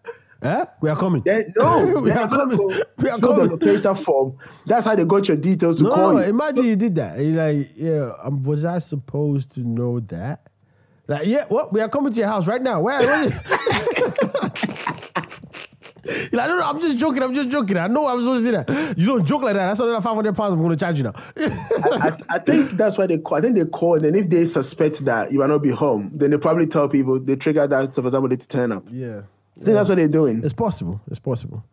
Eh? 0.45 0.65
We 0.83 0.91
are 0.91 0.97
coming. 0.97 1.23
No, 1.57 2.01
we 2.03 2.11
are 2.11 2.29
coming. 2.29 2.57
go 2.59 2.67
We 2.99 3.09
are 3.09 3.19
fill 3.19 3.19
the 3.19 3.37
coming. 3.37 3.51
location 3.51 3.95
form. 3.95 4.37
That's 4.67 4.87
how 4.87 4.95
they 4.95 5.05
got 5.05 5.27
your 5.27 5.37
details 5.39 5.79
to 5.79 5.85
No, 5.85 5.91
call 5.95 6.13
no, 6.15 6.19
you. 6.21 6.25
imagine 6.27 6.65
you 6.67 6.77
did 6.77 6.95
that. 6.97 7.19
You're 7.19 7.33
like, 7.43 7.71
yeah, 7.77 8.13
um, 8.23 8.43
was 8.43 8.65
I 8.65 8.79
supposed 8.79 9.53
to 9.55 9.61
know 9.61 10.01
that? 10.01 10.47
Like, 11.09 11.27
yeah, 11.27 11.45
what? 11.49 11.73
We 11.73 11.81
are 11.81 11.89
coming 11.89 12.13
to 12.13 12.19
your 12.21 12.29
house 12.29 12.47
right 12.47 12.61
now. 12.63 12.81
Where? 12.83 12.99
where 12.99 13.31
You're 16.07 16.39
like, 16.39 16.49
no, 16.49 16.59
no, 16.59 16.63
I'm 16.67 16.81
just 16.81 16.99
joking. 16.99 17.23
I'm 17.23 17.33
just 17.33 17.49
joking. 17.49 17.79
I 17.79 17.87
know 17.87 18.07
I'm 18.07 18.21
supposed 18.21 18.45
to 18.45 18.51
do 18.51 18.57
that. 18.63 18.99
You 18.99 19.07
don't 19.07 19.25
joke 19.25 19.41
like 19.43 19.55
that. 19.55 19.67
That's 19.69 19.81
another 19.81 20.03
500 20.03 20.37
pounds 20.37 20.53
I'm 20.53 20.59
going 20.59 20.71
to 20.71 20.77
charge 20.77 20.99
you 20.99 21.05
now. 21.05 21.15
I, 21.39 22.19
I 22.29 22.39
think 22.41 22.73
that's 22.73 22.99
why 22.99 23.07
they 23.07 23.17
call. 23.17 23.39
I 23.39 23.41
think 23.41 23.57
they 23.57 23.65
call, 23.65 23.95
and 23.95 24.05
then 24.05 24.15
if 24.15 24.29
they 24.29 24.45
suspect 24.45 25.05
that 25.07 25.33
you 25.33 25.39
might 25.39 25.49
not 25.49 25.63
be 25.63 25.71
home, 25.71 26.11
then 26.15 26.31
they 26.31 26.37
probably 26.37 26.67
tell 26.67 26.91
people 26.91 27.19
they 27.21 27.37
trigger 27.37 27.67
that 27.67 27.95
for 27.95 28.11
somebody 28.11 28.37
to 28.37 28.47
turn 28.47 28.73
up. 28.73 28.85
yeah. 28.91 29.23
I 29.61 29.65
think 29.65 29.77
that's 29.77 29.89
what 29.89 29.97
they're 29.97 30.09
doing. 30.09 30.43
It's 30.43 30.53
possible. 30.53 31.01
It's 31.09 31.19
possible. 31.21 31.65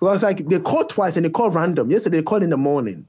Because 0.00 0.22
like 0.22 0.38
they 0.48 0.58
call 0.58 0.84
twice 0.84 1.16
and 1.16 1.24
they 1.24 1.30
call 1.30 1.50
random. 1.50 1.90
Yesterday 1.90 2.18
they 2.18 2.22
called 2.22 2.42
in 2.42 2.50
the 2.50 2.56
morning, 2.56 3.06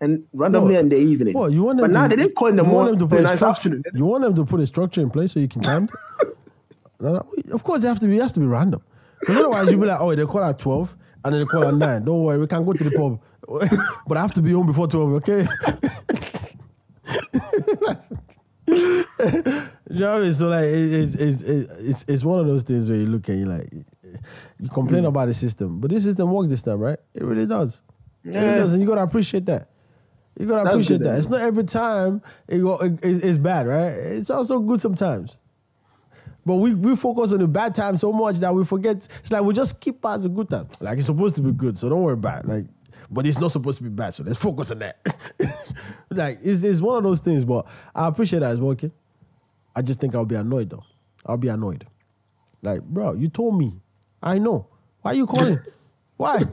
and 0.00 0.24
randomly 0.32 0.76
in 0.76 0.88
the 0.88 0.96
evening. 0.96 1.34
Well, 1.34 1.50
you 1.50 1.62
want 1.62 1.78
them 1.78 1.90
but 1.90 1.90
now 1.92 2.08
they 2.08 2.16
didn't 2.16 2.34
call 2.36 2.48
in 2.48 2.56
the 2.56 2.64
morning. 2.64 2.98
The 2.98 3.20
nice 3.20 3.42
afternoon. 3.42 3.82
Eh? 3.86 3.90
You 3.94 4.06
want 4.06 4.24
them 4.24 4.34
to 4.34 4.44
put 4.44 4.60
a 4.60 4.66
structure 4.66 5.02
in 5.02 5.10
place 5.10 5.32
so 5.32 5.40
you 5.40 5.48
can 5.48 5.62
time 5.62 5.88
it? 6.22 6.36
No, 6.98 7.12
no, 7.12 7.26
of 7.52 7.62
course, 7.62 7.82
they 7.82 7.88
have 7.88 8.00
to 8.00 8.06
be. 8.06 8.16
It 8.16 8.22
has 8.22 8.32
to 8.32 8.40
be 8.40 8.46
random. 8.46 8.82
Because 9.20 9.36
otherwise, 9.36 9.70
you'll 9.70 9.80
be 9.80 9.86
like, 9.86 10.00
oh, 10.00 10.14
they 10.14 10.24
call 10.24 10.42
at 10.42 10.58
twelve 10.58 10.96
and 11.24 11.34
then 11.34 11.40
they 11.40 11.46
call 11.46 11.66
at 11.66 11.74
nine. 11.74 12.04
Don't 12.04 12.22
worry, 12.22 12.38
we 12.38 12.46
can 12.46 12.64
go 12.64 12.72
to 12.72 12.84
the 12.84 12.90
pub, 12.90 13.20
but 14.06 14.16
I 14.16 14.20
have 14.22 14.32
to 14.32 14.40
be 14.40 14.52
home 14.52 14.66
before 14.66 14.88
twelve. 14.88 15.12
Okay. 15.12 15.46
you 19.90 20.00
know 20.00 20.12
what 20.12 20.18
I 20.18 20.24
mean? 20.24 20.32
So 20.32 20.48
like, 20.48 20.64
it- 20.64 20.92
it's, 20.92 21.14
it's, 21.14 21.42
it's, 21.42 22.04
it's 22.08 22.24
one 22.24 22.40
of 22.40 22.46
those 22.46 22.62
things 22.62 22.88
where 22.88 22.98
you 22.98 23.06
look 23.06 23.28
at 23.28 23.36
you 23.36 23.46
like, 23.46 23.72
you 24.58 24.68
complain 24.70 25.04
Mm. 25.04 25.08
about 25.08 25.26
the 25.26 25.34
system, 25.34 25.80
but 25.80 25.90
this 25.90 26.04
system 26.04 26.30
worked 26.32 26.48
this 26.50 26.62
time, 26.62 26.78
right? 26.80 26.98
It 27.14 27.22
really 27.24 27.46
does. 27.46 27.82
It 28.24 28.28
really 28.30 28.40
Yeah. 28.46 28.58
does, 28.58 28.72
and 28.72 28.82
you 28.82 28.88
gotta 28.88 29.02
appreciate 29.02 29.44
that. 29.46 29.68
You 30.38 30.46
gotta 30.46 30.68
appreciate 30.70 31.00
that. 31.00 31.18
It's 31.18 31.28
not 31.28 31.40
every 31.40 31.64
time 31.64 32.22
it, 32.48 32.58
go- 32.58 32.76
it- 32.78 32.98
it's 33.02 33.38
bad, 33.38 33.66
right? 33.66 33.88
It's 33.92 34.30
also 34.30 34.58
good 34.60 34.80
sometimes. 34.80 35.38
But 36.44 36.56
we, 36.56 36.74
we 36.74 36.94
focus 36.94 37.32
on 37.32 37.38
the 37.40 37.48
bad 37.48 37.74
times 37.74 38.00
so 38.00 38.12
much 38.12 38.36
that 38.38 38.54
we 38.54 38.64
forget. 38.64 39.08
It's 39.20 39.32
like 39.32 39.42
we 39.42 39.52
just 39.52 39.80
keep 39.80 40.00
past 40.00 40.22
the 40.22 40.28
good 40.28 40.48
time. 40.48 40.68
Like 40.80 40.98
it's 40.98 41.06
supposed 41.06 41.34
to 41.36 41.42
be 41.42 41.50
good, 41.52 41.76
so 41.76 41.88
don't 41.88 42.02
worry 42.02 42.14
about 42.14 42.44
it. 42.44 42.48
Like, 42.48 42.64
but 43.10 43.26
it's 43.26 43.38
not 43.38 43.50
supposed 43.50 43.78
to 43.78 43.84
be 43.84 43.90
bad, 43.90 44.14
so 44.14 44.22
let's 44.24 44.38
focus 44.38 44.70
on 44.70 44.78
that. 44.80 44.98
like 46.10 46.38
it's, 46.42 46.62
it's 46.62 46.80
one 46.80 46.98
of 46.98 47.02
those 47.02 47.20
things. 47.20 47.44
But 47.44 47.66
I 47.94 48.06
appreciate 48.06 48.40
that 48.40 48.52
it's 48.52 48.60
well. 48.60 48.76
I 49.76 49.82
just 49.82 50.00
think 50.00 50.16
I'll 50.16 50.24
be 50.24 50.34
annoyed 50.34 50.70
though. 50.70 50.82
I'll 51.24 51.36
be 51.36 51.48
annoyed. 51.48 51.86
Like, 52.62 52.82
bro, 52.82 53.12
you 53.12 53.28
told 53.28 53.58
me. 53.58 53.74
I 54.22 54.38
know. 54.38 54.66
Why 55.02 55.12
are 55.12 55.14
you 55.14 55.26
calling? 55.26 55.58
Why? 56.16 56.44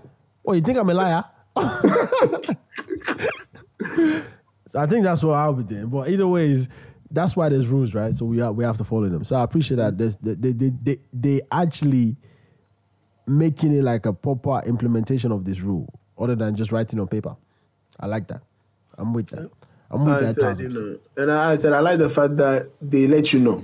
Oh, 0.45 0.53
you 0.53 0.61
think 0.61 0.77
I'm 0.77 0.89
a 0.89 0.93
liar? 0.93 1.23
So 4.73 4.79
I 4.79 4.87
think 4.87 5.03
that's 5.03 5.23
what 5.23 5.35
I'll 5.35 5.53
be 5.53 5.63
doing. 5.63 5.85
But 5.85 6.09
either 6.09 6.25
ways, 6.25 6.67
that's 7.11 7.35
why 7.35 7.47
there's 7.47 7.67
rules, 7.67 7.93
right? 7.93 8.15
So 8.15 8.25
we 8.25 8.39
have, 8.39 8.55
we 8.55 8.63
have 8.63 8.77
to 8.77 8.83
follow 8.83 9.07
them. 9.07 9.23
So 9.23 9.35
I 9.35 9.43
appreciate 9.43 9.77
that 9.77 9.99
there's, 9.99 10.17
they, 10.17 10.33
they, 10.33 10.51
they, 10.51 10.71
they, 10.81 10.97
they 11.13 11.41
actually 11.51 12.15
making 13.27 13.77
it 13.77 13.83
like 13.83 14.07
a 14.07 14.13
proper 14.13 14.63
implementation 14.65 15.31
of 15.31 15.45
this 15.45 15.61
rule, 15.61 15.87
other 16.17 16.35
than 16.35 16.55
just 16.55 16.71
writing 16.71 16.99
on 16.99 17.07
paper. 17.07 17.35
I 17.99 18.07
like 18.07 18.27
that. 18.29 18.41
I'm 18.97 19.13
with 19.13 19.29
that. 19.29 19.51
I'm 19.93 20.05
with 20.05 20.13
I 20.15 20.19
that. 20.21 20.35
said, 20.35 20.59
you 20.59 20.69
know, 20.69 20.97
and 21.17 21.31
I 21.31 21.55
said 21.57 21.73
I 21.73 21.79
like 21.79 21.99
the 21.99 22.09
fact 22.09 22.37
that 22.37 22.69
they 22.81 23.07
let 23.07 23.31
you 23.33 23.39
know. 23.39 23.63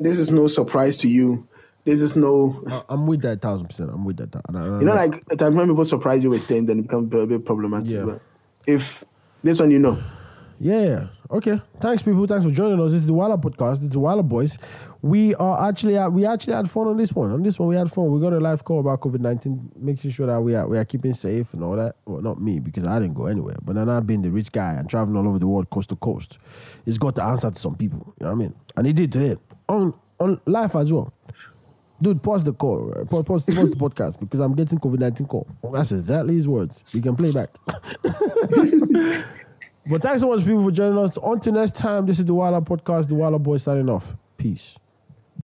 This 0.00 0.18
is 0.18 0.30
no 0.30 0.46
surprise 0.46 0.96
to 0.98 1.08
you. 1.08 1.46
This 1.84 2.02
is 2.02 2.16
no, 2.16 2.60
percent. 2.64 2.84
I'm 2.88 3.06
with 3.06 3.22
that 3.22 3.40
thousand 3.40 3.66
percent. 3.68 3.90
I'm 3.92 4.04
with 4.04 4.16
that. 4.18 4.34
I- 4.34 4.58
I 4.58 4.64
you 4.78 4.84
know, 4.84 4.94
like- 4.94 5.22
at 5.30 5.38
times 5.38 5.56
when 5.56 5.68
people 5.68 5.84
surprise 5.84 6.22
you 6.22 6.30
with 6.30 6.44
things, 6.46 6.66
then 6.66 6.80
it 6.80 6.82
becomes 6.82 7.12
a 7.14 7.26
bit 7.26 7.44
problematic. 7.44 7.90
Yeah. 7.90 8.04
But 8.04 8.20
if 8.66 9.04
this 9.42 9.60
one, 9.60 9.70
you 9.70 9.78
know, 9.78 9.98
Yeah. 10.60 11.08
Okay. 11.30 11.60
Thanks, 11.80 12.02
people. 12.02 12.26
Thanks 12.26 12.44
for 12.46 12.50
joining 12.50 12.80
us. 12.80 12.90
This 12.92 13.00
is 13.02 13.06
the 13.06 13.12
Walla 13.12 13.38
podcast. 13.38 13.76
This 13.76 13.84
is 13.84 13.90
the 13.90 14.00
Walla 14.00 14.22
Boys. 14.22 14.58
We 15.00 15.34
are 15.36 15.68
actually 15.68 15.96
we 16.08 16.26
actually 16.26 16.54
had 16.54 16.68
fun 16.68 16.88
on 16.88 16.96
this 16.96 17.12
one. 17.12 17.30
On 17.30 17.42
this 17.42 17.58
one, 17.58 17.68
we 17.68 17.76
had 17.76 17.90
fun. 17.90 18.10
We 18.10 18.20
got 18.20 18.32
a 18.32 18.40
live 18.40 18.64
call 18.64 18.80
about 18.80 19.00
COVID 19.00 19.20
nineteen, 19.20 19.70
making 19.76 20.10
sure 20.10 20.26
that 20.26 20.40
we 20.40 20.54
are 20.56 20.66
we 20.66 20.76
are 20.76 20.84
keeping 20.84 21.14
safe 21.14 21.54
and 21.54 21.62
all 21.62 21.76
that. 21.76 21.96
Well, 22.04 22.20
not 22.20 22.40
me 22.40 22.58
because 22.58 22.84
I 22.84 22.98
didn't 22.98 23.14
go 23.14 23.26
anywhere. 23.26 23.56
But 23.62 23.76
then 23.76 23.88
I've 23.88 24.06
been 24.06 24.22
the 24.22 24.30
rich 24.30 24.50
guy 24.50 24.72
and 24.74 24.90
traveling 24.90 25.16
all 25.16 25.28
over 25.28 25.38
the 25.38 25.46
world, 25.46 25.70
coast 25.70 25.90
to 25.90 25.96
coast. 25.96 26.38
He's 26.84 26.98
got 26.98 27.14
the 27.14 27.22
answer 27.22 27.50
to 27.50 27.58
some 27.58 27.76
people. 27.76 28.12
You 28.18 28.26
know 28.26 28.32
what 28.32 28.36
I 28.36 28.38
mean? 28.38 28.54
And 28.76 28.86
he 28.88 28.92
did 28.92 29.12
today 29.12 29.36
on 29.68 29.94
on 30.18 30.40
live 30.46 30.74
as 30.74 30.92
well. 30.92 31.12
Dude, 32.00 32.22
pause 32.22 32.44
the 32.44 32.52
call. 32.52 32.78
right? 32.86 33.08
Pause, 33.08 33.24
pause, 33.24 33.44
pause 33.44 33.70
the 33.70 33.76
podcast 33.76 34.20
because 34.20 34.40
I'm 34.40 34.54
getting 34.54 34.78
COVID 34.78 34.98
19 34.98 35.26
call. 35.26 35.46
That's 35.72 35.92
exactly 35.92 36.34
his 36.34 36.46
words. 36.48 36.82
We 36.94 37.00
can 37.00 37.14
play 37.16 37.32
back. 37.32 37.48
But 39.90 40.02
thanks 40.02 40.20
so 40.20 40.28
much, 40.28 40.44
people, 40.44 40.64
for 40.64 40.70
joining 40.70 40.98
us. 40.98 41.16
Until 41.22 41.54
next 41.54 41.74
time, 41.74 42.04
this 42.04 42.18
is 42.18 42.26
the 42.26 42.34
Wilder 42.34 42.60
Podcast, 42.60 43.08
the 43.08 43.14
Wilder 43.14 43.38
Boys 43.38 43.62
signing 43.62 43.88
off. 43.88 44.14
Peace. 44.36 44.76